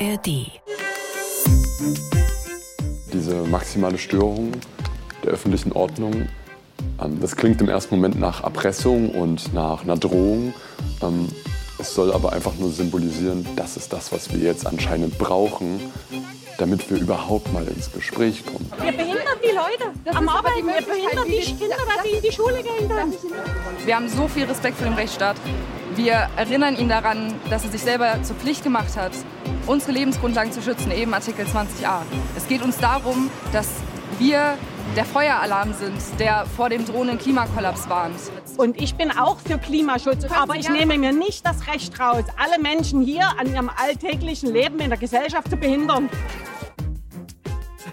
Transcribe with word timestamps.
ARD. 0.00 0.46
Diese 3.12 3.34
maximale 3.50 3.98
Störung 3.98 4.52
der 5.24 5.32
öffentlichen 5.32 5.72
Ordnung, 5.72 6.28
ähm, 7.02 7.20
das 7.20 7.34
klingt 7.36 7.60
im 7.60 7.68
ersten 7.68 7.96
Moment 7.96 8.18
nach 8.18 8.44
Erpressung 8.44 9.10
und 9.10 9.52
nach 9.52 9.82
einer 9.82 9.96
Drohung. 9.96 10.54
Ähm, 11.02 11.28
es 11.80 11.94
soll 11.94 12.12
aber 12.12 12.32
einfach 12.32 12.54
nur 12.54 12.70
symbolisieren, 12.70 13.46
das 13.56 13.76
ist 13.76 13.92
das, 13.92 14.12
was 14.12 14.32
wir 14.32 14.40
jetzt 14.40 14.66
anscheinend 14.66 15.18
brauchen, 15.18 15.80
damit 16.58 16.88
wir 16.90 16.98
überhaupt 16.98 17.52
mal 17.52 17.66
ins 17.66 17.90
Gespräch 17.92 18.44
kommen. 18.44 18.70
Wir 18.80 18.92
behindern 18.92 19.38
die 19.42 19.54
Leute 19.54 20.16
am 20.16 20.28
Arbeiten, 20.28 20.66
wir 20.66 20.74
behindern 20.74 21.26
die 21.28 21.40
Kinder, 21.40 21.76
dass 21.76 22.04
sie 22.04 22.16
in 22.16 22.22
die 22.22 22.32
Schule 22.32 22.62
gehen 22.62 22.88
können. 22.88 23.14
Wir 23.84 23.96
haben 23.96 24.08
so 24.08 24.28
viel 24.28 24.44
Respekt 24.44 24.76
vor 24.76 24.86
dem 24.86 24.94
Rechtsstaat. 24.94 25.36
Wir 25.98 26.28
erinnern 26.36 26.76
ihn 26.76 26.88
daran, 26.88 27.34
dass 27.50 27.64
er 27.64 27.72
sich 27.72 27.82
selber 27.82 28.22
zur 28.22 28.36
Pflicht 28.36 28.62
gemacht 28.62 28.96
hat, 28.96 29.10
unsere 29.66 29.90
Lebensgrundlagen 29.90 30.52
zu 30.52 30.62
schützen, 30.62 30.92
eben 30.92 31.12
Artikel 31.12 31.44
20a. 31.44 32.02
Es 32.36 32.46
geht 32.46 32.62
uns 32.62 32.78
darum, 32.78 33.28
dass 33.50 33.68
wir 34.20 34.56
der 34.94 35.04
Feueralarm 35.04 35.72
sind, 35.72 36.00
der 36.20 36.46
vor 36.46 36.68
dem 36.68 36.86
drohenden 36.86 37.18
Klimakollaps 37.18 37.88
warnt. 37.88 38.14
Und 38.58 38.80
ich 38.80 38.94
bin 38.94 39.10
auch 39.10 39.40
für 39.40 39.58
Klimaschutz, 39.58 40.24
aber 40.26 40.54
ich 40.54 40.68
nehme 40.70 40.96
mir 40.98 41.12
nicht 41.12 41.44
das 41.44 41.66
Recht 41.66 41.98
raus, 41.98 42.22
alle 42.36 42.62
Menschen 42.62 43.02
hier 43.02 43.36
an 43.36 43.52
ihrem 43.52 43.68
alltäglichen 43.68 44.52
Leben 44.52 44.78
in 44.78 44.90
der 44.90 45.00
Gesellschaft 45.00 45.50
zu 45.50 45.56
behindern. 45.56 46.08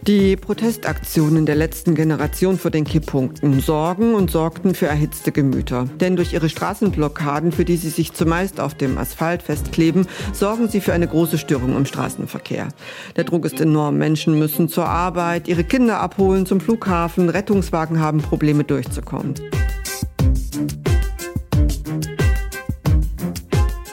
Die 0.08 0.36
Protestaktionen 0.36 1.48
der 1.48 1.56
letzten 1.56 1.96
Generation 1.96 2.60
vor 2.60 2.70
den 2.70 2.84
Kipppunkten 2.84 3.60
sorgen 3.60 4.14
und 4.14 4.30
sorgten 4.30 4.76
für 4.76 4.86
erhitzte 4.86 5.32
Gemüter. 5.32 5.90
Denn 6.00 6.16
durch 6.16 6.32
ihre 6.34 6.48
Straßenblockaden, 6.48 7.52
für 7.52 7.66
die 7.66 7.76
sie 7.76 7.90
sich 7.90 8.14
zumeist 8.14 8.60
auf 8.60 8.76
dem 8.76 9.00
Asphalt 9.00 9.42
festkleben, 9.42 10.06
sorgen 10.32 10.68
sie 10.70 10.80
für 10.80 10.94
eine 10.94 11.08
große 11.08 11.40
Störung 11.40 11.76
im 11.76 11.88
Straßenverkehr. 11.88 12.70
Der 13.16 13.24
Druck 13.24 13.46
ist 13.46 13.60
enorm. 13.60 13.98
Menschen 13.98 14.38
müssen 14.38 14.70
zur 14.70 14.88
Arbeit, 14.88 15.48
ihre 15.48 15.64
Kinder 15.64 16.00
abholen, 16.00 16.46
zum 16.46 16.62
Flughafen. 16.62 17.30
Rettungswagen 17.30 18.00
haben 18.00 18.22
Probleme 18.22 18.64
durchzukommen. 18.64 19.34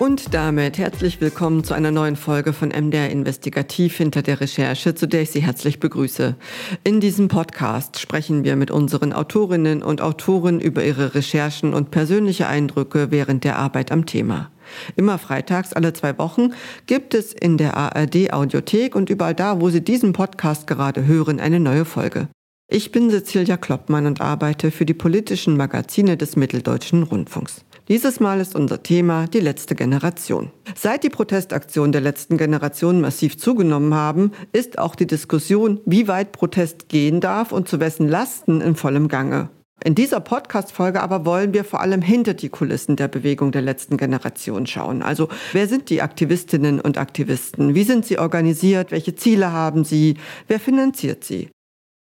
Und 0.03 0.35
damit 0.35 0.79
herzlich 0.79 1.21
willkommen 1.21 1.63
zu 1.63 1.75
einer 1.75 1.93
neuen 1.93 2.17
Folge 2.17 2.53
von 2.53 2.71
MDR 2.71 3.11
Investigativ 3.11 3.97
hinter 3.97 4.23
der 4.23 4.41
Recherche, 4.41 4.97
zu 4.97 5.07
der 5.07 5.23
ich 5.23 5.31
Sie 5.31 5.43
herzlich 5.43 5.79
begrüße. 5.79 6.35
In 6.83 6.99
diesem 6.99 7.29
Podcast 7.29 8.01
sprechen 8.01 8.43
wir 8.43 8.57
mit 8.57 8.73
unseren 8.73 9.13
Autorinnen 9.13 9.81
und 9.81 10.01
Autoren 10.01 10.59
über 10.59 10.83
ihre 10.83 11.15
Recherchen 11.15 11.73
und 11.73 11.93
persönliche 11.93 12.49
Eindrücke 12.49 13.13
während 13.13 13.45
der 13.45 13.59
Arbeit 13.59 13.93
am 13.93 14.05
Thema. 14.05 14.51
Immer 14.97 15.19
freitags 15.19 15.73
alle 15.73 15.93
zwei 15.93 16.19
Wochen 16.19 16.53
gibt 16.87 17.15
es 17.15 17.33
in 17.33 17.57
der 17.57 17.77
ARD 17.77 18.33
Audiothek 18.33 18.97
und 18.97 19.09
überall 19.09 19.37
da, 19.37 19.61
wo 19.61 19.71
Sie 19.71 19.85
diesen 19.85 20.13
Podcast 20.13 20.67
gerade 20.67 21.07
hören, 21.07 21.39
eine 21.39 21.61
neue 21.61 21.85
Folge. 21.85 22.27
Ich 22.67 22.91
bin 22.91 23.09
Cecilia 23.09 23.57
Kloppmann 23.57 24.07
und 24.07 24.21
arbeite 24.21 24.73
für 24.73 24.85
die 24.85 24.95
politischen 24.95 25.57
Magazine 25.57 26.17
des 26.17 26.35
Mitteldeutschen 26.35 27.05
Rundfunks. 27.05 27.65
Dieses 27.93 28.21
Mal 28.21 28.41
ist 28.41 28.55
unser 28.55 28.83
Thema 28.83 29.27
die 29.27 29.41
letzte 29.41 29.75
Generation. 29.75 30.51
Seit 30.75 31.05
die 31.05 31.11
Protestaktionen 31.11 31.93
der 31.93 32.01
letzten 32.01 32.39
Generation 32.39 33.03
massiv 33.03 33.37
zugenommen 33.37 33.93
haben, 33.93 34.33
ist 34.55 34.79
auch 34.79 34.95
die 34.95 35.07
Diskussion, 35.07 35.79
wie 35.85 36.09
weit 36.09 36.33
Protest 36.33 36.89
gehen 36.89 37.21
darf 37.21 37.53
und 37.53 37.69
zu 37.69 37.81
wessen 37.81 38.09
Lasten 38.09 38.63
in 38.63 38.77
vollem 38.77 39.09
Gange. 39.09 39.51
In 39.85 39.95
dieser 39.95 40.21
Podcast-Folge 40.21 41.03
aber 41.03 41.27
wollen 41.27 41.53
wir 41.53 41.65
vor 41.65 41.83
allem 41.83 42.01
hinter 42.01 42.33
die 42.33 42.49
Kulissen 42.49 42.97
der 42.97 43.09
Bewegung 43.09 43.53
der 43.53 43.61
letzten 43.61 43.99
Generation 43.99 44.67
schauen. 44.67 45.03
Also, 45.03 45.29
wer 45.53 45.69
sind 45.69 45.91
die 45.91 46.01
Aktivistinnen 46.01 46.81
und 46.81 46.97
Aktivisten? 46.97 47.75
Wie 47.75 47.85
sind 47.85 48.07
sie 48.07 48.19
organisiert? 48.19 48.91
Welche 48.91 49.17
Ziele 49.17 49.53
haben 49.53 49.85
sie? 49.85 50.17
Wer 50.49 50.61
finanziert 50.61 51.25
sie? 51.25 51.51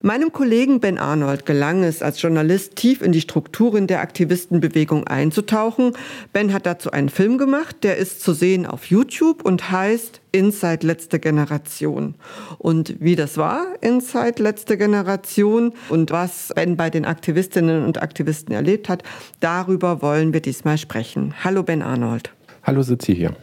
Meinem 0.06 0.32
Kollegen 0.32 0.80
Ben 0.80 0.98
Arnold 0.98 1.46
gelang 1.46 1.82
es 1.82 2.02
als 2.02 2.20
Journalist 2.20 2.76
tief 2.76 3.00
in 3.00 3.12
die 3.12 3.22
Strukturen 3.22 3.86
der 3.86 4.02
Aktivistenbewegung 4.02 5.06
einzutauchen. 5.06 5.92
Ben 6.30 6.52
hat 6.52 6.66
dazu 6.66 6.90
einen 6.90 7.08
Film 7.08 7.38
gemacht, 7.38 7.76
der 7.84 7.96
ist 7.96 8.20
zu 8.20 8.34
sehen 8.34 8.66
auf 8.66 8.84
YouTube 8.84 9.42
und 9.46 9.70
heißt 9.70 10.20
Inside 10.30 10.86
letzte 10.86 11.18
Generation. 11.18 12.16
Und 12.58 12.96
wie 13.00 13.16
das 13.16 13.38
war, 13.38 13.64
Inside 13.80 14.42
letzte 14.42 14.76
Generation 14.76 15.72
und 15.88 16.10
was 16.10 16.52
Ben 16.54 16.76
bei 16.76 16.90
den 16.90 17.06
Aktivistinnen 17.06 17.82
und 17.82 18.02
Aktivisten 18.02 18.54
erlebt 18.54 18.90
hat, 18.90 19.04
darüber 19.40 20.02
wollen 20.02 20.34
wir 20.34 20.42
diesmal 20.42 20.76
sprechen. 20.76 21.32
Hallo 21.42 21.62
Ben 21.62 21.80
Arnold. 21.80 22.30
Hallo, 22.62 22.82
sitze 22.82 23.12
hier. 23.12 23.34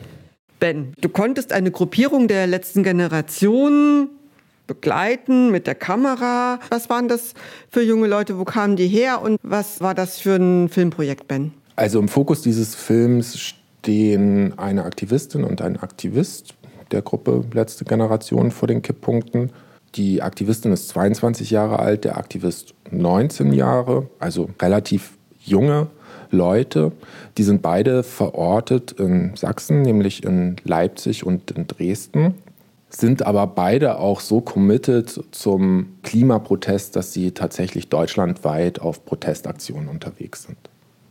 Ben, 0.60 0.94
du 1.02 1.10
konntest 1.10 1.54
eine 1.54 1.72
Gruppierung 1.72 2.28
der 2.28 2.46
letzten 2.46 2.84
Generation 2.84 4.10
begleiten 4.68 5.52
mit 5.52 5.68
der 5.68 5.76
Kamera. 5.76 6.60
Was 6.70 6.90
waren 6.90 7.08
das 7.08 7.34
für 7.70 7.82
junge 7.82 8.08
Leute? 8.08 8.38
Wo 8.38 8.46
kamen 8.46 8.76
die 8.76 8.88
her? 8.88 9.22
Und 9.22 9.38
was 9.44 9.82
war 9.82 9.94
das 9.94 10.20
für 10.20 10.36
ein 10.36 10.70
Filmprojekt, 10.70 11.28
Ben? 11.28 11.54
Also 11.76 12.00
im 12.00 12.08
Fokus 12.08 12.42
dieses 12.42 12.76
Films 12.76 13.38
stehen 13.38 14.58
eine 14.58 14.86
Aktivistin 14.86 15.44
und 15.44 15.62
ein 15.62 15.78
Aktivist 15.78 16.54
der 16.92 17.02
Gruppe 17.02 17.44
Letzte 17.54 17.86
Generation 17.86 18.52
vor 18.52 18.68
den 18.68 18.82
Kipppunkten. 18.82 19.52
Die 19.96 20.22
Aktivistin 20.22 20.72
ist 20.72 20.90
22 20.90 21.52
Jahre 21.52 21.80
alt, 21.80 22.06
der 22.06 22.18
Aktivist 22.18 22.74
19 22.92 23.54
Jahre, 23.54 24.08
also 24.20 24.50
relativ 24.62 25.18
junge 25.44 25.88
Leute. 26.30 26.92
Die 27.38 27.44
sind 27.44 27.62
beide 27.62 28.04
verortet 28.04 28.94
in 28.94 29.36
Sachsen, 29.36 29.82
nämlich 29.82 30.24
in 30.24 30.56
Leipzig 30.64 31.26
und 31.26 31.52
in 31.52 31.68
Dresden 31.68 32.36
sind 32.94 33.26
aber 33.26 33.48
beide 33.48 34.00
auch 34.00 34.20
so 34.20 34.42
committed 34.42 35.24
zum 35.32 35.98
Klimaprotest, 36.04 36.96
dass 36.96 37.14
sie 37.14 37.32
tatsächlich 37.32 37.90
deutschlandweit 37.90 38.82
auf 38.82 39.06
Protestaktionen 39.06 39.88
unterwegs 39.88 40.44
sind. 40.44 40.58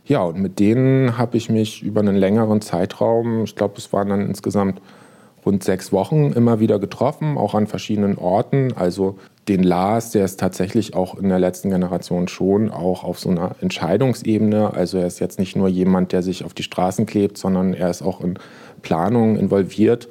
Ja, 0.05 0.23
und 0.23 0.39
mit 0.39 0.59
denen 0.59 1.17
habe 1.17 1.37
ich 1.37 1.49
mich 1.49 1.83
über 1.83 2.01
einen 2.01 2.15
längeren 2.15 2.61
Zeitraum, 2.61 3.43
ich 3.43 3.55
glaube, 3.55 3.75
es 3.77 3.91
waren 3.93 4.09
dann 4.09 4.27
insgesamt 4.27 4.81
rund 5.45 5.63
sechs 5.63 5.91
Wochen, 5.91 6.31
immer 6.33 6.59
wieder 6.59 6.79
getroffen, 6.79 7.37
auch 7.37 7.55
an 7.55 7.67
verschiedenen 7.67 8.17
Orten. 8.17 8.73
Also 8.73 9.17
den 9.47 9.63
Lars, 9.63 10.11
der 10.11 10.25
ist 10.25 10.39
tatsächlich 10.39 10.95
auch 10.95 11.17
in 11.17 11.29
der 11.29 11.39
letzten 11.39 11.69
Generation 11.69 12.27
schon 12.27 12.69
auch 12.69 13.03
auf 13.03 13.19
so 13.19 13.29
einer 13.29 13.55
Entscheidungsebene. 13.59 14.73
Also 14.73 14.99
er 14.99 15.07
ist 15.07 15.19
jetzt 15.19 15.39
nicht 15.39 15.55
nur 15.55 15.67
jemand, 15.67 16.11
der 16.11 16.21
sich 16.21 16.43
auf 16.45 16.53
die 16.53 16.63
Straßen 16.63 17.05
klebt, 17.05 17.37
sondern 17.37 17.73
er 17.73 17.89
ist 17.89 18.01
auch 18.01 18.21
in 18.21 18.37
Planungen 18.81 19.35
involviert. 19.35 20.09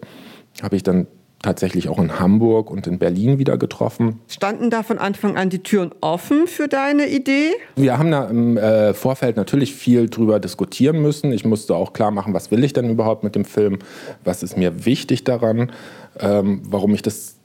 Habe 0.62 0.76
ich 0.76 0.82
dann 0.82 1.06
tatsächlich 1.42 1.88
auch 1.88 1.98
in 1.98 2.20
Hamburg 2.20 2.70
und 2.70 2.86
in 2.86 2.98
Berlin 2.98 3.38
wieder 3.38 3.56
getroffen. 3.56 4.20
Standen 4.28 4.70
da 4.70 4.82
von 4.82 4.98
Anfang 4.98 5.36
an 5.36 5.48
die 5.48 5.62
Türen 5.62 5.90
offen 6.00 6.46
für 6.46 6.68
deine 6.68 7.08
Idee? 7.08 7.52
Wir 7.76 7.98
haben 7.98 8.10
da 8.10 8.28
im 8.28 8.56
äh, 8.56 8.92
Vorfeld 8.92 9.36
natürlich 9.36 9.74
viel 9.74 10.10
drüber 10.10 10.38
diskutieren 10.38 11.00
müssen. 11.00 11.32
Ich 11.32 11.44
musste 11.44 11.74
auch 11.74 11.92
klar 11.92 12.10
machen, 12.10 12.34
was 12.34 12.50
will 12.50 12.62
ich 12.62 12.72
denn 12.72 12.90
überhaupt 12.90 13.24
mit 13.24 13.34
dem 13.34 13.44
Film? 13.44 13.78
Was 14.22 14.42
ist 14.42 14.56
mir 14.56 14.84
wichtig 14.84 15.24
daran? 15.24 15.72
Ähm, 16.18 16.62
warum 16.64 16.92
ich 16.92 17.02
das 17.02 17.36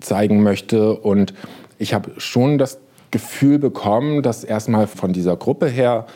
zeigen 0.00 0.42
möchte? 0.42 0.94
Und 0.94 1.34
ich 1.78 1.92
habe 1.92 2.12
schon 2.16 2.56
das 2.56 2.78
Gefühl 3.10 3.58
bekommen, 3.58 4.22
dass 4.22 4.44
erstmal 4.44 4.86
von 4.86 5.12
dieser 5.12 5.36
Gruppe 5.36 5.68
her 5.68 6.06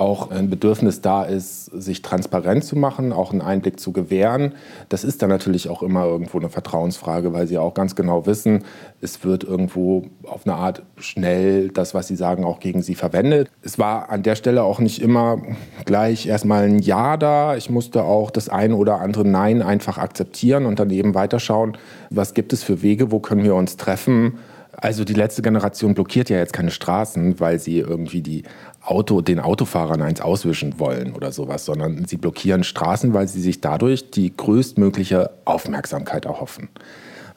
auch 0.00 0.30
ein 0.30 0.48
Bedürfnis 0.48 1.02
da 1.02 1.24
ist, 1.24 1.66
sich 1.66 2.02
transparent 2.02 2.64
zu 2.64 2.76
machen, 2.76 3.12
auch 3.12 3.32
einen 3.32 3.42
Einblick 3.42 3.78
zu 3.78 3.92
gewähren. 3.92 4.54
Das 4.88 5.04
ist 5.04 5.22
dann 5.22 5.28
natürlich 5.28 5.68
auch 5.68 5.82
immer 5.82 6.06
irgendwo 6.06 6.38
eine 6.38 6.48
Vertrauensfrage, 6.48 7.32
weil 7.32 7.46
sie 7.46 7.58
auch 7.58 7.74
ganz 7.74 7.94
genau 7.94 8.26
wissen, 8.26 8.64
es 9.00 9.24
wird 9.24 9.44
irgendwo 9.44 10.06
auf 10.24 10.46
eine 10.46 10.56
Art 10.56 10.82
schnell 10.96 11.68
das, 11.68 11.94
was 11.94 12.08
sie 12.08 12.16
sagen, 12.16 12.44
auch 12.44 12.60
gegen 12.60 12.82
sie 12.82 12.94
verwendet. 12.94 13.50
Es 13.62 13.78
war 13.78 14.08
an 14.10 14.22
der 14.22 14.36
Stelle 14.36 14.62
auch 14.62 14.78
nicht 14.78 15.02
immer 15.02 15.42
gleich 15.84 16.26
erstmal 16.26 16.64
ein 16.64 16.78
Ja 16.78 17.16
da. 17.16 17.56
Ich 17.56 17.68
musste 17.68 18.02
auch 18.02 18.30
das 18.30 18.48
ein 18.48 18.72
oder 18.72 19.00
andere 19.00 19.26
Nein 19.26 19.60
einfach 19.60 19.98
akzeptieren 19.98 20.64
und 20.64 20.80
dann 20.80 20.90
eben 20.90 21.14
weiterschauen, 21.14 21.76
was 22.08 22.34
gibt 22.34 22.52
es 22.52 22.62
für 22.62 22.82
Wege, 22.82 23.12
wo 23.12 23.20
können 23.20 23.44
wir 23.44 23.54
uns 23.54 23.76
treffen 23.76 24.38
also 24.80 25.04
die 25.04 25.14
letzte 25.14 25.42
Generation 25.42 25.94
blockiert 25.94 26.30
ja 26.30 26.38
jetzt 26.38 26.52
keine 26.52 26.70
Straßen, 26.70 27.38
weil 27.38 27.58
sie 27.58 27.78
irgendwie 27.78 28.22
die 28.22 28.44
Auto, 28.82 29.20
den 29.20 29.40
Autofahrern 29.40 30.02
eins 30.02 30.20
auswischen 30.20 30.78
wollen 30.78 31.12
oder 31.12 31.32
sowas, 31.32 31.64
sondern 31.64 32.06
sie 32.06 32.16
blockieren 32.16 32.64
Straßen, 32.64 33.12
weil 33.12 33.28
sie 33.28 33.40
sich 33.40 33.60
dadurch 33.60 34.10
die 34.10 34.34
größtmögliche 34.34 35.30
Aufmerksamkeit 35.44 36.24
erhoffen. 36.24 36.70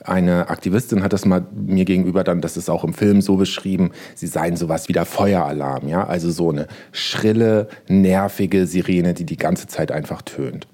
Eine 0.04 0.50
Aktivistin 0.50 1.02
hat 1.02 1.14
das 1.14 1.26
mal 1.26 1.46
mir 1.54 1.86
gegenüber 1.86 2.24
dann, 2.26 2.42
das 2.42 2.58
ist 2.58 2.70
auch 2.70 2.84
im 2.84 2.94
Film 2.94 3.22
so 3.22 3.38
beschrieben, 3.38 3.92
sie 4.16 4.28
seien 4.28 4.58
sowas 4.58 4.90
wie 4.90 4.94
der 4.94 5.06
Feueralarm, 5.06 5.88
ja, 5.88 6.06
also 6.06 6.30
so 6.30 6.50
eine 6.50 6.68
schrille, 6.92 7.70
nervige 7.88 8.68
Sirene, 8.68 9.14
die 9.14 9.26
die 9.26 9.38
ganze 9.38 9.68
Zeit 9.68 9.92
einfach 9.92 10.22
tönt. 10.22 10.68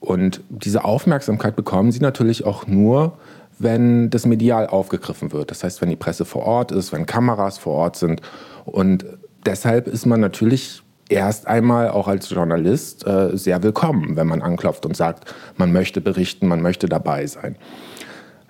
Und 0.00 0.42
diese 0.50 0.84
Aufmerksamkeit 0.84 1.56
bekommen 1.56 1.90
sie 1.90 2.00
natürlich 2.00 2.44
auch 2.44 2.66
nur, 2.66 3.16
wenn 3.58 4.10
das 4.10 4.26
medial 4.26 4.66
aufgegriffen 4.66 5.32
wird. 5.32 5.50
Das 5.50 5.64
heißt, 5.64 5.80
wenn 5.80 5.88
die 5.88 5.96
Presse 5.96 6.24
vor 6.24 6.44
Ort 6.44 6.72
ist, 6.72 6.92
wenn 6.92 7.06
Kameras 7.06 7.56
vor 7.56 7.74
Ort 7.74 7.96
sind. 7.96 8.20
Und 8.66 9.06
deshalb 9.46 9.86
ist 9.86 10.06
man 10.06 10.20
natürlich 10.20 10.82
erst 11.08 11.46
einmal 11.46 11.88
auch 11.88 12.08
als 12.08 12.28
Journalist 12.30 13.06
äh, 13.06 13.36
sehr 13.36 13.62
willkommen, 13.62 14.16
wenn 14.16 14.26
man 14.26 14.42
anklopft 14.42 14.84
und 14.84 14.96
sagt, 14.96 15.32
man 15.56 15.72
möchte 15.72 16.00
berichten, 16.00 16.48
man 16.48 16.60
möchte 16.62 16.88
dabei 16.88 17.26
sein. 17.26 17.56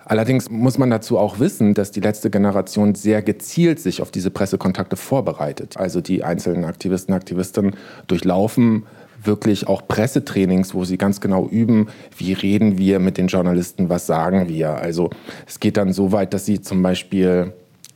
Allerdings 0.05 0.49
muss 0.49 0.77
man 0.77 0.89
dazu 0.89 1.17
auch 1.17 1.39
wissen, 1.39 1.73
dass 1.73 1.91
die 1.91 1.99
letzte 1.99 2.29
Generation 2.29 2.95
sehr 2.95 3.21
gezielt 3.21 3.79
sich 3.79 4.01
auf 4.01 4.09
diese 4.09 4.31
Pressekontakte 4.31 4.95
vorbereitet. 4.95 5.75
Also 5.77 5.99
die 5.99 6.23
einzelnen 6.23 6.63
Aktivisten, 6.63 7.13
Aktivistinnen 7.13 7.75
durchlaufen 8.07 8.85
wirklich 9.23 9.67
auch 9.67 9.87
Pressetrainings, 9.87 10.73
wo 10.73 10.85
sie 10.85 10.97
ganz 10.97 11.19
genau 11.19 11.47
üben, 11.47 11.87
wie 12.17 12.33
reden 12.33 12.77
wir 12.77 12.99
mit 12.99 13.17
den 13.17 13.27
Journalisten, 13.27 13.89
was 13.89 14.05
sagen 14.05 14.47
wir. 14.47 14.75
Also 14.75 15.09
es 15.45 15.59
geht 15.59 15.75
dann 15.75 15.91
so 15.91 16.11
weit, 16.11 16.33
dass 16.33 16.45
sie 16.45 16.61
zum 16.61 16.81
Beispiel 16.83 17.51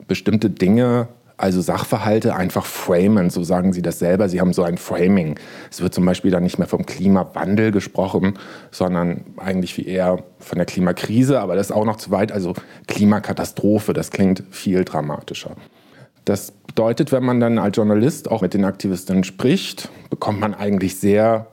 bestimmte 0.07 0.50
Dinge 0.50 1.07
also 1.42 1.60
Sachverhalte 1.62 2.36
einfach 2.36 2.66
framen, 2.66 3.30
so 3.30 3.44
sagen 3.44 3.74
sie 3.74 3.82
das 3.82 4.00
selber. 4.00 4.30
Sie 4.30 4.40
haben 4.40 4.54
so 4.54 4.64
ein 4.64 4.78
Framing. 4.78 5.40
Es 5.70 5.82
wird 5.82 5.94
zum 5.94 6.06
Beispiel 6.06 6.32
dann 6.32 6.44
nicht 6.44 6.60
mehr 6.60 6.68
vom 6.68 6.86
Klimawandel 6.86 7.72
gesprochen, 7.72 8.36
sondern 8.70 9.26
eigentlich 9.38 9.76
wie 9.78 9.86
eher 9.86 10.24
von 10.40 10.58
der 10.58 10.66
Klimakrise, 10.66 11.40
aber 11.40 11.56
das 11.56 11.68
ist 11.68 11.76
auch 11.76 11.86
noch 11.86 11.98
zu 11.98 12.12
weit. 12.12 12.32
Also 12.32 12.54
Klimakatastrophe, 12.88 13.94
das 13.94 14.12
klingt 14.12 14.44
viel 14.52 14.86
dramatischer. 14.86 15.56
Das 16.26 16.52
bedeutet, 16.52 17.12
wenn 17.12 17.24
man 17.24 17.40
dann 17.40 17.58
als 17.58 17.76
Journalist 17.76 18.30
auch 18.30 18.42
mit 18.42 18.54
den 18.54 18.64
Aktivistinnen 18.64 19.24
spricht, 19.24 19.90
bekommt 20.10 20.40
man 20.40 20.54
eigentlich 20.54 21.00
sehr 21.00 21.48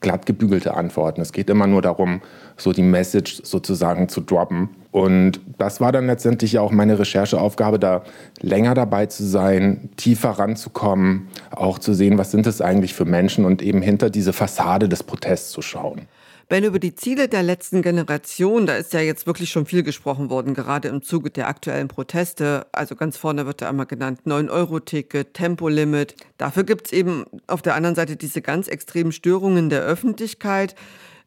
glatt 0.00 0.26
gebügelte 0.26 0.74
Antworten. 0.74 1.20
Es 1.20 1.32
geht 1.32 1.50
immer 1.50 1.66
nur 1.66 1.82
darum, 1.82 2.20
so 2.56 2.72
die 2.72 2.82
Message 2.82 3.40
sozusagen 3.44 4.08
zu 4.08 4.20
droppen. 4.20 4.68
Und 4.92 5.40
das 5.58 5.80
war 5.80 5.90
dann 5.90 6.06
letztendlich 6.06 6.52
ja 6.52 6.60
auch 6.60 6.70
meine 6.70 6.98
Rechercheaufgabe, 6.98 7.78
da 7.78 8.04
länger 8.40 8.74
dabei 8.74 9.06
zu 9.06 9.24
sein, 9.24 9.88
tiefer 9.96 10.30
ranzukommen, 10.30 11.28
auch 11.50 11.78
zu 11.78 11.94
sehen, 11.94 12.18
was 12.18 12.30
sind 12.30 12.46
es 12.46 12.60
eigentlich 12.60 12.92
für 12.92 13.06
Menschen 13.06 13.46
und 13.46 13.62
eben 13.62 13.80
hinter 13.80 14.10
diese 14.10 14.34
Fassade 14.34 14.88
des 14.90 15.02
Protests 15.02 15.50
zu 15.50 15.62
schauen. 15.62 16.02
Ben, 16.50 16.64
über 16.64 16.78
die 16.78 16.94
Ziele 16.94 17.28
der 17.28 17.42
letzten 17.42 17.80
Generation, 17.80 18.66
da 18.66 18.74
ist 18.74 18.92
ja 18.92 19.00
jetzt 19.00 19.26
wirklich 19.26 19.48
schon 19.48 19.64
viel 19.64 19.82
gesprochen 19.82 20.28
worden, 20.28 20.52
gerade 20.52 20.88
im 20.88 21.00
Zuge 21.00 21.30
der 21.30 21.48
aktuellen 21.48 21.88
Proteste. 21.88 22.66
Also 22.72 22.94
ganz 22.94 23.16
vorne 23.16 23.46
wird 23.46 23.62
da 23.62 23.70
einmal 23.70 23.86
genannt 23.86 24.20
9-Euro-Ticket, 24.26 25.32
Tempolimit. 25.32 26.14
Dafür 26.36 26.64
gibt 26.64 26.88
es 26.88 26.92
eben 26.92 27.24
auf 27.46 27.62
der 27.62 27.74
anderen 27.74 27.96
Seite 27.96 28.16
diese 28.16 28.42
ganz 28.42 28.68
extremen 28.68 29.12
Störungen 29.12 29.70
der 29.70 29.80
Öffentlichkeit. 29.80 30.74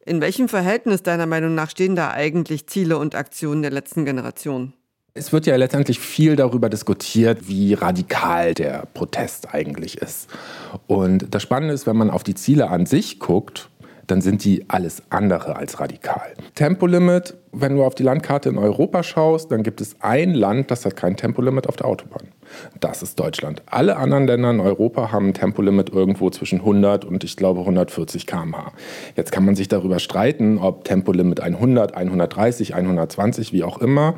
In 0.08 0.22
welchem 0.22 0.48
Verhältnis 0.48 1.02
deiner 1.02 1.26
Meinung 1.26 1.56
nach 1.56 1.72
stehen 1.72 1.96
da 1.96 2.12
eigentlich 2.12 2.68
Ziele 2.68 3.00
und 3.00 3.16
Aktionen 3.16 3.64
der 3.64 3.72
letzten 3.72 4.06
Generation? 4.06 4.74
Es 5.16 5.34
wird 5.34 5.48
ja 5.48 5.56
letztendlich 5.56 6.00
viel 6.00 6.36
darüber 6.36 6.70
diskutiert, 6.70 7.48
wie 7.48 7.74
radikal 7.74 8.54
der 8.54 8.86
Protest 8.94 9.56
eigentlich 9.56 9.98
ist. 9.98 10.30
Und 10.86 11.34
das 11.34 11.42
Spannende 11.42 11.74
ist, 11.74 11.88
wenn 11.88 11.98
man 11.98 12.12
auf 12.12 12.22
die 12.22 12.36
Ziele 12.36 12.70
an 12.70 12.86
sich 12.86 13.20
guckt, 13.20 13.70
dann 14.06 14.22
sind 14.22 14.44
die 14.44 14.66
alles 14.68 15.02
andere 15.10 15.56
als 15.56 15.80
radikal. 15.80 16.36
Tempolimit, 16.54 17.34
wenn 17.56 17.76
du 17.76 17.84
auf 17.84 17.96
die 17.96 18.04
Landkarte 18.04 18.50
in 18.50 18.58
Europa 18.58 19.04
schaust, 19.04 19.52
dann 19.52 19.64
gibt 19.64 19.82
es 19.82 19.96
ein 20.02 20.34
Land, 20.34 20.72
das 20.72 20.86
hat 20.86 20.96
kein 20.96 21.16
Tempolimit 21.16 21.68
auf 21.68 21.76
der 21.76 21.88
Autobahn. 21.88 22.28
Das 22.80 23.02
ist 23.02 23.20
Deutschland. 23.20 23.64
Alle 23.66 23.98
anderen 23.98 24.28
Länder 24.28 24.52
in 24.52 24.60
Europa 24.60 25.12
haben 25.12 25.30
ein 25.30 25.34
Tempolimit 25.34 25.90
irgendwo 25.90 26.30
zwischen 26.30 26.60
100 26.60 27.06
und 27.06 27.24
ich 27.24 27.38
glaube 27.38 27.62
140 27.62 28.28
km/h. 28.28 28.72
Jetzt 29.16 29.32
kann 29.32 29.46
man 29.46 29.56
sich 29.56 29.68
darüber 29.68 30.00
streiten, 30.00 30.58
ob 30.58 30.84
Tempolimit 30.84 31.40
100, 31.40 31.96
130, 31.96 32.76
120, 32.76 33.54
wie 33.54 33.64
auch 33.64 33.80
immer. 33.80 34.16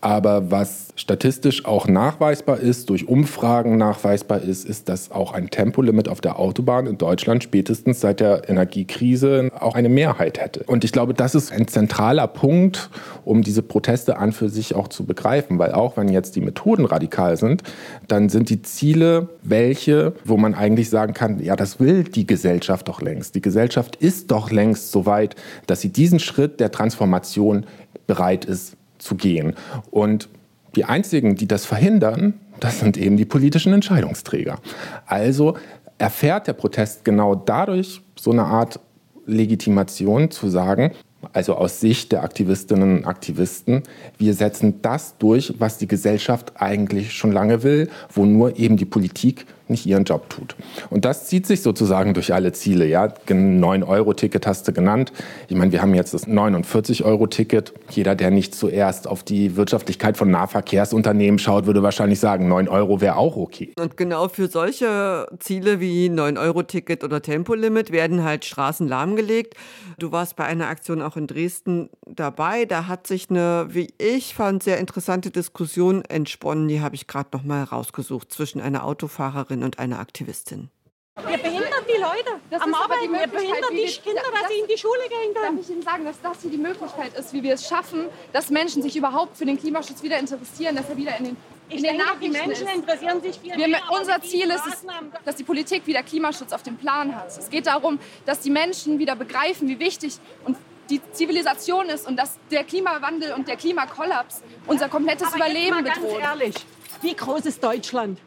Aber 0.00 0.50
was 0.50 0.88
statistisch 0.96 1.64
auch 1.64 1.86
nachweisbar 1.88 2.58
ist, 2.58 2.90
durch 2.90 3.08
Umfragen 3.08 3.76
nachweisbar 3.76 4.42
ist, 4.42 4.64
ist, 4.64 4.88
dass 4.88 5.10
auch 5.10 5.32
ein 5.32 5.50
Tempolimit 5.50 6.08
auf 6.08 6.20
der 6.20 6.38
Autobahn 6.38 6.86
in 6.86 6.98
Deutschland 6.98 7.42
spätestens 7.42 8.00
seit 8.00 8.20
der 8.20 8.48
Energiekrise 8.48 9.50
auch 9.58 9.74
eine 9.74 9.88
Mehrheit 9.88 10.40
hätte. 10.40 10.64
Und 10.66 10.84
ich 10.84 10.92
glaube, 10.92 11.14
das 11.14 11.34
ist 11.34 11.52
ein 11.52 11.68
zentraler 11.68 12.26
Punkt, 12.26 12.77
um 13.24 13.42
diese 13.42 13.62
Proteste 13.62 14.18
an 14.18 14.32
für 14.32 14.48
sich 14.48 14.74
auch 14.74 14.88
zu 14.88 15.04
begreifen, 15.04 15.58
weil 15.58 15.72
auch 15.72 15.96
wenn 15.96 16.08
jetzt 16.08 16.36
die 16.36 16.40
Methoden 16.40 16.84
radikal 16.84 17.36
sind, 17.36 17.62
dann 18.06 18.28
sind 18.28 18.50
die 18.50 18.62
Ziele 18.62 19.28
welche, 19.42 20.14
wo 20.24 20.36
man 20.36 20.54
eigentlich 20.54 20.90
sagen 20.90 21.14
kann, 21.14 21.42
ja, 21.42 21.56
das 21.56 21.80
will 21.80 22.04
die 22.04 22.26
Gesellschaft 22.26 22.88
doch 22.88 23.00
längst. 23.00 23.34
Die 23.34 23.42
Gesellschaft 23.42 23.96
ist 23.96 24.30
doch 24.30 24.50
längst 24.50 24.90
so 24.90 25.06
weit, 25.06 25.36
dass 25.66 25.80
sie 25.80 25.90
diesen 25.90 26.18
Schritt 26.18 26.60
der 26.60 26.70
Transformation 26.70 27.66
bereit 28.06 28.44
ist 28.44 28.76
zu 28.98 29.14
gehen. 29.14 29.54
Und 29.90 30.28
die 30.76 30.84
einzigen, 30.84 31.36
die 31.36 31.48
das 31.48 31.64
verhindern, 31.64 32.34
das 32.60 32.80
sind 32.80 32.96
eben 32.96 33.16
die 33.16 33.24
politischen 33.24 33.72
Entscheidungsträger. 33.72 34.58
Also 35.06 35.56
erfährt 35.98 36.46
der 36.46 36.52
Protest 36.52 37.04
genau 37.04 37.34
dadurch 37.34 38.00
so 38.16 38.30
eine 38.30 38.44
Art 38.44 38.80
Legitimation 39.26 40.30
zu 40.30 40.48
sagen, 40.48 40.92
also 41.32 41.54
aus 41.54 41.80
Sicht 41.80 42.12
der 42.12 42.22
Aktivistinnen 42.22 42.98
und 42.98 43.04
Aktivisten, 43.04 43.82
wir 44.18 44.34
setzen 44.34 44.80
das 44.82 45.16
durch, 45.18 45.54
was 45.58 45.78
die 45.78 45.88
Gesellschaft 45.88 46.52
eigentlich 46.56 47.12
schon 47.12 47.32
lange 47.32 47.62
will, 47.62 47.90
wo 48.12 48.24
nur 48.24 48.56
eben 48.58 48.76
die 48.76 48.84
Politik 48.84 49.46
nicht 49.70 49.86
ihren 49.86 50.04
Job 50.04 50.28
tut. 50.30 50.56
Und 50.90 51.04
das 51.04 51.26
zieht 51.26 51.46
sich 51.46 51.62
sozusagen 51.62 52.14
durch 52.14 52.32
alle 52.32 52.52
Ziele. 52.52 52.86
Ja, 52.86 53.12
9-Euro-Ticket 53.28 54.46
hast 54.46 54.68
du 54.68 54.72
genannt. 54.72 55.12
Ich 55.48 55.56
meine, 55.56 55.72
wir 55.72 55.82
haben 55.82 55.94
jetzt 55.94 56.14
das 56.14 56.26
49-Euro-Ticket. 56.26 57.72
Jeder, 57.90 58.14
der 58.14 58.30
nicht 58.30 58.54
zuerst 58.54 59.06
auf 59.06 59.22
die 59.22 59.56
Wirtschaftlichkeit 59.56 60.16
von 60.16 60.30
Nahverkehrsunternehmen 60.30 61.38
schaut, 61.38 61.66
würde 61.66 61.82
wahrscheinlich 61.82 62.20
sagen, 62.20 62.48
9 62.48 62.68
Euro 62.68 63.00
wäre 63.00 63.16
auch 63.16 63.36
okay. 63.36 63.72
Und 63.78 63.96
genau 63.96 64.28
für 64.28 64.48
solche 64.48 65.26
Ziele 65.38 65.80
wie 65.80 66.08
9-Euro-Ticket 66.08 67.04
oder 67.04 67.22
Tempolimit 67.22 67.92
werden 67.92 68.24
halt 68.24 68.44
Straßen 68.44 68.88
lahmgelegt. 68.88 69.54
Du 69.98 70.12
warst 70.12 70.36
bei 70.36 70.44
einer 70.44 70.68
Aktion 70.68 71.02
auch 71.02 71.16
in 71.16 71.26
Dresden 71.26 71.90
dabei. 72.06 72.64
Da 72.64 72.86
hat 72.86 73.06
sich 73.06 73.30
eine, 73.30 73.66
wie 73.70 73.92
ich 73.98 74.34
fand, 74.34 74.62
sehr 74.62 74.78
interessante 74.78 75.30
Diskussion 75.30 76.04
entsponnen. 76.04 76.68
Die 76.68 76.80
habe 76.80 76.94
ich 76.94 77.06
gerade 77.06 77.30
noch 77.32 77.44
mal 77.44 77.62
rausgesucht 77.64 78.32
zwischen 78.32 78.60
einer 78.60 78.84
Autofahrerin 78.84 79.57
Aktivistin 79.58 79.62
und 79.62 79.78
eine 79.78 79.98
Aktivistin. 79.98 80.70
Wir 81.16 81.36
behindern 81.36 81.84
die 81.88 82.00
Leute 82.00 82.40
das 82.48 82.62
am 82.62 82.74
Arbeiten. 82.74 83.12
Wir 83.12 83.26
behindern 83.26 83.72
die 83.72 83.86
Kinder, 83.86 84.22
dass 84.32 84.48
sie 84.48 84.60
in 84.60 84.68
die 84.68 84.78
Schule 84.78 85.00
gehen 85.08 85.34
können. 85.34 85.56
Darf 85.56 85.64
ich 85.64 85.70
Ihnen 85.70 85.82
sagen, 85.82 86.04
dass 86.04 86.20
das 86.20 86.42
hier 86.42 86.50
die 86.52 86.58
Möglichkeit 86.58 87.12
ist, 87.14 87.32
wie 87.32 87.42
wir 87.42 87.54
es 87.54 87.66
schaffen, 87.66 88.06
dass 88.32 88.50
Menschen 88.50 88.82
sich 88.82 88.96
überhaupt 88.96 89.36
für 89.36 89.44
den 89.44 89.58
Klimaschutz 89.58 90.02
wieder 90.02 90.18
interessieren, 90.18 90.76
dass 90.76 90.88
er 90.88 90.96
wieder 90.96 91.16
in 91.18 91.24
den 91.24 91.36
ich 91.70 91.82
denke, 91.82 92.02
die 92.22 92.30
Menschen 92.30 92.66
ist. 92.66 92.74
interessieren 92.76 93.20
sich 93.20 93.38
viel 93.40 93.54
wir, 93.54 93.68
mehr. 93.68 93.82
Unser 93.90 94.22
Ziel 94.22 94.48
ist 94.48 94.66
es, 94.66 94.86
dass 95.26 95.36
die 95.36 95.44
Politik 95.44 95.86
wieder 95.86 96.02
Klimaschutz 96.02 96.52
auf 96.52 96.62
dem 96.62 96.78
Plan 96.78 97.14
hat. 97.14 97.36
Es 97.36 97.50
geht 97.50 97.66
darum, 97.66 97.98
dass 98.24 98.40
die 98.40 98.48
Menschen 98.48 98.98
wieder 98.98 99.16
begreifen, 99.16 99.68
wie 99.68 99.78
wichtig 99.78 100.14
und 100.46 100.56
die 100.88 101.02
Zivilisation 101.12 101.90
ist 101.90 102.06
und 102.06 102.16
dass 102.16 102.38
der 102.50 102.64
Klimawandel 102.64 103.32
und 103.34 103.48
der 103.48 103.56
Klimakollaps 103.56 104.40
unser 104.66 104.88
komplettes 104.88 105.26
Aber 105.26 105.36
Überleben 105.36 105.84
jetzt 105.84 106.00
mal 106.00 106.00
bedroht. 106.00 106.22
Ganz 106.22 106.40
ehrlich, 106.40 106.54
wie 107.02 107.14
groß 107.14 107.44
ist 107.44 107.62
Deutschland? 107.62 108.18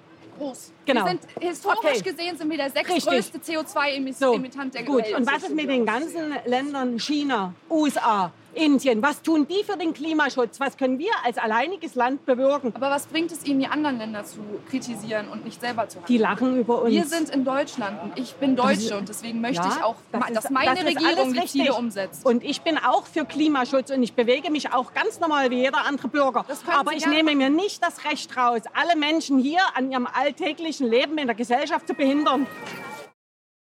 Groß. 0.42 0.72
Genau. 0.86 1.06
Wir 1.06 1.10
sind 1.10 1.22
historisch 1.40 2.00
Okay. 2.02 2.02
gesehen 2.12 2.38
sind 2.38 2.50
wir 2.50 2.58
der 2.58 2.70
sechstgrößte 2.72 3.38
CO2-Emittant 3.40 4.74
So, 4.74 4.78
der 4.78 4.84
gut. 4.84 5.04
Welt. 5.04 5.16
Und 5.16 5.28
was 5.32 5.44
ist 5.44 5.56
mit 5.56 5.70
den 5.70 5.86
ganzen 5.86 6.34
Ländern 6.46 7.00
China, 7.00 7.54
USA, 7.70 8.32
Indien? 8.54 9.02
Was 9.02 9.22
tun 9.22 9.48
die 9.48 9.64
für 9.64 9.78
den 9.78 9.94
Klimaschutz? 9.94 10.60
Was 10.60 10.78
können 10.78 11.00
wir 11.00 11.12
als 11.24 11.38
alleiniges 11.38 11.96
Land 11.96 12.26
bewirken? 12.26 12.74
Aber 12.76 12.90
was 12.90 13.06
bringt 13.08 13.32
es 13.32 13.46
ihnen, 13.46 13.60
die 13.60 13.68
anderen 13.68 13.98
Länder 13.98 14.24
zu 14.26 14.40
kritisieren 14.70 15.30
und 15.30 15.46
nicht 15.46 15.62
selber 15.62 15.88
zu 15.88 15.98
handeln? 16.00 16.08
Die 16.08 16.18
lachen 16.18 16.58
über 16.60 16.82
uns. 16.82 16.92
wir 16.94 17.06
sind 17.06 17.30
in 17.30 17.46
Deutschland 17.46 18.02
und 18.04 18.20
ich 18.20 18.34
bin 18.36 18.56
Deutsche 18.56 18.98
und 18.98 19.08
deswegen 19.10 19.42
möchte 19.42 19.64
Ja, 19.64 19.76
ich 19.78 19.84
auch, 19.84 19.96
das 20.12 20.28
ist- 20.30 20.36
dass 20.36 20.50
meine 20.50 20.76
das 20.76 20.86
Regierung 20.86 21.06
alles 21.08 21.34
die 21.34 21.40
richtig. 21.40 21.52
Ziele 21.64 21.74
umsetzt. 21.74 22.26
Und 22.26 22.44
ich 22.44 22.62
bin 22.62 22.78
auch 22.78 23.06
für 23.08 23.26
Klimaschutz 23.26 23.90
und 23.92 24.04
ich 24.04 24.14
bewege 24.14 24.52
mich 24.52 24.74
auch 24.74 24.94
ganz 24.94 25.20
normal 25.20 25.50
wie 25.52 25.62
jeder 25.62 25.86
andere 25.86 26.08
Bürger. 26.08 26.46
Aber 26.78 26.92
Sie 26.92 26.98
ich 26.98 27.04
gerne 27.04 27.16
nehme 27.24 27.36
mir 27.36 27.50
nicht 27.50 27.84
das 27.84 28.06
Recht 28.06 28.36
raus, 28.38 28.62
alle 28.74 28.96
Menschen 28.98 29.40
hier 29.40 29.62
an 29.76 29.92
ihrem 29.92 30.08
alltäglichen 30.08 30.88
Leben 30.90 31.18
in 31.18 31.28
der 31.28 31.36
Gesellschaft 31.36 31.88
zu 31.88 31.94
behindern. 31.94 32.48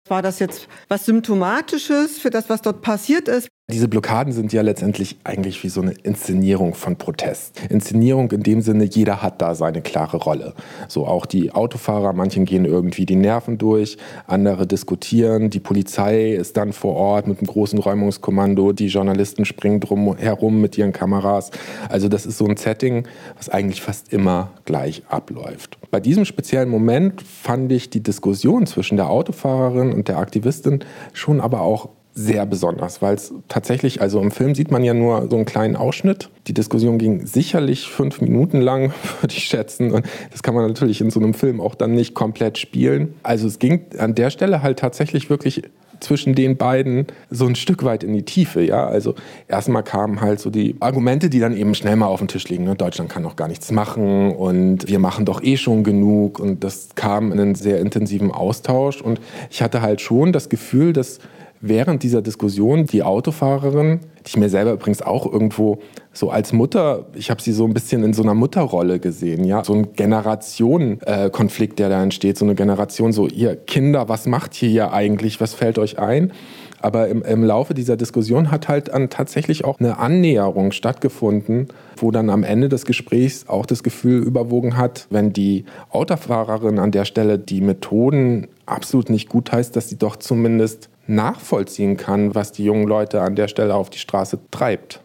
War 0.07 0.21
das 0.21 0.39
jetzt 0.39 0.67
was 0.89 1.05
Symptomatisches 1.05 2.17
für 2.19 2.29
das, 2.29 2.49
was 2.49 2.61
dort 2.61 2.81
passiert 2.81 3.27
ist? 3.27 3.47
Diese 3.71 3.87
Blockaden 3.87 4.33
sind 4.33 4.51
ja 4.51 4.61
letztendlich 4.63 5.15
eigentlich 5.23 5.63
wie 5.63 5.69
so 5.69 5.81
eine 5.81 5.91
Inszenierung 5.91 6.73
von 6.73 6.97
Protest. 6.97 7.61
Inszenierung 7.69 8.29
in 8.31 8.43
dem 8.43 8.59
Sinne, 8.59 8.83
jeder 8.83 9.21
hat 9.21 9.41
da 9.41 9.55
seine 9.55 9.81
klare 9.81 10.17
Rolle. 10.17 10.53
So 10.89 11.07
auch 11.07 11.25
die 11.25 11.53
Autofahrer, 11.53 12.11
manchen 12.11 12.43
gehen 12.43 12.65
irgendwie 12.65 13.05
die 13.05 13.15
Nerven 13.15 13.57
durch, 13.57 13.97
andere 14.27 14.67
diskutieren, 14.67 15.49
die 15.49 15.61
Polizei 15.61 16.31
ist 16.31 16.57
dann 16.57 16.73
vor 16.73 16.95
Ort 16.95 17.27
mit 17.27 17.37
einem 17.37 17.47
großen 17.47 17.79
Räumungskommando, 17.79 18.73
die 18.73 18.87
Journalisten 18.87 19.45
springen 19.45 19.79
drum 19.79 20.17
herum 20.17 20.59
mit 20.59 20.77
ihren 20.77 20.91
Kameras. 20.91 21.51
Also 21.87 22.09
das 22.09 22.25
ist 22.25 22.37
so 22.37 22.47
ein 22.47 22.57
Setting, 22.57 23.07
was 23.37 23.47
eigentlich 23.47 23.81
fast 23.81 24.11
immer 24.11 24.51
gleich 24.65 25.03
abläuft. 25.07 25.77
Bei 25.91 26.01
diesem 26.01 26.25
speziellen 26.25 26.67
Moment 26.67 27.21
fand 27.21 27.71
ich 27.71 27.89
die 27.89 28.03
Diskussion 28.03 28.65
zwischen 28.65 28.97
der 28.97 29.09
Autofahrerin 29.09 29.93
und 29.93 30.09
der 30.09 30.17
Aktivistin 30.17 30.83
schon 31.13 31.39
aber 31.39 31.61
auch 31.61 31.87
sehr 32.13 32.45
besonders, 32.45 33.01
weil 33.01 33.15
es 33.15 33.33
tatsächlich, 33.47 34.01
also 34.01 34.21
im 34.21 34.31
Film 34.31 34.53
sieht 34.53 34.69
man 34.69 34.83
ja 34.83 34.93
nur 34.93 35.29
so 35.29 35.37
einen 35.37 35.45
kleinen 35.45 35.75
Ausschnitt. 35.75 36.29
Die 36.47 36.53
Diskussion 36.53 36.97
ging 36.97 37.25
sicherlich 37.25 37.89
fünf 37.89 38.19
Minuten 38.21 38.59
lang, 38.59 38.91
würde 39.21 39.33
ich 39.33 39.45
schätzen. 39.45 39.91
Und 39.91 40.05
das 40.31 40.43
kann 40.43 40.53
man 40.53 40.67
natürlich 40.67 41.01
in 41.01 41.09
so 41.09 41.19
einem 41.19 41.33
Film 41.33 41.61
auch 41.61 41.75
dann 41.75 41.93
nicht 41.93 42.13
komplett 42.13 42.57
spielen. 42.57 43.15
Also 43.23 43.47
es 43.47 43.59
ging 43.59 43.85
an 43.97 44.15
der 44.15 44.29
Stelle 44.29 44.61
halt 44.61 44.79
tatsächlich 44.79 45.29
wirklich 45.29 45.63
zwischen 46.01 46.35
den 46.35 46.57
beiden 46.57 47.07
so 47.29 47.45
ein 47.45 47.55
Stück 47.55 47.83
weit 47.83 48.03
in 48.03 48.13
die 48.13 48.23
Tiefe. 48.23 48.61
Ja? 48.61 48.87
Also 48.87 49.15
erstmal 49.47 49.83
kamen 49.83 50.19
halt 50.19 50.39
so 50.39 50.49
die 50.49 50.75
Argumente, 50.79 51.29
die 51.29 51.39
dann 51.39 51.55
eben 51.55 51.73
schnell 51.75 51.95
mal 51.95 52.07
auf 52.07 52.19
dem 52.19 52.27
Tisch 52.27 52.49
liegen. 52.49 52.65
Ne? 52.65 52.75
Deutschland 52.75 53.09
kann 53.09 53.23
doch 53.23 53.35
gar 53.35 53.47
nichts 53.47 53.71
machen 53.71 54.31
und 54.31 54.87
wir 54.87 54.99
machen 54.99 55.25
doch 55.25 55.41
eh 55.41 55.57
schon 55.57 55.83
genug. 55.83 56.39
Und 56.39 56.63
das 56.63 56.89
kam 56.95 57.31
in 57.31 57.39
einen 57.39 57.55
sehr 57.55 57.79
intensiven 57.79 58.31
Austausch. 58.31 59.01
Und 59.01 59.21
ich 59.49 59.61
hatte 59.61 59.81
halt 59.81 60.01
schon 60.01 60.33
das 60.33 60.49
Gefühl, 60.49 60.91
dass 60.91 61.19
während 61.61 62.03
dieser 62.03 62.21
Diskussion 62.21 62.85
die 62.85 63.03
Autofahrerin, 63.03 63.99
die 64.25 64.29
ich 64.29 64.37
mir 64.37 64.49
selber 64.49 64.73
übrigens 64.73 65.01
auch 65.01 65.31
irgendwo 65.31 65.79
so 66.11 66.29
als 66.29 66.53
Mutter, 66.53 67.05
ich 67.13 67.29
habe 67.29 67.41
sie 67.41 67.53
so 67.53 67.65
ein 67.65 67.73
bisschen 67.73 68.03
in 68.03 68.13
so 68.13 68.23
einer 68.23 68.33
Mutterrolle 68.33 68.99
gesehen, 68.99 69.43
ja, 69.43 69.63
so 69.63 69.73
ein 69.73 69.93
Generationenkonflikt, 69.93 71.79
der 71.79 71.89
da 71.89 72.03
entsteht, 72.03 72.37
so 72.37 72.45
eine 72.45 72.55
Generation, 72.55 73.13
so 73.13 73.27
ihr 73.27 73.55
Kinder, 73.55 74.09
was 74.09 74.25
macht 74.25 74.61
ihr 74.61 74.69
hier 74.69 74.93
eigentlich, 74.93 75.39
was 75.39 75.53
fällt 75.53 75.77
euch 75.77 75.99
ein? 75.99 76.33
Aber 76.81 77.07
im, 77.09 77.21
im 77.21 77.43
Laufe 77.43 77.75
dieser 77.75 77.95
Diskussion 77.95 78.49
hat 78.49 78.67
halt 78.67 78.91
an 78.91 79.09
tatsächlich 79.09 79.65
auch 79.65 79.79
eine 79.79 79.99
Annäherung 79.99 80.71
stattgefunden, 80.71 81.67
wo 81.95 82.09
dann 82.09 82.31
am 82.31 82.43
Ende 82.43 82.69
des 82.69 82.85
Gesprächs 82.85 83.47
auch 83.47 83.67
das 83.67 83.83
Gefühl 83.83 84.23
überwogen 84.23 84.77
hat, 84.77 85.05
wenn 85.11 85.31
die 85.31 85.65
Autofahrerin 85.91 86.79
an 86.79 86.91
der 86.91 87.05
Stelle 87.05 87.37
die 87.37 87.61
Methoden 87.61 88.47
absolut 88.65 89.11
nicht 89.11 89.29
gut 89.29 89.51
heißt, 89.51 89.75
dass 89.75 89.89
sie 89.89 89.97
doch 89.97 90.15
zumindest 90.15 90.89
nachvollziehen 91.15 91.97
kann, 91.97 92.33
was 92.33 92.51
die 92.51 92.63
jungen 92.63 92.87
Leute 92.87 93.21
an 93.21 93.35
der 93.35 93.47
Stelle 93.47 93.75
auf 93.75 93.89
die 93.89 93.99
Straße 93.99 94.39
treibt. 94.49 95.01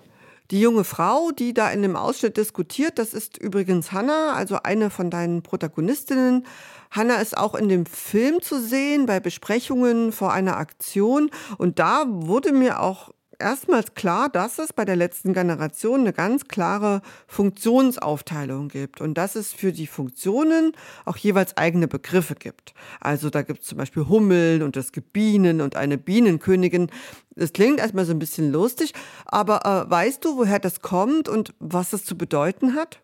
Die 0.53 0.61
junge 0.61 0.85
Frau, 0.85 1.33
die 1.33 1.55
da 1.55 1.71
in 1.71 1.83
dem 1.83 1.97
Ausschnitt 1.97 2.37
diskutiert, 2.37 3.01
das 3.01 3.15
ist 3.15 3.37
übrigens 3.37 3.91
Hannah, 3.91 4.35
also 4.35 4.59
eine 4.63 4.91
von 4.91 5.11
deinen 5.11 5.43
Protagonistinnen. 5.43 6.47
Hannah 6.93 7.17
ist 7.17 7.37
auch 7.37 7.57
in 7.57 7.69
dem 7.69 7.85
Film 7.85 8.41
zu 8.41 8.61
sehen, 8.61 9.07
bei 9.07 9.19
Besprechungen 9.19 10.13
vor 10.13 10.33
einer 10.33 10.57
Aktion. 10.57 11.31
Und 11.59 11.81
da 11.81 12.05
wurde 12.07 12.53
mir 12.53 12.81
auch 12.81 13.11
erstmals 13.39 13.95
klar, 13.95 14.29
dass 14.29 14.59
es 14.59 14.73
bei 14.73 14.85
der 14.85 14.97
letzten 14.97 15.33
Generation 15.33 16.01
eine 16.01 16.13
ganz 16.13 16.49
klare 16.49 17.03
Funktionsaufteilung 17.27 18.69
gibt 18.69 19.01
und 19.01 19.15
dass 19.15 19.37
es 19.37 19.53
für 19.53 19.73
die 19.73 19.87
Funktionen 19.87 20.73
auch 21.05 21.17
jeweils 21.17 21.57
eigene 21.57 21.89
Begriffe 21.89 22.35
gibt. 22.35 22.75
Also 23.01 23.31
da 23.31 23.43
gibt 23.43 23.63
es 23.63 23.67
zum 23.67 23.79
Beispiel 23.79 24.07
Hummeln 24.09 24.63
und 24.63 24.77
es 24.77 24.93
gibt 24.93 25.13
Bienen 25.13 25.61
und 25.61 25.77
eine 25.77 25.99
Bienenkönigin. 25.99 26.91
Das 27.35 27.53
klingt 27.53 27.81
erstmal 27.81 28.05
so 28.05 28.13
ein 28.13 28.19
bisschen 28.19 28.51
lustig, 28.51 28.93
aber 29.27 29.65
äh, 29.65 29.91
weißt 29.91 30.25
du, 30.25 30.39
woher 30.39 30.59
das 30.59 30.81
kommt 30.81 31.29
und 31.29 31.55
was 31.59 31.91
das 31.91 32.05
zu 32.05 32.17
bedeuten 32.17 32.75
hat? 32.75 33.01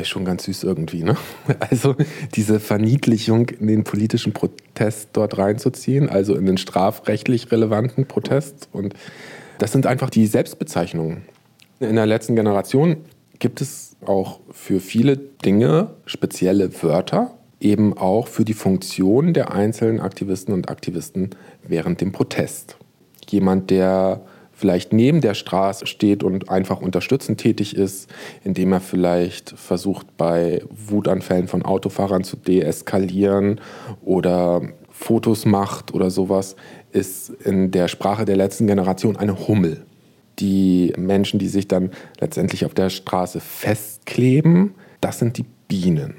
ist 0.00 0.08
schon 0.08 0.24
ganz 0.24 0.44
süß 0.44 0.64
irgendwie, 0.64 1.02
ne? 1.02 1.16
Also 1.60 1.96
diese 2.34 2.60
Verniedlichung 2.60 3.48
in 3.50 3.66
den 3.66 3.84
politischen 3.84 4.32
Protest 4.32 5.10
dort 5.12 5.36
reinzuziehen, 5.36 6.08
also 6.08 6.34
in 6.34 6.46
den 6.46 6.56
strafrechtlich 6.56 7.52
relevanten 7.52 8.06
Protest 8.06 8.68
und 8.72 8.94
das 9.62 9.70
sind 9.70 9.86
einfach 9.86 10.10
die 10.10 10.26
Selbstbezeichnungen. 10.26 11.22
In 11.78 11.94
der 11.94 12.04
letzten 12.04 12.34
Generation 12.34 12.96
gibt 13.38 13.60
es 13.60 13.94
auch 14.04 14.40
für 14.50 14.80
viele 14.80 15.16
Dinge 15.16 15.90
spezielle 16.04 16.82
Wörter, 16.82 17.30
eben 17.60 17.96
auch 17.96 18.26
für 18.26 18.44
die 18.44 18.54
Funktion 18.54 19.34
der 19.34 19.54
einzelnen 19.54 20.00
Aktivisten 20.00 20.52
und 20.52 20.68
Aktivisten 20.68 21.30
während 21.62 22.00
dem 22.00 22.10
Protest. 22.10 22.76
Jemand, 23.28 23.70
der 23.70 24.22
vielleicht 24.50 24.92
neben 24.92 25.20
der 25.20 25.34
Straße 25.34 25.86
steht 25.86 26.24
und 26.24 26.48
einfach 26.50 26.80
unterstützend 26.80 27.38
tätig 27.38 27.76
ist, 27.76 28.10
indem 28.42 28.72
er 28.72 28.80
vielleicht 28.80 29.50
versucht, 29.50 30.16
bei 30.16 30.64
Wutanfällen 30.70 31.46
von 31.46 31.62
Autofahrern 31.62 32.24
zu 32.24 32.36
deeskalieren 32.36 33.60
oder 34.04 34.60
Fotos 34.90 35.46
macht 35.46 35.94
oder 35.94 36.10
sowas, 36.10 36.56
ist 36.92 37.30
in 37.30 37.70
der 37.70 37.88
Sprache 37.88 38.24
der 38.24 38.36
letzten 38.36 38.66
Generation 38.66 39.16
eine 39.16 39.48
Hummel. 39.48 39.84
Die 40.38 40.92
Menschen, 40.96 41.38
die 41.38 41.48
sich 41.48 41.68
dann 41.68 41.90
letztendlich 42.20 42.64
auf 42.64 42.74
der 42.74 42.90
Straße 42.90 43.40
festkleben, 43.40 44.74
das 45.00 45.18
sind 45.18 45.38
die 45.38 45.44
Bienen. 45.68 46.14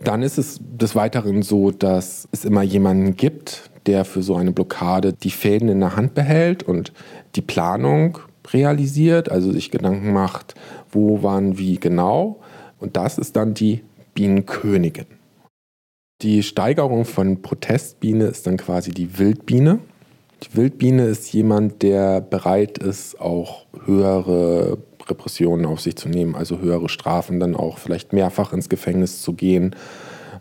Dann 0.00 0.22
ist 0.22 0.38
es 0.38 0.60
des 0.60 0.94
Weiteren 0.94 1.42
so, 1.42 1.70
dass 1.70 2.28
es 2.32 2.44
immer 2.44 2.62
jemanden 2.62 3.16
gibt, 3.16 3.70
der 3.86 4.04
für 4.04 4.22
so 4.22 4.36
eine 4.36 4.52
Blockade 4.52 5.12
die 5.12 5.30
Fäden 5.30 5.68
in 5.68 5.80
der 5.80 5.96
Hand 5.96 6.14
behält 6.14 6.62
und 6.62 6.92
die 7.34 7.40
Planung 7.40 8.18
realisiert, 8.52 9.30
also 9.30 9.52
sich 9.52 9.70
Gedanken 9.70 10.12
macht, 10.12 10.54
wo, 10.90 11.22
wann, 11.22 11.58
wie 11.58 11.78
genau. 11.78 12.40
Und 12.78 12.96
das 12.96 13.18
ist 13.18 13.36
dann 13.36 13.54
die 13.54 13.82
Bienenkönigin. 14.14 15.06
Die 16.22 16.42
Steigerung 16.42 17.04
von 17.04 17.42
Protestbiene 17.42 18.24
ist 18.24 18.46
dann 18.46 18.56
quasi 18.56 18.90
die 18.90 19.18
Wildbiene. 19.18 19.80
Wildbiene 20.52 21.06
ist 21.06 21.32
jemand, 21.32 21.82
der 21.82 22.20
bereit 22.20 22.78
ist, 22.78 23.20
auch 23.20 23.66
höhere 23.84 24.78
Repressionen 25.08 25.66
auf 25.66 25.80
sich 25.80 25.96
zu 25.96 26.08
nehmen, 26.08 26.34
also 26.34 26.58
höhere 26.58 26.88
Strafen, 26.88 27.40
dann 27.40 27.54
auch 27.54 27.78
vielleicht 27.78 28.12
mehrfach 28.12 28.52
ins 28.52 28.68
Gefängnis 28.68 29.22
zu 29.22 29.32
gehen 29.32 29.74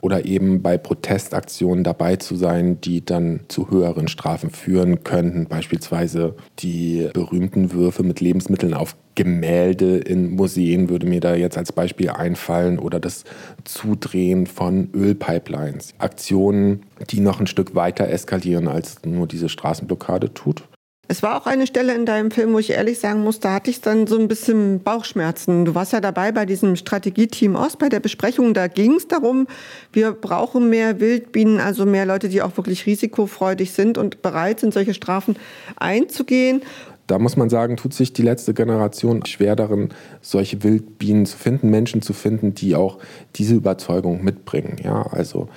oder 0.06 0.24
eben 0.24 0.62
bei 0.62 0.78
Protestaktionen 0.78 1.84
dabei 1.84 2.18
zu 2.18 2.36
sein, 2.36 2.80
die 2.80 3.04
dann 3.04 3.40
zu 3.48 3.72
höheren 3.72 4.08
Strafen 4.08 4.52
führen 4.52 5.04
könnten. 5.04 5.48
Beispielsweise 5.48 6.36
die 6.60 7.10
berühmten 7.12 7.72
Würfe 7.72 8.04
mit 8.04 8.20
Lebensmitteln 8.20 8.76
auf 8.76 8.96
Gemälde 9.16 9.98
in 9.98 10.36
Museen 10.36 10.90
würde 10.90 11.08
mir 11.08 11.22
da 11.22 11.34
jetzt 11.34 11.58
als 11.58 11.72
Beispiel 11.72 12.12
einfallen 12.12 12.78
oder 12.78 13.00
das 13.00 13.24
Zudrehen 13.64 14.46
von 14.46 14.90
Ölpipelines. 14.94 15.96
Aktionen, 15.98 16.84
die 17.10 17.20
noch 17.20 17.40
ein 17.40 17.48
Stück 17.48 17.74
weiter 17.74 18.08
eskalieren, 18.08 18.68
als 18.68 19.04
nur 19.06 19.26
diese 19.26 19.50
Straßenblockade 19.50 20.36
tut. 20.36 20.66
Es 21.08 21.22
war 21.22 21.40
auch 21.40 21.46
eine 21.46 21.68
Stelle 21.68 21.94
in 21.94 22.08
deinem 22.08 22.32
Film, 22.32 22.54
wo 22.54 22.60
ich 22.60 22.72
ehrlich 22.72 23.00
sagen 23.00 23.24
muss, 23.24 23.40
da 23.40 23.54
hatte 23.54 23.70
ich 23.70 23.80
dann 23.80 24.08
so 24.08 24.18
ein 24.18 24.28
bisschen 24.28 24.82
Bauchschmerzen. 24.82 25.64
Du 25.66 25.76
warst 25.76 25.94
ja 25.94 26.02
dabei 26.02 26.32
bei 26.32 26.48
diesem 26.48 26.76
Strategieteam 26.76 27.56
Ost, 27.56 27.78
bei 27.78 27.90
der 27.90 28.00
Besprechung. 28.00 28.56
Da 28.56 28.68
ging 28.68 28.96
es 28.96 29.08
darum, 29.08 29.48
wir 29.94 30.14
brauchen 30.14 30.70
mehr 30.70 31.00
Wildbienen, 31.00 31.60
also 31.60 31.86
mehr 31.86 32.08
Leute, 32.08 32.28
die 32.28 32.42
auch 32.42 32.58
wirklich 32.58 32.88
risikofreudig 32.88 33.72
sind 33.72 34.00
und 34.00 34.24
bereit 34.24 34.62
sind, 34.62 34.74
solche 34.74 34.96
Strafen 34.96 35.36
einzugehen. 35.76 36.64
Da 37.06 37.20
muss 37.20 37.38
man 37.38 37.52
sagen, 37.52 37.78
tut 37.78 37.94
sich 37.94 38.14
die 38.14 38.24
letzte 38.24 38.56
Generation 38.56 39.24
schwer 39.28 39.56
darin, 39.56 39.90
solche 40.22 40.64
Wildbienen 40.64 41.28
zu 41.28 41.38
finden, 41.38 41.70
Menschen 41.70 42.02
zu 42.02 42.14
finden, 42.14 42.56
die 42.56 42.74
auch 42.74 42.98
diese 43.36 43.54
Überzeugung 43.54 44.24
mitbringen. 44.24 44.78
Ja, 44.84 45.04
also 45.04 45.50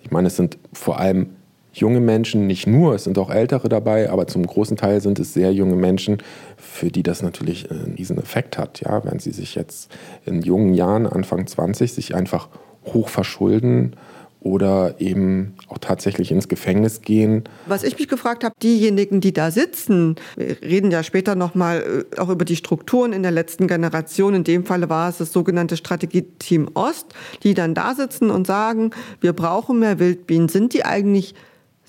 ich 0.00 0.12
meine, 0.12 0.28
es 0.28 0.36
sind 0.36 0.58
vor 0.72 1.00
allem 1.00 1.30
junge 1.72 2.00
Menschen, 2.00 2.46
nicht 2.46 2.66
nur, 2.66 2.94
es 2.94 3.04
sind 3.04 3.18
auch 3.18 3.30
ältere 3.30 3.68
dabei, 3.68 4.10
aber 4.10 4.26
zum 4.26 4.46
großen 4.46 4.76
Teil 4.76 5.00
sind 5.00 5.18
es 5.18 5.32
sehr 5.34 5.52
junge 5.52 5.76
Menschen, 5.76 6.18
für 6.56 6.90
die 6.90 7.02
das 7.02 7.22
natürlich 7.22 7.70
einen 7.70 7.94
riesen 7.96 8.18
Effekt 8.18 8.58
hat. 8.58 8.80
Ja, 8.80 9.04
wenn 9.04 9.18
sie 9.18 9.32
sich 9.32 9.54
jetzt 9.54 9.90
in 10.24 10.42
jungen 10.42 10.74
Jahren, 10.74 11.06
Anfang 11.06 11.46
20, 11.46 11.92
sich 11.92 12.14
einfach 12.14 12.48
hoch 12.84 13.08
verschulden 13.08 13.96
oder 14.44 14.96
eben 14.98 15.54
auch 15.68 15.78
tatsächlich 15.78 16.32
ins 16.32 16.48
Gefängnis 16.48 17.00
gehen. 17.02 17.44
Was 17.66 17.84
ich 17.84 17.96
mich 17.96 18.08
gefragt 18.08 18.42
habe, 18.42 18.54
diejenigen, 18.60 19.20
die 19.20 19.32
da 19.32 19.52
sitzen, 19.52 20.16
wir 20.36 20.60
reden 20.62 20.90
ja 20.90 21.02
später 21.04 21.36
nochmal 21.36 22.04
äh, 22.12 22.20
auch 22.20 22.28
über 22.28 22.44
die 22.44 22.56
Strukturen 22.56 23.12
in 23.12 23.22
der 23.22 23.30
letzten 23.30 23.68
Generation. 23.68 24.34
In 24.34 24.44
dem 24.44 24.64
Falle 24.64 24.88
war 24.88 25.08
es 25.08 25.18
das 25.18 25.32
sogenannte 25.32 25.76
Strategieteam 25.76 26.70
Ost, 26.74 27.06
die 27.44 27.54
dann 27.54 27.74
da 27.74 27.94
sitzen 27.94 28.30
und 28.30 28.46
sagen, 28.46 28.90
wir 29.20 29.32
brauchen 29.32 29.78
mehr 29.78 30.00
Wildbienen. 30.00 30.48
Sind 30.48 30.74
die 30.74 30.84
eigentlich 30.84 31.34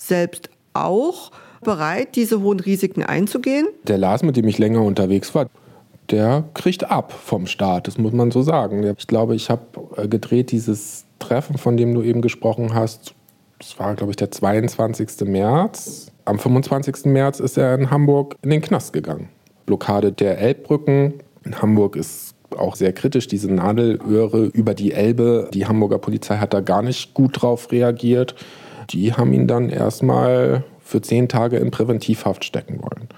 selbst 0.07 0.49
auch 0.73 1.31
bereit, 1.63 2.15
diese 2.15 2.41
hohen 2.41 2.59
Risiken 2.59 3.03
einzugehen? 3.03 3.67
Der 3.83 3.97
Lars, 3.97 4.23
mit 4.23 4.35
dem 4.37 4.47
ich 4.47 4.57
länger 4.57 4.81
unterwegs 4.81 5.33
war, 5.33 5.47
der 6.11 6.43
kriegt 6.53 6.89
ab 6.89 7.13
vom 7.13 7.47
Staat, 7.47 7.87
das 7.87 7.97
muss 7.97 8.11
man 8.11 8.31
so 8.31 8.41
sagen. 8.41 8.83
Ich 8.97 9.07
glaube, 9.07 9.35
ich 9.35 9.49
habe 9.49 9.61
äh, 9.95 10.07
gedreht 10.07 10.51
dieses 10.51 11.05
Treffen, 11.19 11.57
von 11.57 11.77
dem 11.77 11.93
du 11.93 12.01
eben 12.01 12.21
gesprochen 12.21 12.73
hast. 12.73 13.13
Das 13.59 13.79
war, 13.79 13.95
glaube 13.95 14.11
ich, 14.11 14.17
der 14.17 14.29
22. 14.29 15.21
März. 15.21 16.07
Am 16.25 16.37
25. 16.37 17.05
März 17.05 17.39
ist 17.39 17.57
er 17.57 17.75
in 17.75 17.89
Hamburg 17.89 18.35
in 18.41 18.49
den 18.49 18.61
Knast 18.61 18.91
gegangen. 18.91 19.29
Blockade 19.65 20.11
der 20.11 20.37
Elbbrücken. 20.39 21.13
In 21.45 21.61
Hamburg 21.61 21.95
ist 21.95 22.35
auch 22.57 22.75
sehr 22.75 22.91
kritisch, 22.91 23.27
diese 23.27 23.51
Nadelöhre 23.51 24.45
über 24.47 24.73
die 24.73 24.91
Elbe. 24.91 25.49
Die 25.53 25.65
Hamburger 25.65 25.97
Polizei 25.97 26.37
hat 26.37 26.53
da 26.53 26.59
gar 26.59 26.81
nicht 26.81 27.13
gut 27.13 27.41
drauf 27.41 27.71
reagiert 27.71 28.35
die 28.93 29.13
haben 29.13 29.33
ihn 29.33 29.47
dann 29.47 29.69
erstmal 29.69 30.63
für 30.79 31.01
zehn 31.01 31.27
Tage 31.27 31.57
in 31.57 31.71
Präventivhaft 31.71 32.45
stecken 32.45 32.81
wollen. 32.81 33.09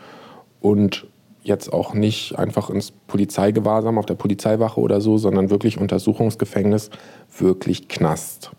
Und 0.61 1.07
jetzt 1.43 1.71
auch 1.71 1.93
nicht 1.93 2.37
einfach 2.39 2.69
ins 2.69 2.91
Polizeigewahrsam 2.91 3.97
auf 3.97 4.05
der 4.05 4.15
Polizeiwache 4.15 4.79
oder 4.79 4.99
so, 5.01 5.17
sondern 5.17 5.49
wirklich 5.49 5.79
Untersuchungsgefängnis, 5.79 6.89
wirklich 7.37 7.87
Knast. 7.87 8.51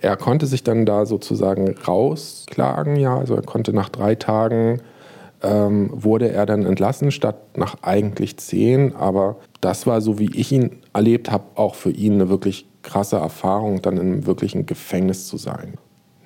Er 0.00 0.16
konnte 0.16 0.46
sich 0.46 0.62
dann 0.62 0.86
da 0.86 1.06
sozusagen 1.06 1.74
rausklagen, 1.86 2.96
ja, 2.96 3.16
also 3.16 3.34
er 3.34 3.42
konnte 3.42 3.72
nach 3.72 3.88
drei 3.88 4.14
Tagen 4.14 4.80
ähm, 5.42 5.90
wurde 5.92 6.30
er 6.30 6.46
dann 6.46 6.64
entlassen, 6.64 7.10
statt 7.10 7.56
nach 7.56 7.76
eigentlich 7.82 8.36
zehn. 8.36 8.94
Aber 8.94 9.36
das 9.60 9.86
war, 9.86 10.00
so 10.00 10.18
wie 10.18 10.30
ich 10.34 10.52
ihn 10.52 10.78
erlebt 10.92 11.30
habe, 11.30 11.44
auch 11.56 11.74
für 11.74 11.90
ihn 11.90 12.14
eine 12.14 12.28
wirklich 12.28 12.66
krasse 12.82 13.16
Erfahrung, 13.16 13.82
dann 13.82 13.98
einem 13.98 14.26
wirklichen 14.26 14.66
Gefängnis 14.66 15.26
zu 15.26 15.36
sein. 15.36 15.74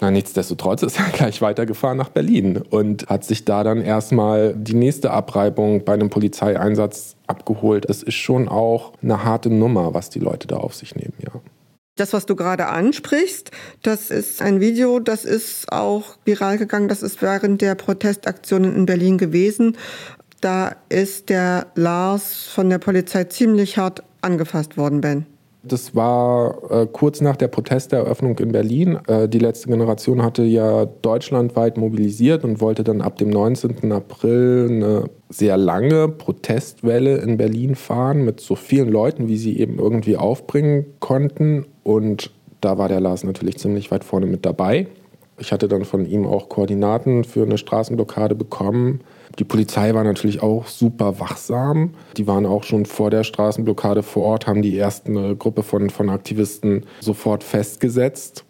Na, 0.01 0.11
nichtsdestotrotz 0.11 0.83
ist 0.83 0.99
er 0.99 1.07
gleich 1.13 1.41
weitergefahren 1.41 1.97
nach 1.97 2.11
Berlin 2.11 2.59
und 2.71 3.09
hat 3.09 3.25
sich 3.25 3.45
da 3.45 3.65
dann 3.65 3.81
erstmal 3.83 4.55
die 4.55 4.75
nächste 4.75 5.11
Abreibung 5.11 5.85
bei 5.85 5.95
einem 5.95 6.11
Polizeieinsatz 6.11 7.17
abgeholt. 7.27 7.87
Es 7.89 8.03
ist 8.03 8.15
schon 8.15 8.49
auch 8.49 8.93
eine 9.03 9.25
harte 9.25 9.51
Nummer, 9.51 9.95
was 9.95 10.11
die 10.11 10.19
Leute 10.19 10.47
da 10.47 10.57
auf 10.57 10.75
sich 10.75 10.95
nehmen, 10.95 11.15
ja. 11.21 11.33
Das, 11.99 12.13
was 12.13 12.27
du 12.27 12.37
gerade 12.37 12.67
ansprichst, 12.67 13.51
das 13.83 14.11
ist 14.11 14.43
ein 14.43 14.61
Video, 14.61 15.01
das 15.01 15.25
ist 15.25 15.73
auch 15.73 16.19
viral 16.27 16.59
gegangen. 16.59 16.89
Das 16.89 17.03
ist 17.03 17.23
während 17.23 17.63
der 17.63 17.75
Protestaktionen 17.75 18.77
in 18.77 18.85
Berlin 18.85 19.17
gewesen. 19.17 19.79
Da 20.43 20.77
ist 20.91 21.31
der 21.31 21.69
Lars 21.75 22.49
von 22.49 22.69
der 22.69 22.79
Polizei 22.79 23.25
ziemlich 23.25 23.79
hart 23.79 24.03
angefasst 24.21 24.77
worden, 24.77 25.01
Ben. 25.01 25.25
Das 25.69 25.95
war 25.95 26.71
äh, 26.71 26.87
kurz 26.87 27.21
nach 27.21 27.37
der 27.37 27.49
Protesteröffnung 27.49 28.39
in 28.39 28.53
Berlin. 28.53 28.99
Äh, 29.07 29.29
die 29.29 29.39
letzte 29.39 29.69
Generation 29.69 30.23
hatte 30.23 30.43
ja 30.43 30.87
deutschlandweit 30.87 31.77
mobilisiert 31.77 32.45
und 32.45 32.61
wollte 32.61 32.85
dann 32.85 33.01
ab 33.01 33.17
dem 33.17 33.31
19. 33.31 33.93
April 33.93 34.69
eine 34.71 35.05
sehr 35.29 35.57
lange 35.57 36.09
Protestwelle 36.09 37.19
in 37.19 37.37
Berlin 37.37 37.75
fahren 37.75 38.25
mit 38.25 38.41
so 38.41 38.55
vielen 38.55 38.89
Leuten, 38.89 39.29
wie 39.29 39.37
sie 39.37 39.59
eben 39.59 39.79
irgendwie 39.79 40.17
aufbringen 40.17 40.87
konnten. 41.01 41.67
Und 41.83 42.31
da 42.61 42.79
war 42.79 42.89
der 42.89 43.01
Lars 43.01 43.25
natürlich 43.25 43.59
ziemlich 43.59 43.91
weit 43.91 44.05
vorne 44.05 44.27
mit 44.27 44.47
dabei. 44.47 44.87
Ich 45.39 45.53
hatte 45.53 45.69
dann 45.69 45.85
von 45.85 46.07
ihm 46.07 46.27
auch 46.27 46.49
Koordinaten 46.49 47.25
für 47.25 47.43
eine 47.43 47.59
Straßenblockade 47.59 48.35
bekommen. 48.35 49.01
Die 49.39 49.45
Polizei 49.45 49.93
war 49.93 50.03
natürlich 50.03 50.43
auch 50.43 50.67
super 50.67 51.21
wachsam. 51.21 51.95
Die 52.17 52.27
waren 52.27 52.47
auch 52.47 52.65
schon 52.65 52.87
vor 52.87 53.11
der 53.11 53.23
Straßenblockade 53.23 54.03
vor 54.03 54.25
Ort, 54.25 54.47
haben 54.47 54.63
die 54.63 54.77
erste 54.77 55.37
Gruppe 55.37 55.63
von, 55.63 55.91
von 55.91 56.09
Aktivisten 56.09 56.87
sofort 57.01 57.45
festgesetzt 57.45 58.46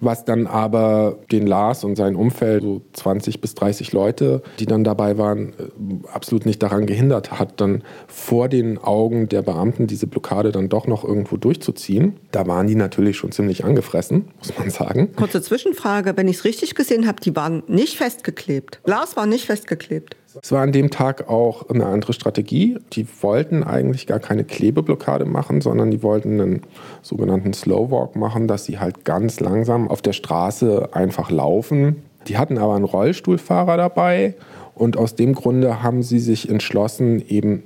was 0.00 0.24
dann 0.24 0.46
aber 0.46 1.18
den 1.32 1.46
Lars 1.46 1.84
und 1.84 1.96
sein 1.96 2.16
Umfeld, 2.16 2.62
so 2.62 2.82
20 2.92 3.40
bis 3.40 3.54
30 3.54 3.92
Leute, 3.92 4.42
die 4.58 4.66
dann 4.66 4.84
dabei 4.84 5.18
waren, 5.18 5.50
äh, 5.50 6.08
absolut 6.12 6.46
nicht 6.46 6.62
daran 6.62 6.86
gehindert 6.86 7.32
hat, 7.32 7.60
dann 7.60 7.82
vor 8.06 8.48
den 8.48 8.78
Augen 8.78 9.28
der 9.28 9.42
Beamten 9.42 9.86
diese 9.86 10.06
Blockade 10.06 10.52
dann 10.52 10.68
doch 10.68 10.86
noch 10.86 11.04
irgendwo 11.04 11.36
durchzuziehen. 11.36 12.16
Da 12.30 12.46
waren 12.46 12.66
die 12.66 12.74
natürlich 12.74 13.16
schon 13.16 13.32
ziemlich 13.32 13.64
angefressen, 13.64 14.28
muss 14.38 14.56
man 14.58 14.70
sagen. 14.70 15.12
Kurze 15.16 15.42
Zwischenfrage, 15.42 16.16
wenn 16.16 16.28
ich 16.28 16.38
es 16.38 16.44
richtig 16.44 16.74
gesehen 16.74 17.06
habe, 17.06 17.20
die 17.20 17.34
waren 17.34 17.62
nicht 17.66 17.96
festgeklebt. 17.96 18.80
Lars 18.84 19.16
war 19.16 19.26
nicht 19.26 19.46
festgeklebt. 19.46 20.16
Es 20.42 20.52
war 20.52 20.62
an 20.62 20.72
dem 20.72 20.90
Tag 20.90 21.28
auch 21.28 21.68
eine 21.68 21.86
andere 21.86 22.12
Strategie. 22.12 22.78
Die 22.92 23.06
wollten 23.22 23.62
eigentlich 23.62 24.06
gar 24.06 24.20
keine 24.20 24.44
Klebeblockade 24.44 25.24
machen, 25.24 25.60
sondern 25.60 25.90
die 25.90 26.02
wollten 26.02 26.40
einen 26.40 26.62
sogenannten 27.02 27.52
Slow 27.52 27.90
Walk 27.90 28.16
machen, 28.16 28.48
dass 28.48 28.64
sie 28.64 28.78
halt 28.78 29.04
ganz 29.04 29.40
langsam 29.40 29.88
auf 29.88 30.02
der 30.02 30.12
Straße 30.12 30.90
einfach 30.92 31.30
laufen. 31.30 32.02
Die 32.28 32.38
hatten 32.38 32.58
aber 32.58 32.74
einen 32.74 32.84
Rollstuhlfahrer 32.84 33.76
dabei 33.76 34.34
und 34.74 34.96
aus 34.96 35.14
dem 35.14 35.34
Grunde 35.34 35.82
haben 35.82 36.02
sie 36.02 36.18
sich 36.18 36.48
entschlossen, 36.48 37.26
eben 37.26 37.62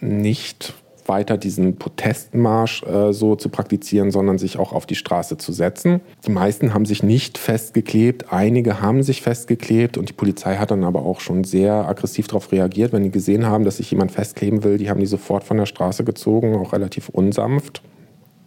nicht 0.00 0.74
weiter 1.08 1.36
diesen 1.36 1.76
Protestmarsch 1.76 2.82
äh, 2.84 3.12
so 3.12 3.36
zu 3.36 3.48
praktizieren, 3.48 4.10
sondern 4.10 4.38
sich 4.38 4.58
auch 4.58 4.72
auf 4.72 4.86
die 4.86 4.94
Straße 4.94 5.36
zu 5.36 5.52
setzen. 5.52 6.00
Die 6.26 6.30
meisten 6.30 6.74
haben 6.74 6.86
sich 6.86 7.02
nicht 7.02 7.38
festgeklebt, 7.38 8.32
einige 8.32 8.80
haben 8.80 9.02
sich 9.02 9.22
festgeklebt 9.22 9.96
und 9.96 10.08
die 10.08 10.14
Polizei 10.14 10.56
hat 10.56 10.70
dann 10.70 10.84
aber 10.84 11.04
auch 11.04 11.20
schon 11.20 11.44
sehr 11.44 11.88
aggressiv 11.88 12.26
darauf 12.28 12.52
reagiert, 12.52 12.92
wenn 12.92 13.02
die 13.02 13.10
gesehen 13.10 13.46
haben, 13.46 13.64
dass 13.64 13.78
sich 13.78 13.90
jemand 13.90 14.12
festkleben 14.12 14.64
will. 14.64 14.78
Die 14.78 14.90
haben 14.90 15.00
die 15.00 15.06
sofort 15.06 15.44
von 15.44 15.56
der 15.56 15.66
Straße 15.66 16.04
gezogen, 16.04 16.56
auch 16.56 16.72
relativ 16.72 17.08
unsanft. 17.08 17.82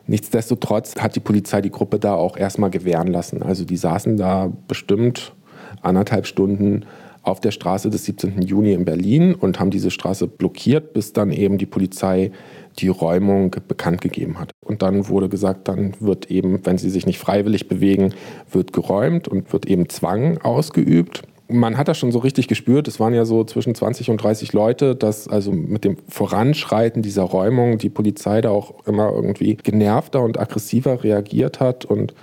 Nichtsdestotrotz 0.08 0.96
hat 0.96 1.16
die 1.16 1.20
Polizei 1.20 1.62
die 1.62 1.70
Gruppe 1.70 2.00
da 2.00 2.16
auch 2.16 2.38
erstmal 2.38 2.70
gewähren 2.70 3.08
lassen. 3.08 3.44
Also 3.44 3.66
die 3.66 3.78
saßen 3.78 4.16
da 4.16 4.52
bestimmt 4.68 5.34
anderthalb 5.82 6.26
Stunden 6.26 6.86
auf 7.28 7.40
der 7.40 7.52
Straße 7.52 7.90
des 7.90 8.06
17. 8.06 8.42
Juni 8.42 8.74
in 8.74 8.86
Berlin 8.86 9.36
und 9.36 9.60
haben 9.60 9.70
diese 9.70 9.92
Straße 9.92 10.28
blockiert, 10.28 10.94
bis 10.94 11.14
dann 11.14 11.32
eben 11.32 11.58
die 11.58 11.66
Polizei 11.66 12.32
die 12.80 12.88
Räumung 12.88 13.56
bekannt 13.68 14.02
gegeben 14.02 14.40
hat. 14.40 14.52
Und 14.62 14.82
dann 14.82 15.08
wurde 15.08 15.30
gesagt, 15.30 15.68
dann 15.68 15.94
wird 16.00 16.30
eben, 16.32 16.66
wenn 16.66 16.78
sie 16.78 16.90
sich 16.90 17.06
nicht 17.06 17.20
freiwillig 17.20 17.68
bewegen, 17.68 18.14
wird 18.52 18.72
geräumt 18.72 19.28
und 19.28 19.52
wird 19.52 19.66
eben 19.66 19.90
Zwang 19.90 20.38
ausgeübt. 20.40 21.24
Man 21.50 21.78
hat 21.78 21.88
das 21.88 21.98
schon 21.98 22.12
so 22.12 22.20
richtig 22.20 22.50
gespürt, 22.50 22.90
es 22.90 23.00
waren 23.00 23.14
ja 23.14 23.24
so 23.24 23.46
zwischen 23.46 23.74
20 23.74 24.10
und 24.10 24.22
30 24.22 24.52
Leute, 24.52 24.96
dass 24.96 25.30
also 25.30 25.52
mit 25.54 25.86
dem 25.86 25.96
Voranschreiten 26.10 27.02
dieser 27.02 27.24
Räumung 27.24 27.78
die 27.78 27.90
Polizei 27.90 28.42
da 28.42 28.50
auch 28.50 28.86
immer 28.86 29.12
irgendwie 29.14 29.56
genervter 29.56 30.22
und 30.22 30.38
aggressiver 30.38 31.04
reagiert 31.04 31.62
hat 31.62 31.86
und 31.86 32.14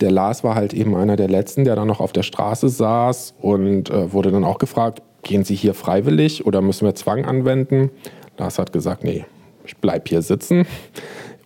der 0.00 0.10
Lars 0.10 0.44
war 0.44 0.54
halt 0.54 0.74
eben 0.74 0.94
einer 0.94 1.16
der 1.16 1.28
letzten, 1.28 1.64
der 1.64 1.76
dann 1.76 1.88
noch 1.88 2.00
auf 2.00 2.12
der 2.12 2.22
Straße 2.22 2.68
saß 2.68 3.34
und 3.40 3.90
äh, 3.90 4.12
wurde 4.12 4.30
dann 4.30 4.44
auch 4.44 4.58
gefragt, 4.58 5.02
gehen 5.22 5.44
Sie 5.44 5.54
hier 5.54 5.74
freiwillig 5.74 6.46
oder 6.46 6.60
müssen 6.60 6.86
wir 6.86 6.94
Zwang 6.94 7.24
anwenden? 7.24 7.90
Lars 8.38 8.58
hat 8.58 8.72
gesagt, 8.72 9.04
nee, 9.04 9.24
ich 9.64 9.76
bleibe 9.76 10.04
hier 10.08 10.22
sitzen. 10.22 10.66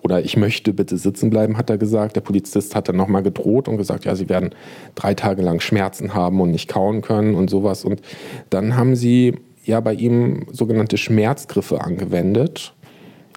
Oder 0.03 0.25
ich 0.25 0.37
möchte 0.37 0.73
bitte 0.73 0.99
sitzen 0.99 1.31
bleiben, 1.31 1.59
hat 1.59 1.69
er 1.69 1.79
gesagt. 1.79 2.15
Der 2.15 2.21
Polizist 2.21 2.77
hat 2.77 2.89
dann 2.89 2.95
nochmal 2.95 3.25
gedroht 3.25 3.67
und 3.67 3.77
gesagt, 3.77 4.05
ja, 4.05 4.15
Sie 4.15 4.29
werden 4.29 4.51
drei 4.95 5.15
Tage 5.15 5.43
lang 5.43 5.59
Schmerzen 5.59 6.15
haben 6.15 6.41
und 6.41 6.53
nicht 6.53 6.69
kauen 6.69 7.03
können 7.03 7.35
und 7.35 7.51
sowas. 7.51 7.85
Und 7.85 8.03
dann 8.49 8.77
haben 8.77 8.95
sie 8.95 9.35
ja 9.65 9.81
bei 9.81 9.95
ihm 9.95 10.47
sogenannte 10.53 10.97
Schmerzgriffe 10.97 11.81
angewendet. 11.81 12.73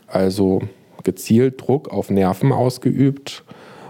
Also 0.05 0.61
gezielt 1.03 1.59
Druck 1.59 1.89
auf 1.89 2.11
Nerven 2.11 2.51
ausgeübt 2.51 3.43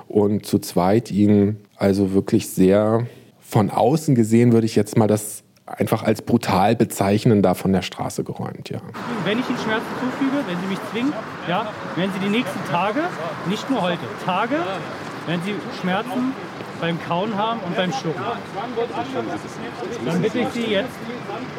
und 0.10 0.46
zu 0.46 0.60
zweit 0.60 1.12
ihn 1.12 1.58
also 1.78 2.14
wirklich 2.14 2.50
sehr 2.50 3.08
von 3.40 3.70
außen 3.70 4.16
gesehen, 4.16 4.52
würde 4.52 4.66
ich 4.66 4.76
jetzt 4.76 4.98
mal 4.98 5.08
das 5.08 5.44
einfach 5.66 6.04
als 6.04 6.24
brutal 6.24 6.76
bezeichnen, 6.76 7.42
da 7.44 7.54
von 7.54 7.72
der 7.72 7.84
Straße 7.84 8.24
geräumt, 8.24 8.70
ja. 8.70 8.82
Wenn 9.24 9.40
ich 9.40 9.48
Ihnen 9.48 9.60
Schmerzen 9.60 9.86
zufüge, 10.02 10.44
wenn 10.48 10.60
Sie 10.60 10.68
mich 10.68 10.80
zwingen, 10.92 11.14
ja, 11.48 11.68
werden 11.96 12.12
Sie 12.14 12.20
die 12.26 12.32
nächsten 12.32 12.60
Tage, 12.70 13.02
nicht 13.48 13.70
nur 13.70 13.82
heute, 13.84 14.00
Tage, 14.26 14.56
wenn 15.28 15.42
Sie 15.44 15.54
Schmerzen 15.80 16.34
beim 16.82 17.00
Kauen 17.04 17.36
haben 17.36 17.60
und 17.68 17.76
beim 17.76 17.92
Schlucken. 17.94 18.24
Dann 20.06 20.22
bitte 20.22 20.40
ich 20.40 20.48
Sie 20.50 20.72
jetzt 20.72 20.96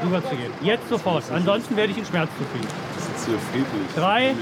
rüberzugehen. 0.05 0.53
Jetzt 0.63 0.89
sofort. 0.89 1.23
Ansonsten 1.33 1.77
werde 1.77 1.93
ich 1.93 1.99
Ihnen 1.99 2.07
Schmerzen 2.07 2.33
zufügen. 2.39 2.67
Das 2.97 3.05
ist 3.05 3.27
hier 3.27 3.39
friedlich. 3.53 3.95
Drei, 3.95 4.35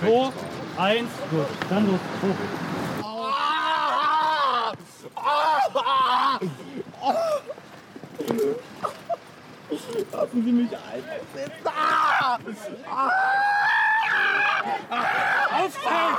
zwei, 0.00 0.82
eins, 0.82 1.10
gut. 1.30 1.46
Dann 1.68 1.86
los. 1.86 1.98
Hoch. 2.22 2.75
Lassen 10.12 10.44
Sie 10.44 10.52
mich 10.52 10.70
einsetzen. 10.70 11.62
Ah! 11.64 12.38
Ah! 12.90 13.10
Aufstehen! 15.62 16.16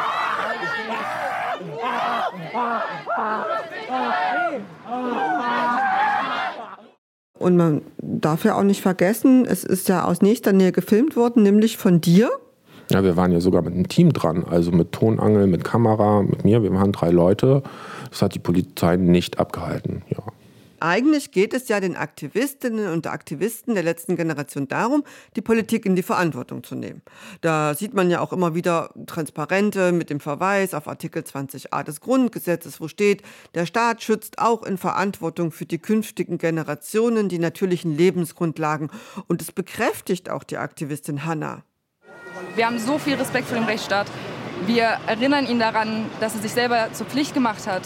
Und 7.40 7.56
man 7.56 7.82
darf 7.98 8.44
ja 8.44 8.56
auch 8.56 8.64
nicht 8.64 8.82
vergessen, 8.82 9.46
es 9.46 9.64
ist 9.64 9.88
ja 9.90 10.04
aus 10.06 10.22
nächster 10.22 10.54
Nähe 10.54 10.72
gefilmt 10.72 11.16
worden, 11.16 11.44
nämlich 11.44 11.78
von 11.78 12.02
dir. 12.02 12.32
Ja, 12.90 13.04
wir 13.04 13.18
waren 13.18 13.32
ja 13.32 13.42
sogar 13.42 13.62
mit 13.62 13.74
einem 13.74 13.88
Team 13.88 14.14
dran, 14.14 14.46
also 14.50 14.72
mit 14.72 14.92
Tonangel, 14.94 15.48
mit 15.48 15.64
Kamera, 15.64 16.24
mit 16.24 16.46
mir. 16.46 16.64
Wir 16.64 16.74
waren 16.74 16.92
drei 16.94 17.10
Leute. 17.10 17.62
Das 18.18 18.24
hat 18.24 18.34
die 18.34 18.40
Polizei 18.40 18.96
nicht 18.96 19.38
abgehalten. 19.38 20.02
Ja. 20.10 20.24
Eigentlich 20.80 21.30
geht 21.30 21.54
es 21.54 21.68
ja 21.68 21.80
den 21.80 21.96
Aktivistinnen 21.96 22.92
und 22.92 23.06
Aktivisten 23.06 23.76
der 23.76 23.84
letzten 23.84 24.16
Generation 24.16 24.68
darum, 24.68 25.04
die 25.36 25.42
Politik 25.42 25.86
in 25.86 25.96
die 25.96 26.02
Verantwortung 26.02 26.64
zu 26.64 26.74
nehmen. 26.74 27.04
Da 27.42 27.76
sieht 27.76 27.94
man 27.94 28.10
ja 28.10 28.20
auch 28.22 28.34
immer 28.34 28.56
wieder 28.56 28.90
Transparente 29.06 29.92
mit 29.92 30.10
dem 30.10 30.20
Verweis 30.20 30.74
auf 30.74 30.88
Artikel 30.88 31.22
20a 31.22 31.84
des 31.84 32.02
Grundgesetzes, 32.02 32.82
wo 32.82 32.88
steht, 32.88 33.22
der 33.54 33.68
Staat 33.68 34.02
schützt 34.02 34.40
auch 34.40 34.64
in 34.64 34.80
Verantwortung 34.80 35.52
für 35.52 35.68
die 35.68 35.78
künftigen 35.78 36.40
Generationen 36.40 37.30
die 37.30 37.38
natürlichen 37.38 37.96
Lebensgrundlagen. 37.96 38.90
Und 39.28 39.44
es 39.44 39.52
bekräftigt 39.52 40.32
auch 40.32 40.44
die 40.44 40.58
Aktivistin 40.58 41.24
Hanna. 41.24 41.62
Wir 42.56 42.66
haben 42.66 42.80
so 42.80 42.98
viel 42.98 43.14
Respekt 43.14 43.48
vor 43.48 43.60
dem 43.60 43.66
Rechtsstaat. 43.66 44.08
Wir 44.66 44.98
erinnern 45.06 45.46
ihn 45.46 45.60
daran, 45.60 46.06
dass 46.20 46.34
er 46.34 46.42
sich 46.42 46.52
selber 46.52 46.90
zur 46.94 47.06
Pflicht 47.06 47.36
gemacht 47.36 47.68
hat, 47.68 47.84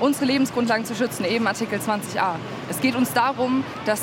unsere 0.00 0.24
Lebensgrundlagen 0.24 0.84
zu 0.84 0.94
schützen, 0.94 1.24
eben 1.24 1.46
Artikel 1.46 1.78
20a. 1.78 2.34
Es 2.68 2.80
geht 2.80 2.96
uns 2.96 3.12
darum, 3.12 3.64
dass 3.84 4.00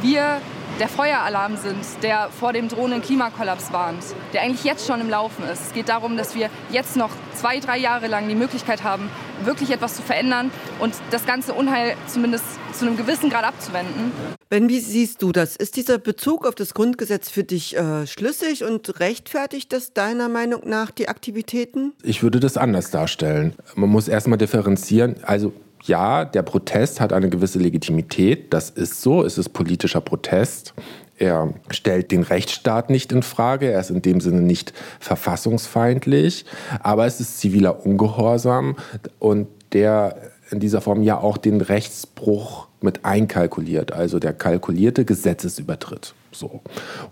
wir 0.00 0.40
der 0.78 0.88
Feueralarm 0.88 1.56
sind, 1.56 1.84
der 2.02 2.30
vor 2.30 2.52
dem 2.52 2.68
drohenden 2.68 3.02
Klimakollaps 3.02 3.72
warnt, 3.72 4.02
der 4.32 4.42
eigentlich 4.42 4.64
jetzt 4.64 4.86
schon 4.86 5.00
im 5.00 5.10
Laufen 5.10 5.44
ist. 5.44 5.66
Es 5.66 5.72
geht 5.72 5.88
darum, 5.88 6.16
dass 6.16 6.34
wir 6.34 6.48
jetzt 6.70 6.96
noch 6.96 7.10
zwei, 7.34 7.60
drei 7.60 7.78
Jahre 7.78 8.06
lang 8.06 8.28
die 8.28 8.34
Möglichkeit 8.34 8.82
haben, 8.82 9.10
wirklich 9.44 9.70
etwas 9.70 9.96
zu 9.96 10.02
verändern 10.02 10.50
und 10.78 10.94
das 11.10 11.26
ganze 11.26 11.54
Unheil 11.54 11.96
zumindest 12.06 12.44
zu 12.72 12.86
einem 12.86 12.96
gewissen 12.96 13.30
Grad 13.30 13.44
abzuwenden. 13.44 14.12
Ben, 14.48 14.68
wie 14.68 14.80
siehst 14.80 15.22
du 15.22 15.32
das? 15.32 15.56
Ist 15.56 15.76
dieser 15.76 15.98
Bezug 15.98 16.46
auf 16.46 16.54
das 16.54 16.74
Grundgesetz 16.74 17.30
für 17.30 17.44
dich 17.44 17.76
äh, 17.76 18.06
schlüssig 18.06 18.64
und 18.64 19.00
rechtfertigt 19.00 19.72
das 19.72 19.92
deiner 19.92 20.28
Meinung 20.28 20.62
nach 20.68 20.90
die 20.90 21.08
Aktivitäten? 21.08 21.92
Ich 22.02 22.22
würde 22.22 22.40
das 22.40 22.56
anders 22.56 22.90
darstellen. 22.90 23.54
Man 23.74 23.90
muss 23.90 24.08
erstmal 24.08 24.38
differenzieren. 24.38 25.16
Also 25.22 25.52
ja, 25.82 26.24
der 26.24 26.42
Protest 26.42 27.00
hat 27.00 27.12
eine 27.12 27.30
gewisse 27.30 27.58
Legitimität, 27.58 28.52
das 28.52 28.70
ist 28.70 29.02
so, 29.02 29.24
es 29.24 29.38
ist 29.38 29.50
politischer 29.50 30.00
Protest. 30.00 30.74
Er 31.16 31.52
stellt 31.70 32.12
den 32.12 32.22
Rechtsstaat 32.22 32.88
nicht 32.88 33.12
in 33.12 33.22
Frage, 33.22 33.70
er 33.70 33.80
ist 33.80 33.90
in 33.90 34.00
dem 34.00 34.20
Sinne 34.20 34.40
nicht 34.40 34.72
verfassungsfeindlich, 35.00 36.46
aber 36.82 37.06
es 37.06 37.20
ist 37.20 37.40
ziviler 37.40 37.84
Ungehorsam 37.84 38.76
und 39.18 39.48
der 39.72 40.16
in 40.50 40.60
dieser 40.60 40.80
Form 40.80 41.02
ja 41.02 41.18
auch 41.18 41.36
den 41.36 41.60
Rechtsbruch 41.60 42.68
mit 42.80 43.04
einkalkuliert, 43.04 43.92
also 43.92 44.18
der 44.18 44.32
kalkulierte 44.32 45.04
Gesetzesübertritt. 45.04 46.14
So. 46.32 46.60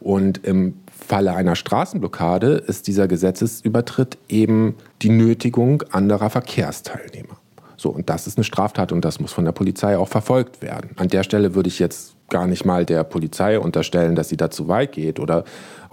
Und 0.00 0.44
im 0.44 0.80
Falle 0.90 1.34
einer 1.34 1.54
Straßenblockade 1.54 2.64
ist 2.66 2.86
dieser 2.86 3.06
Gesetzesübertritt 3.08 4.18
eben 4.28 4.74
die 5.02 5.10
Nötigung 5.10 5.84
anderer 5.90 6.30
Verkehrsteilnehmer. 6.30 7.38
So, 7.78 7.90
und 7.90 8.10
das 8.10 8.26
ist 8.26 8.36
eine 8.36 8.44
Straftat 8.44 8.92
und 8.92 9.04
das 9.04 9.20
muss 9.20 9.32
von 9.32 9.44
der 9.44 9.52
Polizei 9.52 9.96
auch 9.96 10.08
verfolgt 10.08 10.60
werden. 10.60 10.90
An 10.96 11.08
der 11.08 11.22
Stelle 11.22 11.54
würde 11.54 11.68
ich 11.68 11.78
jetzt 11.78 12.16
gar 12.28 12.46
nicht 12.46 12.64
mal 12.64 12.84
der 12.84 13.04
Polizei 13.04 13.58
unterstellen, 13.58 14.16
dass 14.16 14.28
sie 14.28 14.36
da 14.36 14.50
zu 14.50 14.68
weit 14.68 14.92
geht 14.92 15.20
oder 15.20 15.44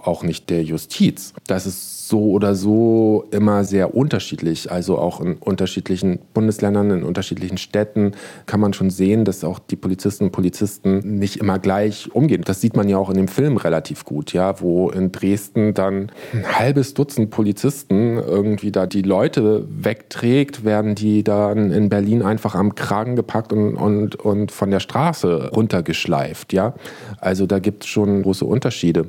auch 0.06 0.22
nicht 0.22 0.50
der 0.50 0.62
Justiz. 0.62 1.34
Das 1.46 1.66
ist 1.66 1.96
so 2.08 2.30
oder 2.30 2.54
so 2.54 3.24
immer 3.30 3.64
sehr 3.64 3.94
unterschiedlich. 3.94 4.70
Also 4.70 4.98
auch 4.98 5.20
in 5.20 5.34
unterschiedlichen 5.34 6.20
Bundesländern, 6.34 6.90
in 6.90 7.02
unterschiedlichen 7.02 7.58
Städten 7.58 8.12
kann 8.46 8.60
man 8.60 8.72
schon 8.72 8.90
sehen, 8.90 9.24
dass 9.24 9.44
auch 9.44 9.58
die 9.58 9.76
Polizistinnen 9.76 10.28
und 10.28 10.32
Polizisten 10.32 11.18
nicht 11.18 11.36
immer 11.38 11.58
gleich 11.58 12.14
umgehen. 12.14 12.42
Das 12.44 12.60
sieht 12.60 12.76
man 12.76 12.88
ja 12.88 12.98
auch 12.98 13.10
in 13.10 13.16
dem 13.16 13.28
Film 13.28 13.56
relativ 13.56 14.04
gut, 14.04 14.32
ja, 14.32 14.60
wo 14.60 14.90
in 14.90 15.10
Dresden 15.12 15.74
dann 15.74 16.12
ein 16.32 16.58
halbes 16.58 16.94
Dutzend 16.94 17.30
Polizisten 17.30 18.16
irgendwie 18.16 18.70
da 18.70 18.86
die 18.86 19.02
Leute 19.02 19.66
wegträgt, 19.68 20.64
werden 20.64 20.94
die 20.94 21.24
dann 21.24 21.72
in 21.72 21.88
Berlin 21.88 22.22
einfach 22.22 22.54
am 22.54 22.74
Kragen 22.74 23.16
gepackt 23.16 23.52
und, 23.52 23.74
und, 23.74 24.16
und 24.16 24.52
von 24.52 24.70
der 24.70 24.80
Straße 24.80 25.50
runtergeschleift, 25.54 26.52
ja. 26.52 26.74
Also 27.18 27.46
da 27.46 27.58
gibt 27.58 27.84
es 27.84 27.88
schon 27.88 28.22
große 28.22 28.44
Unterschiede. 28.44 29.06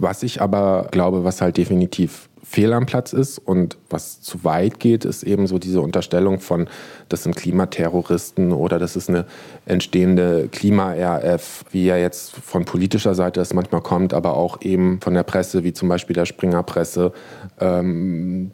Was 0.00 0.22
ich 0.22 0.40
aber 0.40 0.88
glaube, 0.90 1.24
was 1.24 1.42
halt 1.42 1.58
definitiv 1.58 2.30
fehl 2.42 2.72
am 2.72 2.86
Platz 2.86 3.12
ist 3.12 3.38
und 3.38 3.76
was 3.90 4.22
zu 4.22 4.44
weit 4.44 4.80
geht, 4.80 5.04
ist 5.04 5.22
eben 5.22 5.46
so 5.46 5.58
diese 5.58 5.82
Unterstellung 5.82 6.40
von, 6.40 6.68
das 7.10 7.22
sind 7.24 7.36
Klimaterroristen 7.36 8.52
oder 8.52 8.78
das 8.78 8.96
ist 8.96 9.10
eine 9.10 9.26
entstehende 9.66 10.48
Klima-RF, 10.50 11.66
wie 11.70 11.84
ja 11.84 11.98
jetzt 11.98 12.34
von 12.34 12.64
politischer 12.64 13.14
Seite 13.14 13.40
das 13.40 13.52
manchmal 13.52 13.82
kommt, 13.82 14.14
aber 14.14 14.38
auch 14.38 14.62
eben 14.62 15.00
von 15.02 15.12
der 15.12 15.22
Presse, 15.22 15.64
wie 15.64 15.74
zum 15.74 15.90
Beispiel 15.90 16.14
der 16.14 16.24
Springer-Presse, 16.24 17.12
ähm, 17.60 18.52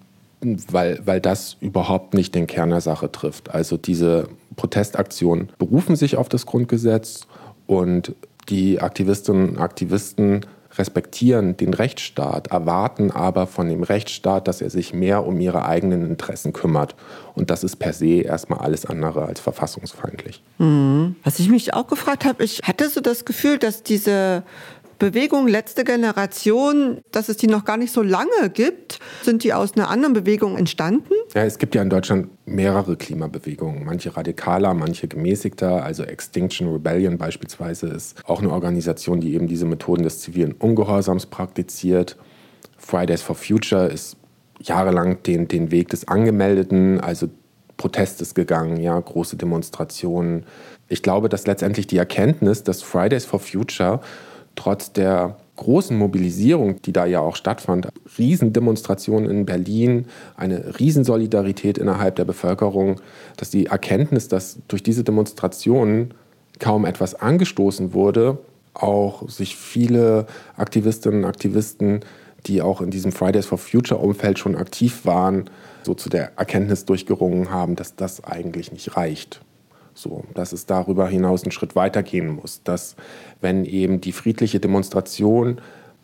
weil, 0.70 1.00
weil 1.04 1.20
das 1.20 1.56
überhaupt 1.60 2.12
nicht 2.12 2.34
den 2.34 2.48
Kern 2.48 2.70
der 2.70 2.80
Sache 2.80 3.10
trifft. 3.12 3.54
Also 3.54 3.76
diese 3.76 4.28
Protestaktionen 4.56 5.50
berufen 5.58 5.94
sich 5.94 6.16
auf 6.16 6.28
das 6.28 6.44
Grundgesetz 6.44 7.20
und 7.66 8.16
die 8.48 8.80
Aktivistinnen 8.80 9.50
und 9.50 9.58
Aktivisten 9.58 10.44
respektieren 10.78 11.56
den 11.56 11.74
Rechtsstaat, 11.74 12.48
erwarten 12.48 13.10
aber 13.10 13.46
von 13.46 13.68
dem 13.68 13.82
Rechtsstaat, 13.82 14.48
dass 14.48 14.60
er 14.60 14.70
sich 14.70 14.92
mehr 14.92 15.26
um 15.26 15.40
ihre 15.40 15.64
eigenen 15.64 16.08
Interessen 16.08 16.52
kümmert. 16.52 16.94
Und 17.34 17.50
das 17.50 17.64
ist 17.64 17.76
per 17.76 17.92
se 17.92 18.22
erstmal 18.22 18.60
alles 18.60 18.86
andere 18.86 19.26
als 19.26 19.40
verfassungsfeindlich. 19.40 20.42
Mhm. 20.58 21.16
Was 21.22 21.38
ich 21.38 21.48
mich 21.48 21.74
auch 21.74 21.86
gefragt 21.86 22.24
habe, 22.24 22.44
ich 22.44 22.60
hatte 22.62 22.88
so 22.88 23.00
das 23.00 23.24
Gefühl, 23.24 23.58
dass 23.58 23.82
diese 23.82 24.42
Bewegung 24.98 25.46
letzte 25.46 25.84
Generation, 25.84 27.00
dass 27.12 27.28
es 27.28 27.36
die 27.36 27.48
noch 27.48 27.64
gar 27.64 27.76
nicht 27.76 27.92
so 27.92 28.02
lange 28.02 28.50
gibt. 28.52 28.98
Sind 29.22 29.44
die 29.44 29.52
aus 29.52 29.74
einer 29.74 29.90
anderen 29.90 30.14
Bewegung 30.14 30.56
entstanden? 30.56 31.12
Ja, 31.34 31.44
es 31.44 31.58
gibt 31.58 31.74
ja 31.74 31.82
in 31.82 31.90
Deutschland 31.90 32.28
mehrere 32.46 32.96
Klimabewegungen, 32.96 33.84
manche 33.84 34.16
radikaler, 34.16 34.72
manche 34.72 35.06
gemäßigter. 35.08 35.84
Also 35.84 36.02
Extinction 36.04 36.72
Rebellion 36.72 37.18
beispielsweise 37.18 37.88
ist 37.88 38.16
auch 38.24 38.40
eine 38.40 38.50
Organisation, 38.50 39.20
die 39.20 39.34
eben 39.34 39.48
diese 39.48 39.66
Methoden 39.66 40.02
des 40.02 40.20
zivilen 40.20 40.52
Ungehorsams 40.52 41.26
praktiziert. 41.26 42.16
Fridays 42.78 43.22
for 43.22 43.36
Future 43.36 43.86
ist 43.86 44.16
jahrelang 44.60 45.22
den, 45.22 45.48
den 45.48 45.70
Weg 45.70 45.88
des 45.88 46.08
Angemeldeten, 46.08 47.00
also 47.00 47.28
Protestes 47.76 48.34
gegangen, 48.34 48.78
ja, 48.80 48.98
große 48.98 49.36
Demonstrationen. 49.36 50.46
Ich 50.88 51.02
glaube, 51.02 51.28
dass 51.28 51.46
letztendlich 51.46 51.86
die 51.86 51.98
Erkenntnis, 51.98 52.62
dass 52.62 52.82
Fridays 52.82 53.26
for 53.26 53.40
Future 53.40 54.00
trotz 54.56 54.92
der 54.92 55.36
großen 55.56 55.96
Mobilisierung, 55.96 56.82
die 56.82 56.92
da 56.92 57.06
ja 57.06 57.20
auch 57.20 57.36
stattfand, 57.36 57.88
Riesendemonstrationen 58.18 59.30
in 59.30 59.46
Berlin, 59.46 60.06
eine 60.36 60.78
Riesensolidarität 60.78 61.78
innerhalb 61.78 62.16
der 62.16 62.24
Bevölkerung, 62.24 63.00
dass 63.36 63.50
die 63.50 63.66
Erkenntnis, 63.66 64.28
dass 64.28 64.58
durch 64.68 64.82
diese 64.82 65.04
Demonstrationen 65.04 66.12
kaum 66.58 66.84
etwas 66.84 67.14
angestoßen 67.14 67.94
wurde, 67.94 68.38
auch 68.74 69.28
sich 69.28 69.56
viele 69.56 70.26
Aktivistinnen 70.56 71.20
und 71.20 71.24
Aktivisten, 71.24 72.00
die 72.46 72.62
auch 72.62 72.80
in 72.80 72.90
diesem 72.90 73.12
Fridays 73.12 73.46
for 73.46 73.58
Future 73.58 74.00
Umfeld 74.00 74.38
schon 74.38 74.56
aktiv 74.56 75.04
waren, 75.04 75.50
so 75.82 75.94
zu 75.94 76.08
der 76.08 76.32
Erkenntnis 76.36 76.84
durchgerungen 76.84 77.50
haben, 77.50 77.76
dass 77.76 77.96
das 77.96 78.22
eigentlich 78.24 78.72
nicht 78.72 78.96
reicht. 78.96 79.40
So, 79.96 80.24
dass 80.34 80.52
es 80.52 80.66
darüber 80.66 81.08
hinaus 81.08 81.42
einen 81.42 81.52
Schritt 81.52 81.74
weitergehen 81.74 82.28
muss. 82.28 82.62
Dass, 82.62 82.96
wenn 83.40 83.64
eben 83.64 84.02
die 84.02 84.12
friedliche 84.12 84.60
Demonstration 84.60 85.58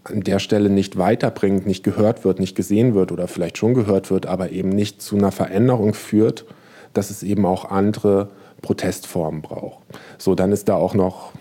an 0.04 0.22
der 0.22 0.38
Stelle 0.38 0.70
nicht 0.70 0.96
weiterbringt, 0.96 1.66
nicht 1.66 1.84
gehört 1.84 2.24
wird, 2.24 2.40
nicht 2.40 2.56
gesehen 2.56 2.94
wird 2.94 3.12
oder 3.12 3.28
vielleicht 3.28 3.58
schon 3.58 3.74
gehört 3.74 4.10
wird, 4.10 4.26
aber 4.26 4.50
eben 4.50 4.70
nicht 4.70 5.02
zu 5.02 5.16
einer 5.16 5.30
Veränderung 5.30 5.92
führt, 5.92 6.46
dass 6.94 7.10
es 7.10 7.22
eben 7.22 7.44
auch 7.44 7.70
andere 7.70 8.30
Protestformen 8.62 9.42
braucht. 9.42 9.84
So, 10.16 10.34
dann 10.34 10.52
ist 10.52 10.70
da 10.70 10.76
auch 10.76 10.94
noch 10.94 11.32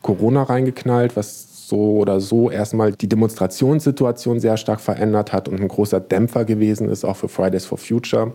Corona 0.00 0.44
reingeknallt, 0.44 1.14
was 1.14 1.68
so 1.68 1.98
oder 1.98 2.20
so 2.20 2.50
erstmal 2.50 2.92
die 2.92 3.08
Demonstrationssituation 3.08 4.40
sehr 4.40 4.56
stark 4.56 4.80
verändert 4.80 5.34
hat 5.34 5.46
und 5.48 5.60
ein 5.60 5.68
großer 5.68 6.00
Dämpfer 6.00 6.46
gewesen 6.46 6.88
ist, 6.88 7.04
auch 7.04 7.16
für 7.16 7.28
Fridays 7.28 7.66
for 7.66 7.76
Future. 7.76 8.32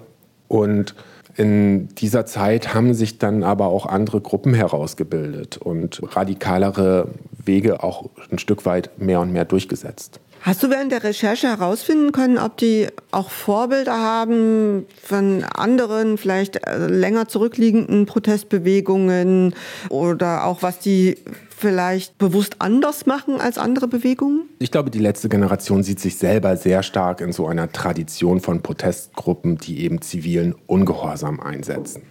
Und 0.47 0.93
in 1.35 1.87
dieser 1.95 2.25
Zeit 2.25 2.73
haben 2.73 2.93
sich 2.93 3.17
dann 3.17 3.43
aber 3.43 3.67
auch 3.67 3.85
andere 3.85 4.21
Gruppen 4.21 4.53
herausgebildet 4.53 5.57
und 5.57 6.01
radikalere 6.15 7.09
Wege 7.43 7.83
auch 7.83 8.09
ein 8.31 8.39
Stück 8.39 8.65
weit 8.65 8.91
mehr 8.99 9.19
und 9.19 9.31
mehr 9.33 9.45
durchgesetzt. 9.45 10.19
Hast 10.43 10.61
du 10.61 10.69
während 10.69 10.91
der 10.91 11.05
Recherche 11.05 11.47
herausfinden 11.47 12.11
können, 12.11 12.37
ob 12.37 12.57
die 12.57 12.87
auch 13.11 13.29
Vorbilder 13.29 13.97
haben 13.97 14.85
von 15.01 15.45
anderen, 15.45 16.17
vielleicht 16.17 16.67
äh, 16.67 16.87
länger 16.87 17.29
zurückliegenden 17.29 18.05
Protestbewegungen 18.05 19.55
oder 19.87 20.43
auch 20.43 20.61
was 20.61 20.79
die 20.79 21.15
vielleicht 21.57 22.17
bewusst 22.17 22.57
anders 22.59 23.05
machen 23.05 23.39
als 23.39 23.57
andere 23.57 23.87
Bewegungen? 23.87 24.41
Ich 24.59 24.69
glaube, 24.69 24.89
die 24.89 24.99
letzte 24.99 25.29
Generation 25.29 25.81
sieht 25.81 26.01
sich 26.01 26.17
selber 26.17 26.57
sehr 26.57 26.83
stark 26.83 27.21
in 27.21 27.31
so 27.31 27.47
einer 27.47 27.71
Tradition 27.71 28.41
von 28.41 28.61
Protestgruppen, 28.61 29.57
die 29.59 29.85
eben 29.85 30.01
zivilen 30.01 30.55
Ungehorsam 30.67 31.39
einsetzen. 31.39 32.01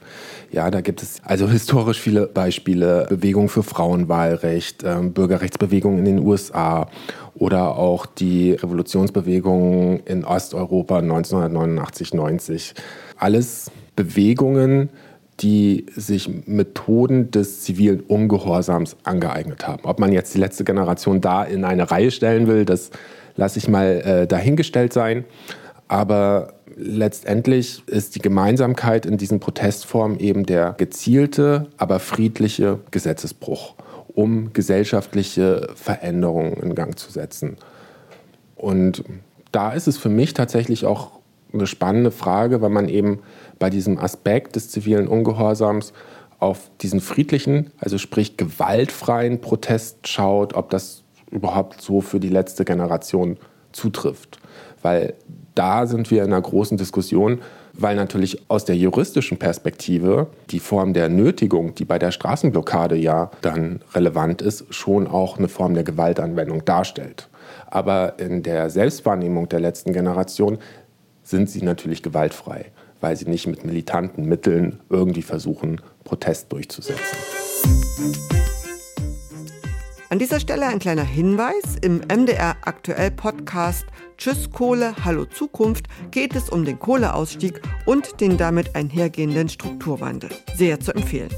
Ja, 0.52 0.70
da 0.70 0.82
gibt 0.82 1.02
es 1.02 1.22
also 1.24 1.48
historisch 1.48 1.98
viele 1.98 2.26
Beispiele. 2.26 3.06
Bewegung 3.08 3.48
für 3.48 3.62
Frauenwahlrecht, 3.62 4.84
äh, 4.84 4.96
Bürgerrechtsbewegung 5.02 5.98
in 5.98 6.04
den 6.04 6.18
USA 6.18 6.88
oder 7.34 7.78
auch 7.78 8.04
die 8.04 8.52
Revolutionsbewegung 8.52 10.00
in 10.04 10.26
Osteuropa 10.26 10.98
1989, 10.98 12.12
90. 12.12 12.74
Alles 13.16 13.70
Bewegungen, 13.96 14.90
die 15.40 15.86
sich 15.96 16.28
Methoden 16.46 17.30
des 17.30 17.62
zivilen 17.62 18.00
Ungehorsams 18.00 18.96
angeeignet 19.04 19.66
haben. 19.66 19.84
Ob 19.86 19.98
man 19.98 20.12
jetzt 20.12 20.34
die 20.34 20.38
letzte 20.38 20.64
Generation 20.64 21.22
da 21.22 21.44
in 21.44 21.64
eine 21.64 21.90
Reihe 21.90 22.10
stellen 22.10 22.46
will, 22.46 22.66
das 22.66 22.90
lasse 23.36 23.58
ich 23.58 23.68
mal 23.68 24.02
äh, 24.04 24.26
dahingestellt 24.26 24.92
sein. 24.92 25.24
Aber 25.88 26.54
letztendlich 26.76 27.82
ist 27.86 28.14
die 28.14 28.20
Gemeinsamkeit 28.20 29.06
in 29.06 29.16
diesen 29.16 29.40
Protestformen 29.40 30.18
eben 30.18 30.46
der 30.46 30.74
gezielte, 30.76 31.68
aber 31.76 31.98
friedliche 31.98 32.80
Gesetzesbruch, 32.90 33.74
um 34.14 34.52
gesellschaftliche 34.52 35.68
Veränderungen 35.74 36.54
in 36.54 36.74
Gang 36.74 36.98
zu 36.98 37.10
setzen. 37.10 37.56
Und 38.56 39.04
da 39.50 39.72
ist 39.72 39.88
es 39.88 39.98
für 39.98 40.08
mich 40.08 40.34
tatsächlich 40.34 40.86
auch 40.86 41.10
eine 41.52 41.66
spannende 41.66 42.10
Frage, 42.10 42.62
weil 42.62 42.70
man 42.70 42.88
eben 42.88 43.20
bei 43.58 43.70
diesem 43.70 43.98
Aspekt 43.98 44.56
des 44.56 44.70
zivilen 44.70 45.06
Ungehorsams 45.08 45.92
auf 46.38 46.70
diesen 46.80 47.00
friedlichen, 47.00 47.70
also 47.78 47.98
sprich 47.98 48.36
gewaltfreien 48.36 49.40
Protest 49.40 50.08
schaut, 50.08 50.54
ob 50.54 50.70
das 50.70 51.04
überhaupt 51.30 51.80
so 51.80 52.00
für 52.00 52.20
die 52.20 52.28
letzte 52.28 52.64
Generation 52.64 53.36
zutrifft. 53.72 54.38
Weil 54.82 55.14
da 55.54 55.86
sind 55.86 56.10
wir 56.10 56.22
in 56.22 56.32
einer 56.32 56.40
großen 56.40 56.76
Diskussion, 56.76 57.40
weil 57.74 57.96
natürlich 57.96 58.42
aus 58.48 58.64
der 58.64 58.76
juristischen 58.76 59.38
Perspektive 59.38 60.28
die 60.50 60.60
Form 60.60 60.92
der 60.92 61.08
Nötigung, 61.08 61.74
die 61.74 61.84
bei 61.84 61.98
der 61.98 62.10
Straßenblockade 62.10 62.96
ja 62.96 63.30
dann 63.40 63.80
relevant 63.94 64.42
ist, 64.42 64.72
schon 64.74 65.06
auch 65.06 65.38
eine 65.38 65.48
Form 65.48 65.74
der 65.74 65.84
Gewaltanwendung 65.84 66.64
darstellt. 66.64 67.28
Aber 67.66 68.18
in 68.18 68.42
der 68.42 68.70
Selbstwahrnehmung 68.70 69.48
der 69.48 69.60
letzten 69.60 69.92
Generation 69.92 70.58
sind 71.22 71.48
sie 71.48 71.62
natürlich 71.62 72.02
gewaltfrei 72.02 72.66
weil 73.02 73.16
sie 73.16 73.28
nicht 73.28 73.46
mit 73.46 73.64
militanten 73.64 74.24
Mitteln 74.24 74.80
irgendwie 74.88 75.22
versuchen, 75.22 75.80
Protest 76.04 76.50
durchzusetzen. 76.50 77.18
An 80.12 80.18
dieser 80.18 80.40
Stelle 80.40 80.66
ein 80.66 80.78
kleiner 80.78 81.04
Hinweis. 81.04 81.76
Im 81.80 82.00
MDR 82.00 82.54
Aktuell 82.66 83.10
Podcast 83.10 83.86
Tschüss 84.18 84.50
Kohle, 84.50 84.94
Hallo 85.02 85.24
Zukunft 85.24 85.86
geht 86.10 86.36
es 86.36 86.50
um 86.50 86.66
den 86.66 86.78
Kohleausstieg 86.78 87.62
und 87.86 88.20
den 88.20 88.36
damit 88.36 88.76
einhergehenden 88.76 89.48
Strukturwandel. 89.48 90.28
Sehr 90.54 90.78
zu 90.78 90.94
empfehlen 90.94 91.30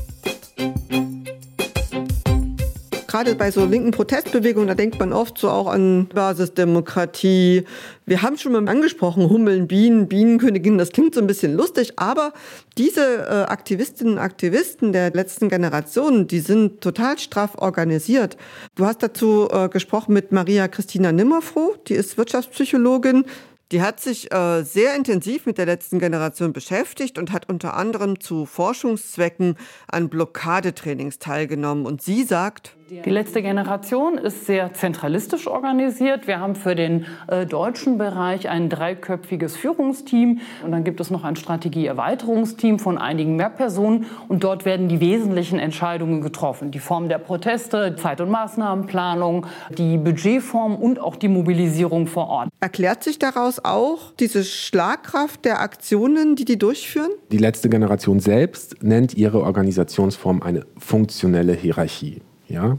gerade 3.15 3.37
bei 3.37 3.53
so 3.53 3.65
linken 3.65 3.93
Protestbewegungen, 3.93 4.67
da 4.67 4.75
denkt 4.75 4.99
man 4.99 5.13
oft 5.13 5.39
so 5.39 5.49
auch 5.49 5.69
an 5.69 6.09
Basisdemokratie. 6.13 7.65
Wir 8.07 8.23
haben 8.23 8.37
schon 8.39 8.51
mal 8.51 8.69
angesprochen, 8.69 9.31
Hummeln, 9.31 9.69
Bienen, 9.69 10.09
Bienenköniginnen, 10.09 10.79
das 10.79 10.91
klingt 10.91 11.15
so 11.15 11.21
ein 11.21 11.29
bisschen 11.29 11.55
lustig, 11.55 11.93
aber 11.95 12.33
diese 12.77 13.19
äh, 13.19 13.45
Aktivistinnen 13.49 14.15
und 14.15 14.19
Aktivisten 14.19 14.93
der 14.93 15.13
letzten 15.13 15.49
Generation, 15.49 16.27
die 16.27 16.41
sind 16.41 16.81
total 16.81 17.17
straff 17.17 17.53
organisiert. 17.57 18.37
Du 18.75 18.85
hast 18.85 19.01
dazu 19.01 19.49
äh, 19.49 19.69
gesprochen 19.69 20.13
mit 20.13 20.33
Maria 20.33 20.67
Christina 20.67 21.13
Nimmerfroh, 21.13 21.77
die 21.87 21.95
ist 21.95 22.19
Wirtschaftspsychologin, 22.19 23.27
die 23.73 23.81
hat 23.81 24.01
sich 24.01 24.33
äh, 24.33 24.63
sehr 24.63 24.95
intensiv 24.95 25.47
mit 25.47 25.59
der 25.59 25.67
letzten 25.67 25.99
Generation 25.99 26.53
beschäftigt 26.53 27.19
und 27.19 27.33
hat 27.33 27.49
unter 27.49 27.75
anderem 27.75 28.21
zu 28.21 28.45
Forschungszwecken 28.45 29.57
an 29.89 30.09
Blockadetrainings 30.09 31.19
teilgenommen. 31.19 31.87
Und 31.87 32.03
sie 32.03 32.25
sagt, 32.25 32.77
die 32.91 33.11
letzte 33.11 33.41
Generation 33.41 34.19
ist 34.19 34.45
sehr 34.45 34.75
zentralistisch 34.75 35.47
organisiert. 35.47 36.27
Wir 36.27 36.39
haben 36.39 36.55
für 36.55 36.75
den 36.75 37.07
äh, 37.29 37.47
deutschen 37.47 37.97
Bereich 37.97 38.51
ein 38.51 38.69
dreiköpfiges 38.69 39.57
Führungsteam 39.57 40.41
und 40.63 40.71
dann 40.71 40.85
gibt 40.85 41.01
es 41.01 41.11
noch 41.11 41.25
ein 41.25 41.35
Strategieerweiterungsteam 41.37 42.79
von 42.79 42.99
einigen 42.99 43.37
mehr 43.37 43.49
Personen 43.49 44.05
und 44.29 44.45
dort 44.45 44.67
werden 44.67 44.89
die 44.89 45.01
wesentlichen 45.01 45.59
Entscheidungen 45.59 46.21
getroffen. 46.21 46.73
Die 46.73 46.79
Form 46.79 47.09
der 47.09 47.19
Proteste, 47.19 47.97
Zeit- 47.97 48.21
und 48.21 48.31
Maßnahmenplanung, 48.31 49.47
die 49.79 49.97
Budgetform 49.97 50.77
und 50.77 51.01
auch 51.01 51.17
die 51.17 51.29
Mobilisierung 51.29 52.07
vor 52.07 52.29
Ort. 52.29 52.51
Erklärt 52.61 53.03
sich 53.03 53.19
daraus 53.19 53.65
auch 53.65 54.13
diese 54.21 54.45
Schlagkraft 54.45 55.47
der 55.47 55.61
Aktionen, 55.61 56.37
die 56.37 56.45
die 56.45 56.59
durchführen? 56.59 57.11
Die 57.33 57.39
letzte 57.39 57.71
Generation 57.71 58.21
selbst 58.21 58.83
nennt 58.83 59.15
ihre 59.15 59.43
Organisationsform 59.43 60.43
eine 60.43 60.67
funktionelle 60.79 61.55
Hierarchie. 61.55 62.21
Ja? 62.49 62.79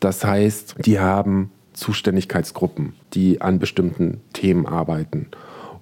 Das 0.00 0.24
heißt, 0.24 0.76
die 0.84 0.98
haben 0.98 1.50
Zuständigkeitsgruppen, 1.72 2.94
die 3.12 3.40
an 3.40 3.58
bestimmten 3.58 4.20
Themen 4.32 4.66
arbeiten. 4.66 5.28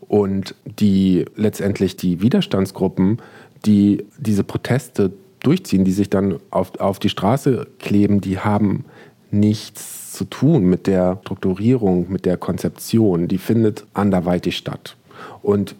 Und 0.00 0.54
die 0.64 1.24
letztendlich 1.36 1.96
die 1.96 2.20
Widerstandsgruppen, 2.20 3.22
die 3.64 4.04
diese 4.18 4.44
Proteste 4.44 5.12
durchziehen, 5.42 5.84
die 5.84 5.92
sich 5.92 6.10
dann 6.10 6.38
auf, 6.50 6.78
auf 6.80 6.98
die 6.98 7.08
Straße 7.08 7.66
kleben, 7.78 8.20
die 8.20 8.38
haben 8.38 8.84
nichts 9.30 10.12
zu 10.12 10.24
tun 10.24 10.64
mit 10.64 10.86
der 10.86 11.18
Strukturierung, 11.22 12.10
mit 12.10 12.24
der 12.24 12.36
Konzeption. 12.36 13.28
Die 13.28 13.38
findet 13.38 13.84
anderweitig 13.94 14.56
statt. 14.56 14.96
Und 15.42 15.74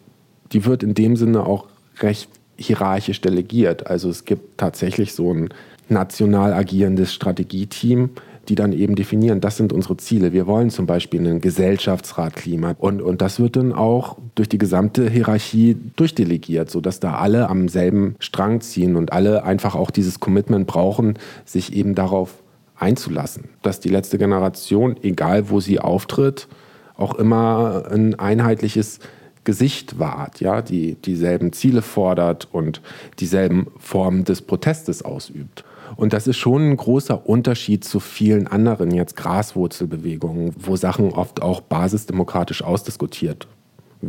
die 0.53 0.65
wird 0.65 0.83
in 0.83 0.95
dem 0.95 1.17
Sinne 1.17 1.47
auch 1.47 1.67
recht 2.01 2.29
hierarchisch 2.57 3.21
delegiert. 3.21 3.87
Also 3.87 4.09
es 4.09 4.25
gibt 4.25 4.59
tatsächlich 4.59 5.15
so 5.15 5.33
ein 5.33 5.49
national 5.89 6.53
agierendes 6.53 7.13
Strategieteam, 7.13 8.11
die 8.49 8.55
dann 8.55 8.73
eben 8.73 8.95
definieren, 8.95 9.41
das 9.41 9.57
sind 9.57 9.73
unsere 9.73 9.97
Ziele. 9.97 10.33
Wir 10.33 10.47
wollen 10.47 10.71
zum 10.71 10.87
Beispiel 10.87 11.21
einen 11.21 11.41
Gesellschaftsratklima. 11.41 12.75
Und, 12.79 13.01
und 13.01 13.23
das 13.23 13.41
wird 13.41 13.57
dann 13.57 13.73
auch 13.73 14.19
durch 14.35 14.49
die 14.49 14.59
gesamte 14.59 15.09
Hierarchie 15.09 15.77
durchdelegiert, 15.97 16.71
sodass 16.71 17.01
da 17.01 17.17
alle 17.17 17.49
am 17.49 17.69
selben 17.69 18.17
Strang 18.19 18.61
ziehen 18.61 18.97
und 18.97 19.13
alle 19.13 19.45
einfach 19.45 19.75
auch 19.75 19.91
dieses 19.91 20.21
Commitment 20.21 20.67
brauchen, 20.67 21.15
sich 21.45 21.75
eben 21.75 21.95
darauf 21.95 22.35
einzulassen. 22.77 23.45
Dass 23.63 23.81
die 23.81 23.89
letzte 23.89 24.19
Generation, 24.19 24.97
egal 25.03 25.49
wo 25.51 25.61
sie 25.61 25.81
auftritt, 25.81 26.49
auch 26.97 27.15
immer 27.15 27.87
ein 27.91 28.19
einheitliches 28.19 29.01
Gesicht 29.45 29.99
wahrt, 29.99 30.41
ja, 30.41 30.63
die 30.63 30.95
dieselben 30.95 31.53
Ziele 31.53 31.83
fordert 31.83 32.49
und 32.51 32.81
dieselben 33.19 33.67
Formen 33.79 34.25
des 34.25 34.43
Protestes 34.43 35.03
ausübt. 35.03 35.65
Und 35.97 36.13
das 36.13 36.27
ist 36.27 36.37
schon 36.37 36.71
ein 36.71 36.77
großer 36.77 37.27
Unterschied 37.29 37.85
zu 37.85 38.01
vielen 38.01 38.47
anderen 38.47 38.91
jetzt 38.91 39.17
Graswurzelbewegungen, 39.17 40.55
wo 40.59 40.77
Sachen 40.77 41.13
oft 41.13 41.43
auch 41.43 41.61
basisdemokratisch 41.61 42.63
ausdiskutiert 42.63 43.47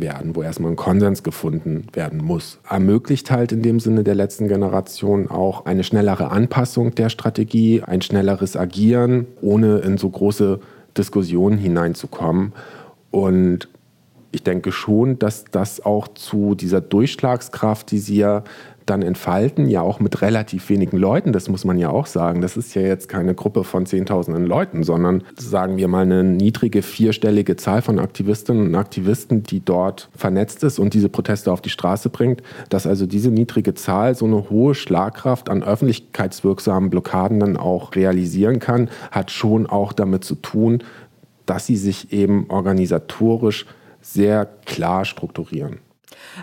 werden, 0.00 0.36
wo 0.36 0.42
erstmal 0.42 0.72
ein 0.72 0.76
Konsens 0.76 1.22
gefunden 1.22 1.86
werden 1.92 2.22
muss. 2.22 2.58
Ermöglicht 2.68 3.30
halt 3.30 3.52
in 3.52 3.62
dem 3.62 3.80
Sinne 3.80 4.04
der 4.04 4.14
letzten 4.14 4.48
Generation 4.48 5.30
auch 5.30 5.64
eine 5.66 5.84
schnellere 5.84 6.30
Anpassung 6.30 6.94
der 6.94 7.08
Strategie, 7.08 7.82
ein 7.82 8.02
schnelleres 8.02 8.56
Agieren, 8.56 9.26
ohne 9.40 9.78
in 9.78 9.96
so 9.96 10.10
große 10.10 10.60
Diskussionen 10.96 11.58
hineinzukommen. 11.58 12.52
Und 13.10 13.68
ich 14.32 14.42
denke 14.42 14.72
schon, 14.72 15.18
dass 15.18 15.44
das 15.50 15.84
auch 15.84 16.08
zu 16.08 16.54
dieser 16.54 16.80
Durchschlagskraft, 16.80 17.90
die 17.90 17.98
sie 17.98 18.18
ja 18.18 18.44
dann 18.86 19.02
entfalten, 19.02 19.68
ja 19.68 19.82
auch 19.82 20.00
mit 20.00 20.22
relativ 20.22 20.68
wenigen 20.70 20.96
Leuten, 20.96 21.32
das 21.32 21.48
muss 21.48 21.64
man 21.64 21.78
ja 21.78 21.90
auch 21.90 22.06
sagen. 22.06 22.40
Das 22.40 22.56
ist 22.56 22.74
ja 22.74 22.82
jetzt 22.82 23.08
keine 23.08 23.34
Gruppe 23.34 23.64
von 23.64 23.84
Zehntausenden 23.84 24.46
Leuten, 24.46 24.84
sondern 24.84 25.24
sagen 25.36 25.76
wir 25.76 25.88
mal 25.88 26.02
eine 26.02 26.24
niedrige 26.24 26.82
vierstellige 26.82 27.56
Zahl 27.56 27.82
von 27.82 27.98
Aktivistinnen 27.98 28.68
und 28.68 28.74
Aktivisten, 28.74 29.42
die 29.42 29.64
dort 29.64 30.08
vernetzt 30.16 30.62
ist 30.62 30.78
und 30.78 30.94
diese 30.94 31.08
Proteste 31.08 31.52
auf 31.52 31.60
die 31.60 31.70
Straße 31.70 32.08
bringt, 32.10 32.42
dass 32.68 32.86
also 32.86 33.06
diese 33.06 33.30
niedrige 33.30 33.74
Zahl 33.74 34.14
so 34.14 34.24
eine 34.24 34.48
hohe 34.48 34.74
Schlagkraft 34.74 35.48
an 35.48 35.62
öffentlichkeitswirksamen 35.62 36.88
Blockaden 36.90 37.40
dann 37.40 37.56
auch 37.56 37.94
realisieren 37.96 38.60
kann, 38.60 38.88
hat 39.10 39.30
schon 39.30 39.66
auch 39.66 39.92
damit 39.92 40.24
zu 40.24 40.36
tun, 40.36 40.82
dass 41.44 41.66
sie 41.66 41.76
sich 41.76 42.12
eben 42.12 42.46
organisatorisch 42.48 43.66
sehr 44.00 44.46
klar 44.64 45.04
strukturieren. 45.04 45.80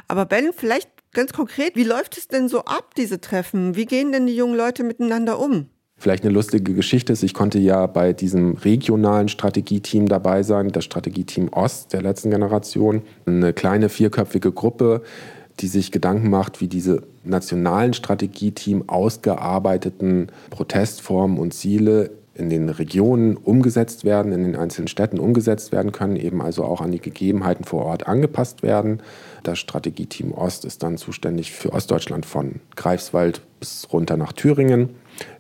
Aber 0.08 0.26
Ben, 0.26 0.52
vielleicht 0.56 0.90
Ganz 1.14 1.32
konkret, 1.32 1.76
wie 1.76 1.84
läuft 1.84 2.18
es 2.18 2.28
denn 2.28 2.50
so 2.50 2.62
ab, 2.62 2.96
diese 2.98 3.22
Treffen? 3.22 3.76
Wie 3.76 3.86
gehen 3.86 4.12
denn 4.12 4.26
die 4.26 4.36
jungen 4.36 4.58
Leute 4.58 4.84
miteinander 4.84 5.40
um? 5.40 5.68
Vielleicht 5.96 6.24
eine 6.24 6.34
lustige 6.34 6.74
Geschichte 6.74 7.14
ist, 7.14 7.22
ich 7.22 7.36
konnte 7.36 7.60
ja 7.60 7.86
bei 7.86 8.14
diesem 8.14 8.54
regionalen 8.56 9.30
Strategieteam 9.30 10.08
dabei 10.08 10.42
sein, 10.42 10.70
das 10.72 10.86
Strategieteam 10.86 11.50
Ost 11.50 11.94
der 11.94 12.02
letzten 12.02 12.32
Generation. 12.32 13.04
Eine 13.28 13.54
kleine 13.54 13.90
vierköpfige 13.90 14.52
Gruppe, 14.52 15.04
die 15.60 15.68
sich 15.68 15.92
Gedanken 15.92 16.32
macht, 16.32 16.62
wie 16.62 16.68
diese 16.68 17.04
nationalen 17.24 17.94
Strategieteam 17.94 18.90
ausgearbeiteten 18.90 20.32
Protestformen 20.50 21.38
und 21.38 21.54
Ziele 21.54 22.10
in 22.36 22.50
den 22.50 22.70
Regionen 22.70 23.38
umgesetzt 23.38 24.04
werden, 24.04 24.32
in 24.32 24.44
den 24.44 24.56
einzelnen 24.56 24.88
Städten 24.88 25.20
umgesetzt 25.20 25.72
werden 25.72 25.92
können, 25.92 26.16
eben 26.16 26.42
also 26.42 26.64
auch 26.64 26.82
an 26.82 26.92
die 26.92 27.00
Gegebenheiten 27.00 27.64
vor 27.64 27.86
Ort 27.86 28.08
angepasst 28.08 28.64
werden. 28.64 29.02
Das 29.44 29.60
Strategieteam 29.60 30.32
Ost 30.32 30.64
ist 30.64 30.84
dann 30.84 30.98
zuständig 30.98 31.52
für 31.52 31.74
Ostdeutschland 31.74 32.26
von 32.26 32.62
Greifswald 32.78 33.42
bis 33.60 33.88
runter 33.92 34.16
nach 34.16 34.32
Thüringen. 34.32 34.90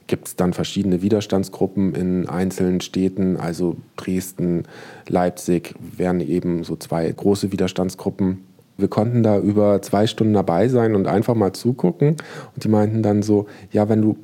Gibt 0.07 0.27
es 0.27 0.35
dann 0.35 0.51
verschiedene 0.51 1.01
Widerstandsgruppen 1.01 1.95
in 1.95 2.27
einzelnen 2.27 2.81
Städten, 2.81 3.37
also 3.37 3.77
Dresden, 3.95 4.63
Leipzig 5.07 5.73
wären 5.79 6.19
eben 6.19 6.65
so 6.65 6.75
zwei 6.75 7.09
große 7.09 7.53
Widerstandsgruppen. 7.53 8.43
Wir 8.77 8.89
konnten 8.89 9.23
da 9.23 9.39
über 9.39 9.81
zwei 9.81 10.05
Stunden 10.05 10.33
dabei 10.33 10.67
sein 10.67 10.95
und 10.95 11.07
einfach 11.07 11.35
mal 11.35 11.53
zugucken. 11.53 12.17
Und 12.53 12.63
die 12.63 12.69
meinten 12.69 13.03
dann 13.03 13.23
so, 13.23 13.47
ja, 13.71 13.87
wenn 13.87 14.01
du 14.01 14.17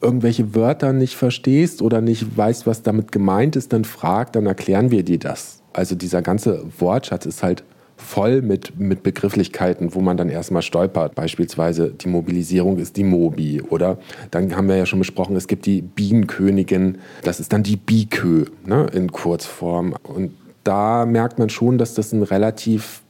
irgendwelche 0.00 0.54
Wörter 0.54 0.92
nicht 0.92 1.16
verstehst 1.16 1.82
oder 1.82 2.00
nicht 2.00 2.36
weißt, 2.36 2.66
was 2.66 2.82
damit 2.82 3.12
gemeint 3.12 3.56
ist, 3.56 3.72
dann 3.72 3.84
frag, 3.84 4.32
dann 4.32 4.46
erklären 4.46 4.90
wir 4.90 5.02
dir 5.02 5.18
das. 5.18 5.62
Also 5.72 5.94
dieser 5.94 6.22
ganze 6.22 6.64
Wortschatz 6.78 7.26
ist 7.26 7.42
halt 7.42 7.64
voll 7.98 8.42
mit, 8.42 8.78
mit 8.78 9.02
Begrifflichkeiten, 9.02 9.94
wo 9.94 10.00
man 10.00 10.16
dann 10.16 10.28
erstmal 10.28 10.62
stolpert. 10.62 11.14
Beispielsweise 11.14 11.90
die 11.90 12.08
Mobilisierung 12.08 12.78
ist 12.78 12.96
die 12.96 13.04
Mobi. 13.04 13.60
Oder 13.60 13.98
dann 14.30 14.56
haben 14.56 14.68
wir 14.68 14.76
ja 14.76 14.86
schon 14.86 15.00
besprochen, 15.00 15.36
es 15.36 15.48
gibt 15.48 15.66
die 15.66 15.82
Bienenkönigin, 15.82 16.98
das 17.22 17.40
ist 17.40 17.52
dann 17.52 17.62
die 17.62 17.76
Bikö 17.76 18.46
ne, 18.64 18.86
in 18.92 19.12
Kurzform. 19.12 19.94
Und 20.04 20.30
da 20.64 21.06
merkt 21.06 21.38
man 21.38 21.50
schon, 21.50 21.76
dass 21.76 21.94
das 21.94 22.12
ein 22.12 22.22
relativ 22.22 23.02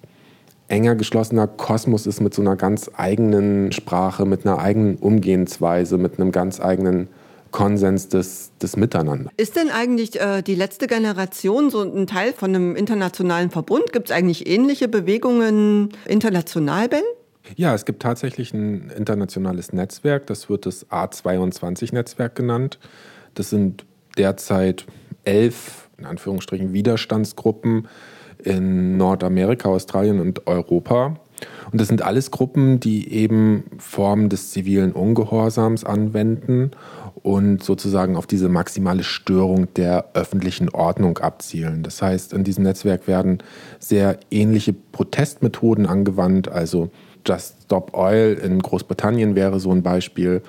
enger 0.68 0.94
geschlossener 0.96 1.46
Kosmos 1.46 2.06
ist 2.06 2.20
mit 2.20 2.34
so 2.34 2.42
einer 2.42 2.56
ganz 2.56 2.90
eigenen 2.94 3.72
Sprache, 3.72 4.26
mit 4.26 4.46
einer 4.46 4.58
eigenen 4.58 4.96
Umgehensweise, 4.96 5.98
mit 5.98 6.20
einem 6.20 6.32
ganz 6.32 6.60
eigenen 6.60 7.08
Konsens 7.50 8.08
des, 8.08 8.52
des 8.60 8.76
Miteinander. 8.76 9.30
Ist 9.36 9.56
denn 9.56 9.70
eigentlich 9.70 10.20
äh, 10.20 10.42
die 10.42 10.54
letzte 10.54 10.86
Generation 10.86 11.70
so 11.70 11.82
ein 11.82 12.06
Teil 12.06 12.32
von 12.32 12.54
einem 12.54 12.76
internationalen 12.76 13.50
Verbund? 13.50 13.92
Gibt 13.92 14.10
es 14.10 14.16
eigentlich 14.16 14.48
ähnliche 14.48 14.88
Bewegungen 14.88 15.90
international, 16.06 16.88
Ben? 16.88 17.02
Ja, 17.56 17.74
es 17.74 17.84
gibt 17.84 18.02
tatsächlich 18.02 18.52
ein 18.52 18.90
internationales 18.90 19.72
Netzwerk, 19.72 20.26
das 20.26 20.50
wird 20.50 20.66
das 20.66 20.90
A22-Netzwerk 20.90 22.34
genannt. 22.34 22.78
Das 23.34 23.50
sind 23.50 23.86
derzeit 24.18 24.86
elf, 25.24 25.88
in 25.96 26.04
Anführungsstrichen, 26.04 26.72
Widerstandsgruppen 26.72 27.88
in 28.42 28.96
Nordamerika, 28.96 29.68
Australien 29.68 30.20
und 30.20 30.46
Europa. 30.46 31.16
Und 31.70 31.80
das 31.80 31.88
sind 31.88 32.02
alles 32.02 32.30
Gruppen, 32.30 32.80
die 32.80 33.12
eben 33.12 33.64
Formen 33.78 34.28
des 34.28 34.50
zivilen 34.50 34.92
Ungehorsams 34.92 35.84
anwenden 35.84 36.72
und 37.22 37.62
sozusagen 37.62 38.16
auf 38.16 38.26
diese 38.26 38.48
maximale 38.48 39.02
Störung 39.02 39.72
der 39.74 40.10
öffentlichen 40.14 40.68
Ordnung 40.70 41.18
abzielen. 41.18 41.82
Das 41.82 42.02
heißt, 42.02 42.32
in 42.32 42.44
diesem 42.44 42.64
Netzwerk 42.64 43.06
werden 43.06 43.38
sehr 43.78 44.18
ähnliche 44.30 44.72
Protestmethoden 44.72 45.86
angewandt. 45.86 46.48
Also 46.48 46.90
Just 47.26 47.64
Stop 47.64 47.96
Oil 47.96 48.38
in 48.42 48.60
Großbritannien 48.60 49.34
wäre 49.34 49.60
so 49.60 49.70
ein 49.70 49.82
Beispiel. 49.82 50.42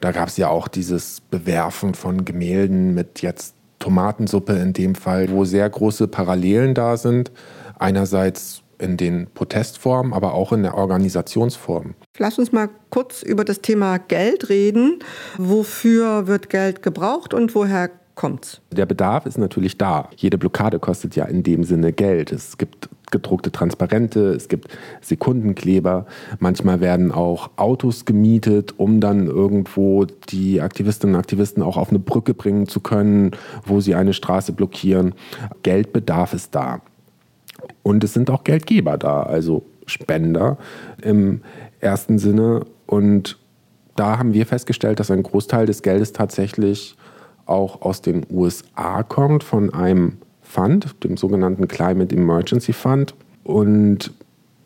Da 0.00 0.12
gab 0.12 0.28
es 0.28 0.36
ja 0.36 0.48
auch 0.48 0.68
dieses 0.68 1.20
Bewerfen 1.20 1.94
von 1.94 2.24
Gemälden 2.24 2.94
mit 2.94 3.22
jetzt 3.22 3.54
Tomatensuppe 3.78 4.54
in 4.54 4.72
dem 4.72 4.94
Fall, 4.94 5.30
wo 5.30 5.44
sehr 5.44 5.68
große 5.68 6.08
Parallelen 6.08 6.74
da 6.74 6.96
sind. 6.96 7.32
Einerseits 7.78 8.61
in 8.82 8.96
den 8.96 9.28
Protestformen, 9.32 10.12
aber 10.12 10.34
auch 10.34 10.52
in 10.52 10.62
der 10.62 10.74
Organisationsform. 10.74 11.94
Lass 12.18 12.38
uns 12.38 12.52
mal 12.52 12.68
kurz 12.90 13.22
über 13.22 13.44
das 13.44 13.60
Thema 13.60 13.98
Geld 13.98 14.48
reden. 14.48 14.98
Wofür 15.38 16.26
wird 16.26 16.50
Geld 16.50 16.82
gebraucht 16.82 17.32
und 17.32 17.54
woher 17.54 17.90
kommt's? 18.14 18.60
Der 18.70 18.86
Bedarf 18.86 19.26
ist 19.26 19.38
natürlich 19.38 19.78
da. 19.78 20.08
Jede 20.16 20.38
Blockade 20.38 20.78
kostet 20.78 21.16
ja 21.16 21.24
in 21.24 21.42
dem 21.42 21.64
Sinne 21.64 21.92
Geld. 21.92 22.32
Es 22.32 22.58
gibt 22.58 22.88
gedruckte 23.10 23.52
Transparente, 23.52 24.32
es 24.32 24.48
gibt 24.48 24.68
Sekundenkleber. 25.00 26.06
Manchmal 26.38 26.80
werden 26.80 27.12
auch 27.12 27.50
Autos 27.56 28.04
gemietet, 28.04 28.78
um 28.78 29.00
dann 29.00 29.26
irgendwo 29.26 30.04
die 30.04 30.60
Aktivistinnen 30.60 31.14
und 31.14 31.20
Aktivisten 31.20 31.62
auch 31.62 31.76
auf 31.76 31.90
eine 31.90 31.98
Brücke 31.98 32.34
bringen 32.34 32.66
zu 32.66 32.80
können, 32.80 33.32
wo 33.64 33.80
sie 33.80 33.94
eine 33.94 34.14
Straße 34.14 34.52
blockieren. 34.52 35.14
Geldbedarf 35.62 36.32
ist 36.32 36.54
da. 36.54 36.80
Und 37.82 38.04
es 38.04 38.12
sind 38.12 38.30
auch 38.30 38.44
Geldgeber 38.44 38.98
da, 38.98 39.22
also 39.22 39.64
Spender 39.86 40.58
im 41.02 41.42
ersten 41.80 42.18
Sinne. 42.18 42.64
Und 42.86 43.38
da 43.96 44.18
haben 44.18 44.34
wir 44.34 44.46
festgestellt, 44.46 45.00
dass 45.00 45.10
ein 45.10 45.22
Großteil 45.22 45.66
des 45.66 45.82
Geldes 45.82 46.12
tatsächlich 46.12 46.96
auch 47.46 47.82
aus 47.82 48.02
den 48.02 48.24
USA 48.30 49.02
kommt, 49.02 49.44
von 49.44 49.74
einem 49.74 50.18
Fund, 50.42 51.02
dem 51.04 51.16
sogenannten 51.16 51.68
Climate 51.68 52.14
Emergency 52.14 52.72
Fund. 52.72 53.14
Und 53.44 54.12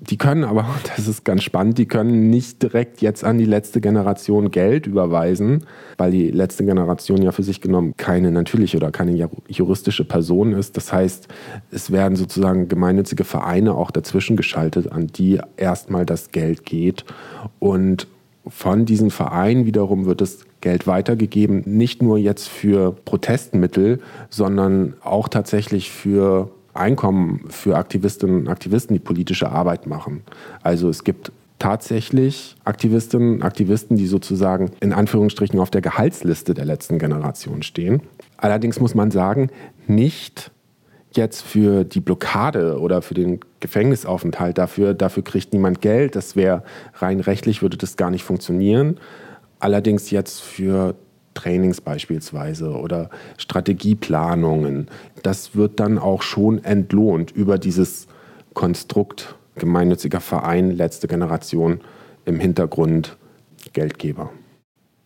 die 0.01 0.19
können 0.19 0.45
aber, 0.45 0.67
das 0.97 1.09
ist 1.09 1.25
ganz 1.25 1.43
spannend, 1.43 1.79
die 1.79 1.87
können 1.87 2.31
nicht 2.31 2.63
direkt 2.63 3.01
jetzt 3.01 3.25
an 3.25 3.39
die 3.39 3.45
letzte 3.45 3.81
Generation 3.81 4.51
Geld 4.51 4.87
überweisen, 4.87 5.65
weil 5.97 6.11
die 6.11 6.31
letzte 6.31 6.65
Generation 6.65 7.23
ja 7.23 7.33
für 7.33 7.43
sich 7.43 7.61
genommen 7.61 7.95
keine 7.97 8.31
natürliche 8.31 8.77
oder 8.77 8.91
keine 8.91 9.29
juristische 9.49 10.05
Person 10.05 10.53
ist. 10.53 10.77
Das 10.77 10.93
heißt, 10.93 11.29
es 11.71 11.91
werden 11.91 12.17
sozusagen 12.17 12.69
gemeinnützige 12.69 13.25
Vereine 13.25 13.75
auch 13.75 13.91
dazwischen 13.91 14.37
geschaltet, 14.37 14.93
an 14.93 15.07
die 15.09 15.41
erstmal 15.57 16.05
das 16.07 16.31
Geld 16.31 16.65
geht. 16.65 17.05
Und 17.59 18.07
von 18.49 18.85
diesen 18.85 19.11
Vereinen 19.11 19.67
wiederum 19.67 20.07
wird 20.07 20.21
das 20.21 20.45
Geld 20.61 20.87
weitergegeben, 20.87 21.63
nicht 21.67 22.03
nur 22.03 22.19
jetzt 22.19 22.49
für 22.49 22.93
Protestmittel, 23.05 24.01
sondern 24.31 24.95
auch 25.03 25.29
tatsächlich 25.29 25.91
für 25.91 26.51
Einkommen 26.77 27.45
für 27.49 27.77
Aktivistinnen 27.77 28.41
und 28.41 28.49
Aktivisten, 28.49 28.95
die 28.95 29.01
politische 29.01 29.51
Arbeit 29.51 29.87
machen. 29.87 30.23
Also 30.63 30.89
es 30.89 31.05
gibt 31.05 31.33
tatsächlich 31.59 32.57
Aktivistinnen 32.65 33.37
und 33.37 33.43
Aktivisten, 33.43 33.97
die 33.97 34.07
sozusagen 34.07 34.71
in 34.81 34.93
Anführungsstrichen 34.93 35.59
auf 35.59 35.71
der 35.71 35.81
Gehaltsliste 35.81 36.55
der 36.55 36.65
letzten 36.65 36.99
Generation 36.99 37.63
stehen. 37.63 38.03
Allerdings 38.37 38.79
muss 38.79 38.95
man 38.95 39.11
sagen, 39.11 39.51
nicht 39.87 40.51
jetzt 41.13 41.43
für 41.43 41.85
die 41.85 42.01
Blockade 42.01 42.79
oder 42.79 43.01
für 43.01 43.15
den 43.15 43.41
Gefängnisaufenthalt, 43.61 44.59
dafür, 44.59 44.93
dafür 44.93 45.25
kriegt 45.25 45.53
niemand 45.55 45.81
Geld. 45.81 46.15
Das 46.15 46.37
wäre 46.37 46.63
rein 46.95 47.21
rechtlich, 47.21 47.63
würde 47.63 47.79
das 47.79 47.97
gar 47.97 48.11
nicht 48.11 48.25
funktionieren. 48.25 48.99
Allerdings 49.59 50.11
jetzt 50.11 50.43
für 50.43 50.95
Trainings 51.37 51.81
beispielsweise 51.81 52.71
oder 52.71 53.11
Strategieplanungen, 53.37 54.89
das 55.23 55.55
wird 55.55 55.79
dann 55.79 55.99
auch 55.99 56.23
schon 56.23 56.65
entlohnt 56.65 57.31
über 57.31 57.59
dieses 57.59 58.09
Konstrukt 58.55 59.37
gemeinnütziger 59.55 60.21
Verein, 60.21 60.71
letzte 60.71 61.07
Generation 61.07 61.81
im 62.25 62.41
Hintergrund 62.41 63.17
Geldgeber. 63.73 64.31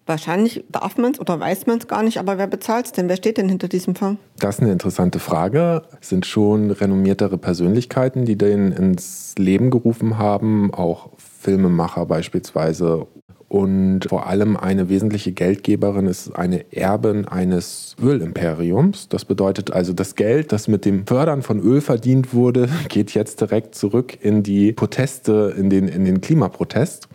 Wahrscheinlich 0.06 0.64
darf 0.68 0.96
man 0.96 1.12
es 1.12 1.20
oder 1.20 1.38
weiß 1.38 1.66
man 1.66 1.78
es 1.78 1.86
gar 1.86 2.02
nicht, 2.02 2.18
aber 2.18 2.36
wer 2.36 2.48
bezahlt 2.48 2.86
es 2.86 2.92
denn? 2.92 3.08
Wer 3.08 3.16
steht 3.16 3.38
denn 3.38 3.48
hinter 3.48 3.68
diesem 3.68 3.94
Fonds? 3.94 4.20
Das 4.38 4.56
ist 4.56 4.62
eine 4.62 4.72
interessante 4.72 5.20
Frage. 5.20 5.82
Es 6.00 6.08
sind 6.08 6.26
schon 6.26 6.72
renommiertere 6.72 7.38
Persönlichkeiten, 7.38 8.24
die 8.24 8.36
den 8.36 8.72
ins 8.72 9.34
Leben 9.38 9.70
gerufen 9.70 10.18
haben, 10.18 10.74
auch 10.74 11.10
Filmemacher 11.16 12.06
beispielsweise 12.06 13.06
und 13.50 14.06
vor 14.08 14.28
allem 14.28 14.56
eine 14.56 14.88
wesentliche 14.88 15.32
Geldgeberin 15.32 16.06
ist 16.06 16.30
eine 16.36 16.72
Erbin 16.72 17.26
eines 17.26 17.96
Ölimperiums. 18.00 19.08
Das 19.08 19.24
bedeutet 19.24 19.72
also, 19.72 19.92
das 19.92 20.14
Geld, 20.14 20.52
das 20.52 20.68
mit 20.68 20.84
dem 20.84 21.04
Fördern 21.04 21.42
von 21.42 21.58
Öl 21.58 21.80
verdient 21.80 22.32
wurde, 22.32 22.68
geht 22.88 23.12
jetzt 23.12 23.40
direkt 23.40 23.74
zurück 23.74 24.16
in 24.22 24.44
die 24.44 24.72
Proteste, 24.72 25.52
in 25.58 25.68
den, 25.68 25.88
in 25.88 26.04
den 26.04 26.20
Klimaprotest. 26.20 27.08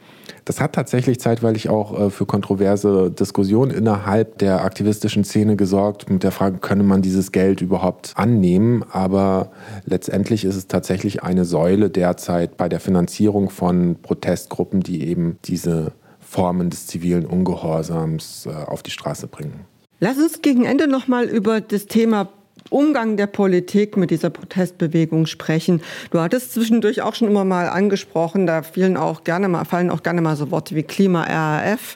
Das 0.44 0.60
hat 0.60 0.74
tatsächlich 0.74 1.22
zeitweilig 1.22 1.70
auch 1.70 1.98
äh, 1.98 2.10
für 2.10 2.26
kontroverse 2.26 3.12
Diskussionen 3.12 3.72
innerhalb 3.72 4.38
der 4.40 4.66
aktivistischen 4.66 5.24
Szene 5.24 5.56
gesorgt 5.56 6.10
mit 6.10 6.24
der 6.24 6.32
Frage, 6.32 6.58
könne 6.58 6.84
man 6.84 7.02
dieses 7.02 7.32
Geld 7.32 7.62
überhaupt 7.62 8.12
annehmen? 8.18 8.84
Aber 8.92 9.52
letztendlich 9.86 10.44
ist 10.44 10.58
es 10.58 10.68
tatsächlich 10.68 11.24
eine 11.24 11.46
Säule 11.46 11.90
derzeit 11.90 12.58
bei 12.58 12.68
der 12.68 12.82
Finanzierung 12.82 13.50
von 13.50 13.96
Protestgruppen, 14.02 14.82
die 14.82 15.08
eben 15.08 15.38
diese 15.46 15.94
Formen 16.36 16.70
des 16.70 16.86
zivilen 16.86 17.26
Ungehorsams 17.26 18.46
äh, 18.46 18.50
auf 18.50 18.84
die 18.84 18.92
Straße 18.92 19.28
bringen. 19.28 19.62
Lass 20.02 20.18
uns 20.18 20.42
gegen 20.42 20.66
Ende 20.66 20.86
noch 20.90 21.08
mal 21.08 21.30
über 21.30 21.62
das 21.62 21.86
Thema 21.86 22.28
Umgang 22.72 23.16
der 23.16 23.28
Politik 23.28 23.96
mit 23.96 24.10
dieser 24.10 24.32
Protestbewegung 24.32 25.28
sprechen. 25.28 25.82
Du 26.10 26.20
hattest 26.20 26.52
zwischendurch 26.52 27.04
auch 27.04 27.14
schon 27.14 27.28
immer 27.28 27.46
mal 27.46 27.70
angesprochen, 27.70 28.48
da 28.48 28.64
fielen 28.64 28.98
auch 28.98 29.24
gerne 29.24 29.48
mal, 29.48 29.66
fallen 29.66 29.92
auch 29.92 30.02
gerne 30.02 30.22
mal 30.22 30.36
so 30.36 30.50
Worte 30.50 30.76
wie 30.76 30.82
Klima-RAF. 30.82 31.96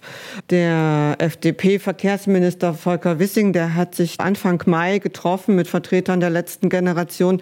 Der 0.51 1.15
FDP-Verkehrsminister 1.17 2.75
Volker 2.75 3.17
Wissing, 3.17 3.51
der 3.51 3.73
hat 3.73 3.95
sich 3.95 4.19
Anfang 4.19 4.61
Mai 4.67 4.99
getroffen 4.99 5.55
mit 5.55 5.67
Vertretern 5.67 6.19
der 6.19 6.29
letzten 6.29 6.69
Generation. 6.69 7.41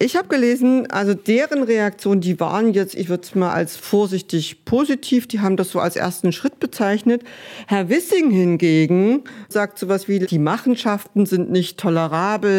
Ich 0.00 0.14
habe 0.14 0.28
gelesen, 0.28 0.88
also 0.90 1.14
deren 1.14 1.62
Reaktion, 1.64 2.20
die 2.20 2.38
waren 2.38 2.72
jetzt, 2.72 2.94
ich 2.94 3.08
würde 3.08 3.24
es 3.24 3.34
mal 3.34 3.50
als 3.50 3.76
vorsichtig 3.76 4.64
positiv, 4.64 5.26
die 5.26 5.40
haben 5.40 5.56
das 5.56 5.70
so 5.70 5.80
als 5.80 5.96
ersten 5.96 6.32
Schritt 6.32 6.60
bezeichnet. 6.60 7.22
Herr 7.66 7.88
Wissing 7.88 8.30
hingegen 8.30 9.24
sagt 9.48 9.78
sowas 9.78 10.06
wie, 10.06 10.20
die 10.20 10.38
Machenschaften 10.38 11.26
sind 11.26 11.50
nicht 11.50 11.80
tolerabel, 11.80 12.57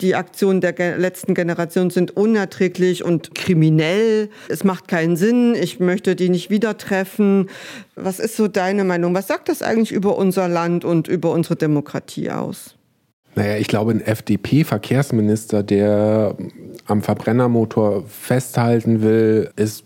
die 0.00 0.14
Aktionen 0.14 0.60
der 0.60 0.98
letzten 0.98 1.34
Generation 1.34 1.90
sind 1.90 2.16
unerträglich 2.16 3.04
und 3.04 3.34
kriminell, 3.34 4.30
es 4.48 4.64
macht 4.64 4.88
keinen 4.88 5.16
Sinn, 5.16 5.54
ich 5.54 5.80
möchte 5.80 6.16
die 6.16 6.28
nicht 6.28 6.50
wieder 6.50 6.76
treffen. 6.78 7.48
Was 7.94 8.18
ist 8.18 8.36
so 8.36 8.48
deine 8.48 8.84
Meinung? 8.84 9.14
Was 9.14 9.28
sagt 9.28 9.48
das 9.48 9.62
eigentlich 9.62 9.92
über 9.92 10.16
unser 10.16 10.48
Land 10.48 10.84
und 10.84 11.08
über 11.08 11.32
unsere 11.32 11.56
Demokratie 11.56 12.30
aus? 12.30 12.76
Naja, 13.34 13.56
ich 13.56 13.68
glaube, 13.68 13.92
ein 13.92 14.00
FDP-Verkehrsminister, 14.02 15.62
der 15.62 16.36
am 16.86 17.02
Verbrennermotor 17.02 18.04
festhalten 18.06 19.02
will, 19.02 19.50
ist 19.56 19.84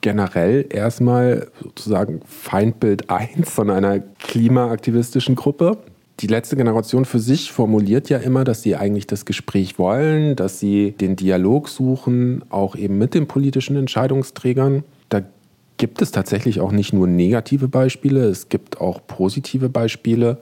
generell 0.00 0.66
erstmal 0.70 1.48
sozusagen 1.62 2.20
Feindbild 2.26 3.10
1 3.10 3.48
von 3.50 3.70
einer 3.70 4.00
klimaaktivistischen 4.00 5.36
Gruppe. 5.36 5.78
Die 6.20 6.26
letzte 6.26 6.56
Generation 6.56 7.04
für 7.04 7.20
sich 7.20 7.52
formuliert 7.52 8.08
ja 8.08 8.18
immer, 8.18 8.42
dass 8.42 8.62
sie 8.62 8.74
eigentlich 8.74 9.06
das 9.06 9.24
Gespräch 9.24 9.78
wollen, 9.78 10.34
dass 10.34 10.58
sie 10.58 10.92
den 10.92 11.14
Dialog 11.14 11.68
suchen, 11.68 12.44
auch 12.50 12.74
eben 12.74 12.98
mit 12.98 13.14
den 13.14 13.28
politischen 13.28 13.76
Entscheidungsträgern. 13.76 14.82
Da 15.10 15.22
gibt 15.76 16.02
es 16.02 16.10
tatsächlich 16.10 16.60
auch 16.60 16.72
nicht 16.72 16.92
nur 16.92 17.06
negative 17.06 17.68
Beispiele, 17.68 18.24
es 18.24 18.48
gibt 18.48 18.80
auch 18.80 19.00
positive 19.06 19.68
Beispiele 19.68 20.38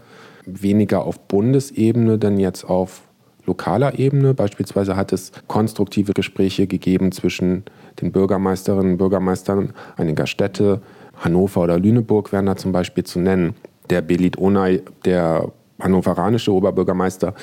weniger 0.46 1.04
auf 1.04 1.18
Bundesebene, 1.18 2.16
denn 2.16 2.38
jetzt 2.38 2.64
auf 2.64 3.02
lokaler 3.44 3.98
Ebene. 3.98 4.32
Beispielsweise 4.32 4.96
hat 4.96 5.12
es 5.12 5.32
konstruktive 5.46 6.14
Gespräche 6.14 6.66
gegeben 6.66 7.12
zwischen 7.12 7.64
den 8.00 8.12
Bürgermeisterinnen 8.12 8.92
und 8.92 8.98
Bürgermeistern 8.98 9.74
einiger 9.96 10.26
Städte. 10.26 10.80
Hannover 11.18 11.62
oder 11.62 11.78
Lüneburg 11.78 12.32
wären 12.32 12.46
da 12.46 12.56
zum 12.56 12.72
Beispiel 12.72 13.04
zu 13.04 13.18
nennen. 13.18 13.54
Der 13.90 14.02
Belit 14.02 14.38
Onay, 14.38 14.82
der 15.04 15.52
hannoveranische 15.80 16.52
Oberbürgermeister, 16.52 17.34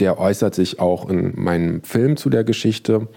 der 0.00 0.18
äußert 0.18 0.54
sich 0.54 0.80
auch 0.80 1.08
in 1.08 1.32
meinem 1.36 1.82
Film 1.82 2.16
zu 2.16 2.30
der 2.30 2.44
Geschichte 2.44 3.08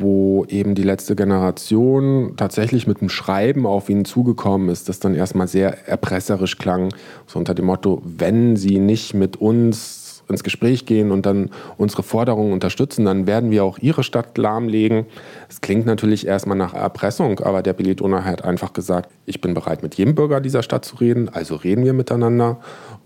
wo 0.00 0.44
eben 0.48 0.74
die 0.74 0.82
letzte 0.82 1.14
Generation 1.14 2.34
tatsächlich 2.36 2.86
mit 2.86 3.00
einem 3.00 3.08
Schreiben 3.08 3.66
auf 3.66 3.88
ihn 3.88 4.04
zugekommen 4.04 4.68
ist, 4.68 4.88
das 4.88 4.98
dann 4.98 5.14
erstmal 5.14 5.48
sehr 5.48 5.86
erpresserisch 5.88 6.58
klang, 6.58 6.92
so 7.26 7.38
unter 7.38 7.54
dem 7.54 7.66
Motto, 7.66 8.02
wenn 8.04 8.56
sie 8.56 8.78
nicht 8.78 9.14
mit 9.14 9.36
uns 9.36 9.97
ins 10.28 10.44
Gespräch 10.44 10.86
gehen 10.86 11.10
und 11.10 11.26
dann 11.26 11.50
unsere 11.76 12.02
Forderungen 12.02 12.52
unterstützen, 12.52 13.04
dann 13.04 13.26
werden 13.26 13.50
wir 13.50 13.64
auch 13.64 13.78
ihre 13.78 14.02
Stadt 14.02 14.36
lahmlegen. 14.38 15.06
Es 15.48 15.60
klingt 15.60 15.86
natürlich 15.86 16.26
erstmal 16.26 16.56
nach 16.56 16.74
Erpressung, 16.74 17.40
aber 17.40 17.62
der 17.62 17.72
Billy 17.72 17.94
Donner 17.94 18.24
hat 18.24 18.44
einfach 18.44 18.72
gesagt, 18.72 19.10
ich 19.26 19.40
bin 19.40 19.54
bereit, 19.54 19.82
mit 19.82 19.94
jedem 19.94 20.14
Bürger 20.14 20.40
dieser 20.40 20.62
Stadt 20.62 20.84
zu 20.84 20.96
reden, 20.96 21.28
also 21.28 21.56
reden 21.56 21.84
wir 21.84 21.92
miteinander 21.92 22.58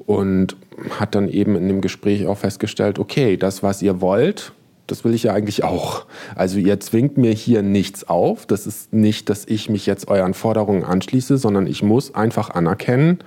und 0.07 0.57
hat 0.99 1.14
dann 1.14 1.29
eben 1.29 1.57
in 1.57 1.68
dem 1.68 1.81
Gespräch 1.81 2.27
auch 2.27 2.39
festgestellt, 2.39 2.99
okay, 2.99 3.37
das, 3.37 3.62
was 3.62 3.83
ihr 3.83 4.01
wollt, 4.01 4.53
das 4.87 5.05
will 5.05 5.14
ich 5.14 5.23
ja 5.23 5.33
eigentlich 5.33 5.64
auch. 5.64 6.07
Also 6.35 6.59
ihr 6.59 6.81
zwingt 6.81 7.16
mir 7.16 7.33
hier 7.33 7.62
nichts 7.62 8.09
auf. 8.09 8.47
Das 8.47 8.66
ist 8.66 8.93
nicht, 8.93 9.31
dass 9.31 9.45
ich 9.47 9.70
mich 9.70 9.87
jetzt 9.87 10.09
euren 10.09 10.35
Forderungen 10.35 10.85
anschließe, 10.85 11.39
sondern 11.39 11.66
ich 11.66 11.83
muss 11.83 12.14
einfach 12.14 12.51
anerkennen, 12.51 13.20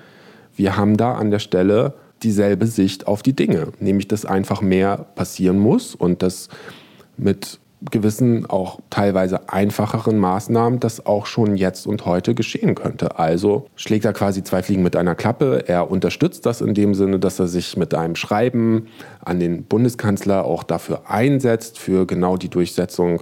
wir 0.55 0.77
haben 0.77 0.95
da 0.95 1.13
an 1.13 1.31
der 1.31 1.39
Stelle 1.39 1.93
dieselbe 2.25 2.67
Sicht 2.67 3.07
auf 3.07 3.23
die 3.23 3.33
Dinge, 3.33 3.67
nämlich 3.79 4.07
dass 4.07 4.25
einfach 4.25 4.61
mehr 4.61 4.97
passieren 5.15 5.59
muss 5.59 5.95
und 5.95 6.21
dass 6.21 6.49
mit 7.17 7.59
gewissen, 7.91 8.45
auch 8.47 8.79
teilweise 8.89 9.49
einfacheren 9.49 10.17
Maßnahmen 10.17 10.79
das 10.79 11.05
auch 11.05 11.25
schon 11.25 11.55
jetzt 11.55 11.85
und 11.85 12.05
heute 12.05 12.33
geschehen 12.33 12.73
könnte. 12.73 13.19
Also 13.19 13.67
schlägt 13.75 14.05
er 14.05 14.13
quasi 14.13 14.43
zwei 14.43 14.63
Fliegen 14.63 14.83
mit 14.83 14.95
einer 14.95 15.13
Klappe. 15.13 15.65
Er 15.67 15.91
unterstützt 15.91 16.45
das 16.45 16.61
in 16.61 16.73
dem 16.73 16.95
Sinne, 16.95 17.19
dass 17.19 17.39
er 17.39 17.47
sich 17.47 17.77
mit 17.77 17.93
einem 17.93 18.15
Schreiben 18.15 18.87
an 19.23 19.39
den 19.39 19.63
Bundeskanzler 19.63 20.45
auch 20.45 20.63
dafür 20.63 21.09
einsetzt, 21.09 21.77
für 21.77 22.07
genau 22.07 22.37
die 22.37 22.49
Durchsetzung 22.49 23.21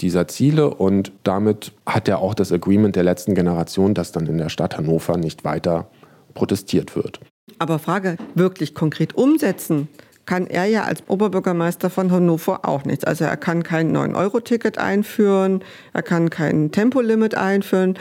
dieser 0.00 0.28
Ziele. 0.28 0.72
Und 0.72 1.12
damit 1.24 1.72
hat 1.84 2.08
er 2.08 2.18
auch 2.20 2.34
das 2.34 2.52
Agreement 2.52 2.94
der 2.94 3.04
letzten 3.04 3.34
Generation, 3.34 3.94
dass 3.94 4.12
dann 4.12 4.26
in 4.26 4.38
der 4.38 4.50
Stadt 4.50 4.76
Hannover 4.76 5.16
nicht 5.16 5.44
weiter 5.44 5.88
protestiert 6.34 6.94
wird. 6.94 7.20
Aber 7.58 7.78
Frage, 7.78 8.16
wirklich 8.34 8.74
konkret 8.74 9.14
umsetzen 9.14 9.88
kann 10.26 10.48
er 10.48 10.64
ja 10.64 10.82
als 10.82 11.04
Oberbürgermeister 11.08 11.88
von 11.88 12.10
Hannover 12.10 12.68
auch 12.68 12.84
nichts. 12.84 13.04
Also 13.04 13.24
er 13.24 13.36
kann 13.36 13.62
kein 13.62 13.96
9-Euro-Ticket 13.96 14.76
einführen, 14.76 15.62
er 15.92 16.02
kann 16.02 16.30
kein 16.30 16.72
Tempolimit 16.72 17.36
einführen. 17.36 17.94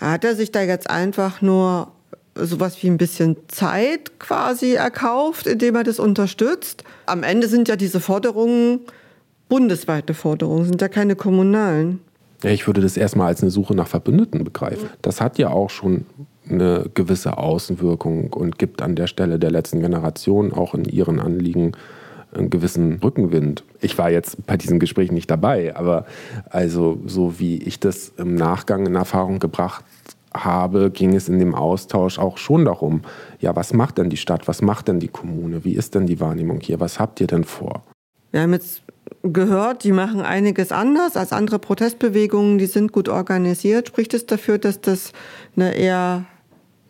Hat 0.00 0.24
er 0.24 0.34
sich 0.34 0.52
da 0.52 0.62
jetzt 0.62 0.88
einfach 0.88 1.42
nur 1.42 1.92
sowas 2.34 2.82
wie 2.82 2.88
ein 2.88 2.96
bisschen 2.96 3.36
Zeit 3.48 4.18
quasi 4.18 4.72
erkauft, 4.72 5.46
indem 5.46 5.76
er 5.76 5.84
das 5.84 5.98
unterstützt? 5.98 6.82
Am 7.06 7.22
Ende 7.22 7.46
sind 7.46 7.68
ja 7.68 7.76
diese 7.76 8.00
Forderungen 8.00 8.80
bundesweite 9.48 10.14
Forderungen, 10.14 10.64
sind 10.64 10.80
ja 10.80 10.88
keine 10.88 11.14
kommunalen. 11.14 12.00
Ich 12.42 12.66
würde 12.66 12.80
das 12.80 12.96
erstmal 12.96 13.28
als 13.28 13.42
eine 13.42 13.50
Suche 13.50 13.74
nach 13.74 13.86
Verbündeten 13.86 14.44
begreifen. 14.44 14.88
Das 15.02 15.20
hat 15.20 15.38
ja 15.38 15.50
auch 15.50 15.70
schon 15.70 16.06
eine 16.48 16.90
gewisse 16.94 17.38
Außenwirkung 17.38 18.32
und 18.32 18.58
gibt 18.58 18.82
an 18.82 18.96
der 18.96 19.06
Stelle 19.06 19.38
der 19.38 19.50
letzten 19.50 19.80
Generation 19.80 20.52
auch 20.52 20.74
in 20.74 20.84
ihren 20.84 21.20
Anliegen 21.20 21.72
einen 22.34 22.50
gewissen 22.50 22.98
Rückenwind. 23.02 23.64
Ich 23.80 23.96
war 23.96 24.10
jetzt 24.10 24.46
bei 24.46 24.56
diesem 24.56 24.78
Gespräch 24.78 25.12
nicht 25.12 25.30
dabei, 25.30 25.76
aber 25.76 26.06
also 26.50 26.98
so 27.06 27.38
wie 27.38 27.58
ich 27.58 27.80
das 27.80 28.12
im 28.16 28.34
Nachgang 28.34 28.86
in 28.86 28.94
Erfahrung 28.94 29.38
gebracht 29.38 29.84
habe, 30.36 30.90
ging 30.90 31.14
es 31.14 31.28
in 31.28 31.38
dem 31.38 31.54
Austausch 31.54 32.18
auch 32.18 32.38
schon 32.38 32.64
darum, 32.64 33.02
ja, 33.40 33.54
was 33.54 33.72
macht 33.72 33.98
denn 33.98 34.10
die 34.10 34.16
Stadt, 34.16 34.48
was 34.48 34.62
macht 34.62 34.88
denn 34.88 34.98
die 34.98 35.08
Kommune, 35.08 35.64
wie 35.64 35.74
ist 35.74 35.94
denn 35.94 36.06
die 36.06 36.18
Wahrnehmung 36.18 36.60
hier, 36.60 36.80
was 36.80 36.98
habt 36.98 37.20
ihr 37.20 37.28
denn 37.28 37.44
vor? 37.44 37.84
Wir 38.32 38.42
haben 38.42 38.52
jetzt 38.52 38.82
gehört, 39.22 39.84
die 39.84 39.92
machen 39.92 40.20
einiges 40.20 40.72
anders 40.72 41.16
als 41.16 41.32
andere 41.32 41.60
Protestbewegungen, 41.60 42.58
die 42.58 42.66
sind 42.66 42.90
gut 42.90 43.08
organisiert. 43.08 43.88
Spricht 43.88 44.12
es 44.12 44.26
dafür, 44.26 44.58
dass 44.58 44.80
das 44.80 45.12
eine 45.56 45.74
eher 45.76 46.24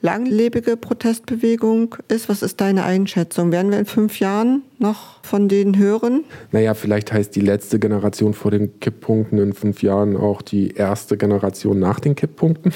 langlebige 0.04 0.76
Protestbewegung 0.76 1.96
ist? 2.08 2.28
Was 2.28 2.42
ist 2.42 2.60
deine 2.60 2.84
Einschätzung? 2.84 3.50
Werden 3.50 3.72
wir 3.72 3.78
in 3.78 3.86
fünf 3.86 4.20
Jahren 4.20 4.62
noch 4.78 5.24
von 5.24 5.48
denen 5.48 5.78
hören? 5.78 6.24
Naja, 6.52 6.74
vielleicht 6.74 7.10
heißt 7.10 7.34
die 7.34 7.40
letzte 7.40 7.78
Generation 7.78 8.34
vor 8.34 8.50
den 8.50 8.78
Kipppunkten 8.80 9.38
in 9.38 9.54
fünf 9.54 9.82
Jahren 9.82 10.16
auch 10.16 10.42
die 10.42 10.72
erste 10.72 11.16
Generation 11.16 11.78
nach 11.78 12.00
den 12.00 12.14
Kipppunkten. 12.14 12.72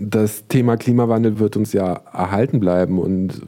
Das 0.00 0.48
Thema 0.48 0.78
Klimawandel 0.78 1.38
wird 1.38 1.58
uns 1.58 1.74
ja 1.74 2.00
erhalten 2.10 2.58
bleiben 2.58 2.98
und 2.98 3.42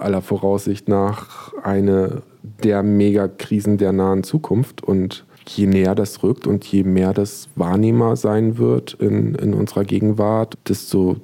aller 0.00 0.20
Voraussicht 0.20 0.88
nach 0.88 1.54
eine 1.62 2.22
der 2.64 2.82
Megakrisen 2.82 3.78
der 3.78 3.92
nahen 3.92 4.24
Zukunft. 4.24 4.82
Und 4.82 5.24
je 5.46 5.66
näher 5.66 5.94
das 5.94 6.24
rückt 6.24 6.48
und 6.48 6.64
je 6.64 6.82
mehr 6.82 7.12
das 7.12 7.48
wahrnehmbar 7.54 8.16
sein 8.16 8.58
wird 8.58 8.94
in, 8.94 9.36
in 9.36 9.54
unserer 9.54 9.84
Gegenwart, 9.84 10.58
desto 10.68 11.18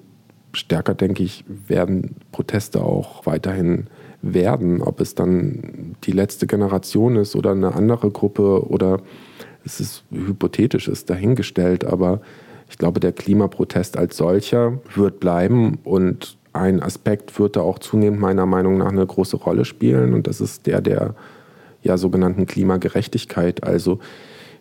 stärker, 0.53 0.95
denke 0.95 1.23
ich, 1.23 1.45
werden 1.67 2.17
Proteste 2.33 2.83
auch 2.83 3.27
weiterhin 3.27 3.87
werden. 4.23 4.83
Ob 4.83 5.01
es 5.01 5.15
dann 5.15 5.97
die 6.05 6.13
letzte 6.13 6.47
Generation 6.47 7.17
ist 7.17 7.35
oder 7.37 7.53
eine 7.53 7.75
andere 7.75 8.11
Gruppe 8.11 8.69
oder 8.69 9.01
es 9.65 9.81
ist 9.81 10.05
hypothetisch, 10.11 10.89
ist 10.89 11.11
dahingestellt. 11.11 11.85
Aber 11.85 12.21
ich 12.69 12.79
glaube, 12.79 13.01
der 13.01 13.13
Klimaprotest 13.13 13.97
als 13.97 14.17
solcher 14.17 14.79
wird 14.95 15.21
bleiben 15.21 15.79
und 15.85 16.37
ein 16.53 16.83
Aspekt 16.83 17.39
wird 17.39 17.57
da 17.57 17.61
auch 17.63 17.79
zunehmend 17.79 18.21
meiner 18.21 18.47
Meinung 18.47 18.79
nach 18.79 18.91
eine 18.91 19.07
große 19.07 19.37
Rolle 19.37 19.65
spielen 19.65 20.13
und 20.13 20.27
das 20.27 20.41
ist 20.41 20.67
der 20.67 20.83
der 20.83 21.15
ja, 21.83 21.97
sogenannten 21.97 22.47
Klimagerechtigkeit, 22.47 23.65
also 23.65 23.99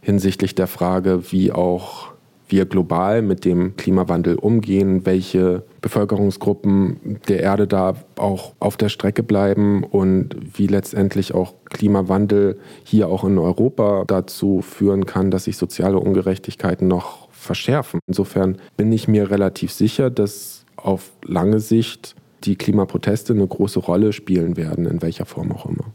hinsichtlich 0.01 0.55
der 0.55 0.67
Frage, 0.67 1.31
wie 1.31 1.51
auch 1.51 2.10
wir 2.51 2.65
global 2.65 3.21
mit 3.21 3.45
dem 3.45 3.75
Klimawandel 3.77 4.35
umgehen, 4.35 5.05
welche 5.05 5.63
Bevölkerungsgruppen 5.81 7.19
der 7.27 7.41
Erde 7.41 7.67
da 7.67 7.95
auch 8.17 8.53
auf 8.59 8.77
der 8.77 8.89
Strecke 8.89 9.23
bleiben 9.23 9.83
und 9.83 10.35
wie 10.57 10.67
letztendlich 10.67 11.33
auch 11.33 11.53
Klimawandel 11.69 12.59
hier 12.83 13.07
auch 13.07 13.23
in 13.23 13.37
Europa 13.37 14.03
dazu 14.05 14.61
führen 14.61 15.05
kann, 15.05 15.31
dass 15.31 15.45
sich 15.45 15.57
soziale 15.57 15.97
Ungerechtigkeiten 15.97 16.87
noch 16.87 17.29
verschärfen. 17.31 17.99
Insofern 18.07 18.57
bin 18.77 18.91
ich 18.91 19.07
mir 19.07 19.31
relativ 19.31 19.71
sicher, 19.71 20.09
dass 20.09 20.65
auf 20.75 21.11
lange 21.23 21.59
Sicht 21.59 22.15
die 22.43 22.55
Klimaproteste 22.55 23.33
eine 23.33 23.47
große 23.47 23.79
Rolle 23.79 24.13
spielen 24.13 24.57
werden, 24.57 24.85
in 24.85 25.01
welcher 25.01 25.25
Form 25.25 25.51
auch 25.51 25.65
immer. 25.65 25.85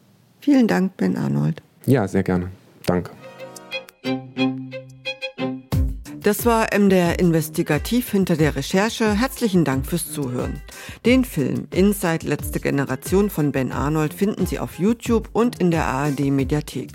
Vielen 0.41 0.69
Dank, 0.69 0.97
Ben 0.97 1.17
Arnold. 1.17 1.61
Ja, 1.87 2.07
sehr 2.07 2.23
gerne. 2.23 2.51
Danke. 2.87 3.11
Das 6.27 6.45
war 6.45 6.77
MDR 6.77 7.20
Investigativ 7.20 8.11
hinter 8.11 8.37
der 8.37 8.57
Recherche. 8.57 9.12
Herzlichen 9.12 9.64
Dank 9.64 9.87
fürs 9.87 10.11
Zuhören. 10.11 10.61
Den 11.05 11.24
Film 11.24 11.68
Inside 11.72 12.27
Letzte 12.27 12.59
Generation 12.59 13.31
von 13.31 13.53
Ben 13.53 13.70
Arnold 13.70 14.12
finden 14.12 14.45
Sie 14.45 14.59
auf 14.59 14.81
YouTube 14.81 15.29
und 15.35 15.61
in 15.61 15.70
der 15.70 15.85
ARD 15.85 16.33
Mediathek. 16.33 16.95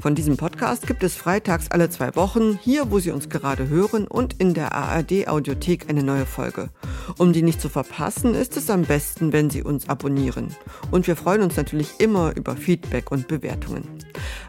Von 0.00 0.14
diesem 0.14 0.36
Podcast 0.36 0.86
gibt 0.86 1.02
es 1.02 1.16
freitags 1.16 1.70
alle 1.70 1.90
zwei 1.90 2.14
Wochen, 2.16 2.58
hier 2.62 2.90
wo 2.90 2.98
Sie 2.98 3.10
uns 3.10 3.28
gerade 3.28 3.68
hören 3.68 4.06
und 4.06 4.34
in 4.34 4.54
der 4.54 4.72
ARD 4.72 5.28
Audiothek 5.28 5.88
eine 5.88 6.02
neue 6.02 6.26
Folge. 6.26 6.70
Um 7.18 7.32
die 7.32 7.42
nicht 7.42 7.60
zu 7.60 7.68
verpassen, 7.68 8.34
ist 8.34 8.56
es 8.56 8.70
am 8.70 8.82
besten, 8.82 9.32
wenn 9.32 9.50
Sie 9.50 9.62
uns 9.62 9.88
abonnieren. 9.88 10.54
Und 10.90 11.06
wir 11.06 11.16
freuen 11.16 11.42
uns 11.42 11.56
natürlich 11.56 11.98
immer 11.98 12.36
über 12.36 12.56
Feedback 12.56 13.10
und 13.10 13.28
Bewertungen. 13.28 13.84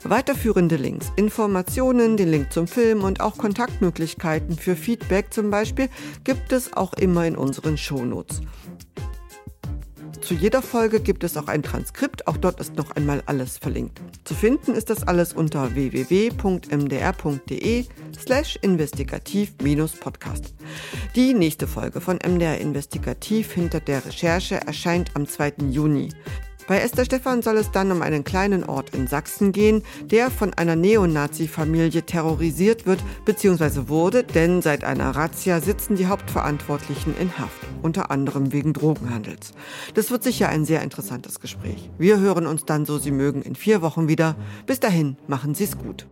Weiterführende 0.03 0.77
Links, 0.77 1.11
Informationen, 1.15 2.17
den 2.17 2.29
Link 2.29 2.51
zum 2.51 2.67
Film 2.67 3.03
und 3.03 3.21
auch 3.21 3.37
Kontaktmöglichkeiten 3.37 4.57
für 4.57 4.75
Feedback 4.75 5.31
zum 5.31 5.51
Beispiel 5.51 5.89
gibt 6.23 6.51
es 6.51 6.73
auch 6.73 6.93
immer 6.93 7.25
in 7.25 7.35
unseren 7.35 7.77
Shownotes. 7.77 8.41
Zu 10.21 10.35
jeder 10.35 10.61
Folge 10.61 10.99
gibt 10.99 11.23
es 11.23 11.35
auch 11.35 11.47
ein 11.47 11.63
Transkript, 11.63 12.27
auch 12.27 12.37
dort 12.37 12.59
ist 12.59 12.75
noch 12.75 12.91
einmal 12.91 13.23
alles 13.25 13.57
verlinkt. 13.57 13.99
Zu 14.23 14.35
finden 14.35 14.75
ist 14.75 14.91
das 14.91 15.07
alles 15.07 15.33
unter 15.33 15.73
www.mdr.de 15.73 16.25
slash 18.17 18.59
investigativ-podcast. 18.61 20.53
Die 21.15 21.33
nächste 21.33 21.65
Folge 21.65 22.01
von 22.01 22.17
MDR 22.17 22.59
Investigativ 22.59 23.51
hinter 23.51 23.79
der 23.79 24.05
Recherche 24.05 24.55
erscheint 24.55 25.09
am 25.15 25.27
2. 25.27 25.53
Juni. 25.69 26.09
Bei 26.67 26.79
Esther 26.79 27.05
Stephan 27.05 27.41
soll 27.41 27.57
es 27.57 27.71
dann 27.71 27.91
um 27.91 28.01
einen 28.01 28.23
kleinen 28.23 28.63
Ort 28.63 28.95
in 28.95 29.07
Sachsen 29.07 29.51
gehen, 29.51 29.83
der 30.03 30.31
von 30.31 30.53
einer 30.53 30.75
Neonazi-Familie 30.75 32.03
terrorisiert 32.03 32.85
wird 32.85 33.03
bzw. 33.25 33.87
wurde, 33.89 34.23
denn 34.23 34.61
seit 34.61 34.83
einer 34.83 35.15
Razzia 35.15 35.59
sitzen 35.59 35.95
die 35.95 36.07
Hauptverantwortlichen 36.07 37.15
in 37.17 37.37
Haft, 37.37 37.67
unter 37.81 38.11
anderem 38.11 38.53
wegen 38.53 38.73
Drogenhandels. 38.73 39.53
Das 39.95 40.11
wird 40.11 40.23
sicher 40.23 40.49
ein 40.49 40.65
sehr 40.65 40.81
interessantes 40.81 41.39
Gespräch. 41.39 41.89
Wir 41.97 42.19
hören 42.19 42.47
uns 42.47 42.65
dann, 42.65 42.85
so 42.85 42.97
Sie 42.97 43.11
mögen, 43.11 43.41
in 43.41 43.55
vier 43.55 43.81
Wochen 43.81 44.07
wieder. 44.07 44.35
Bis 44.65 44.79
dahin, 44.79 45.17
machen 45.27 45.55
Sie 45.55 45.65
es 45.65 45.77
gut. 45.77 46.07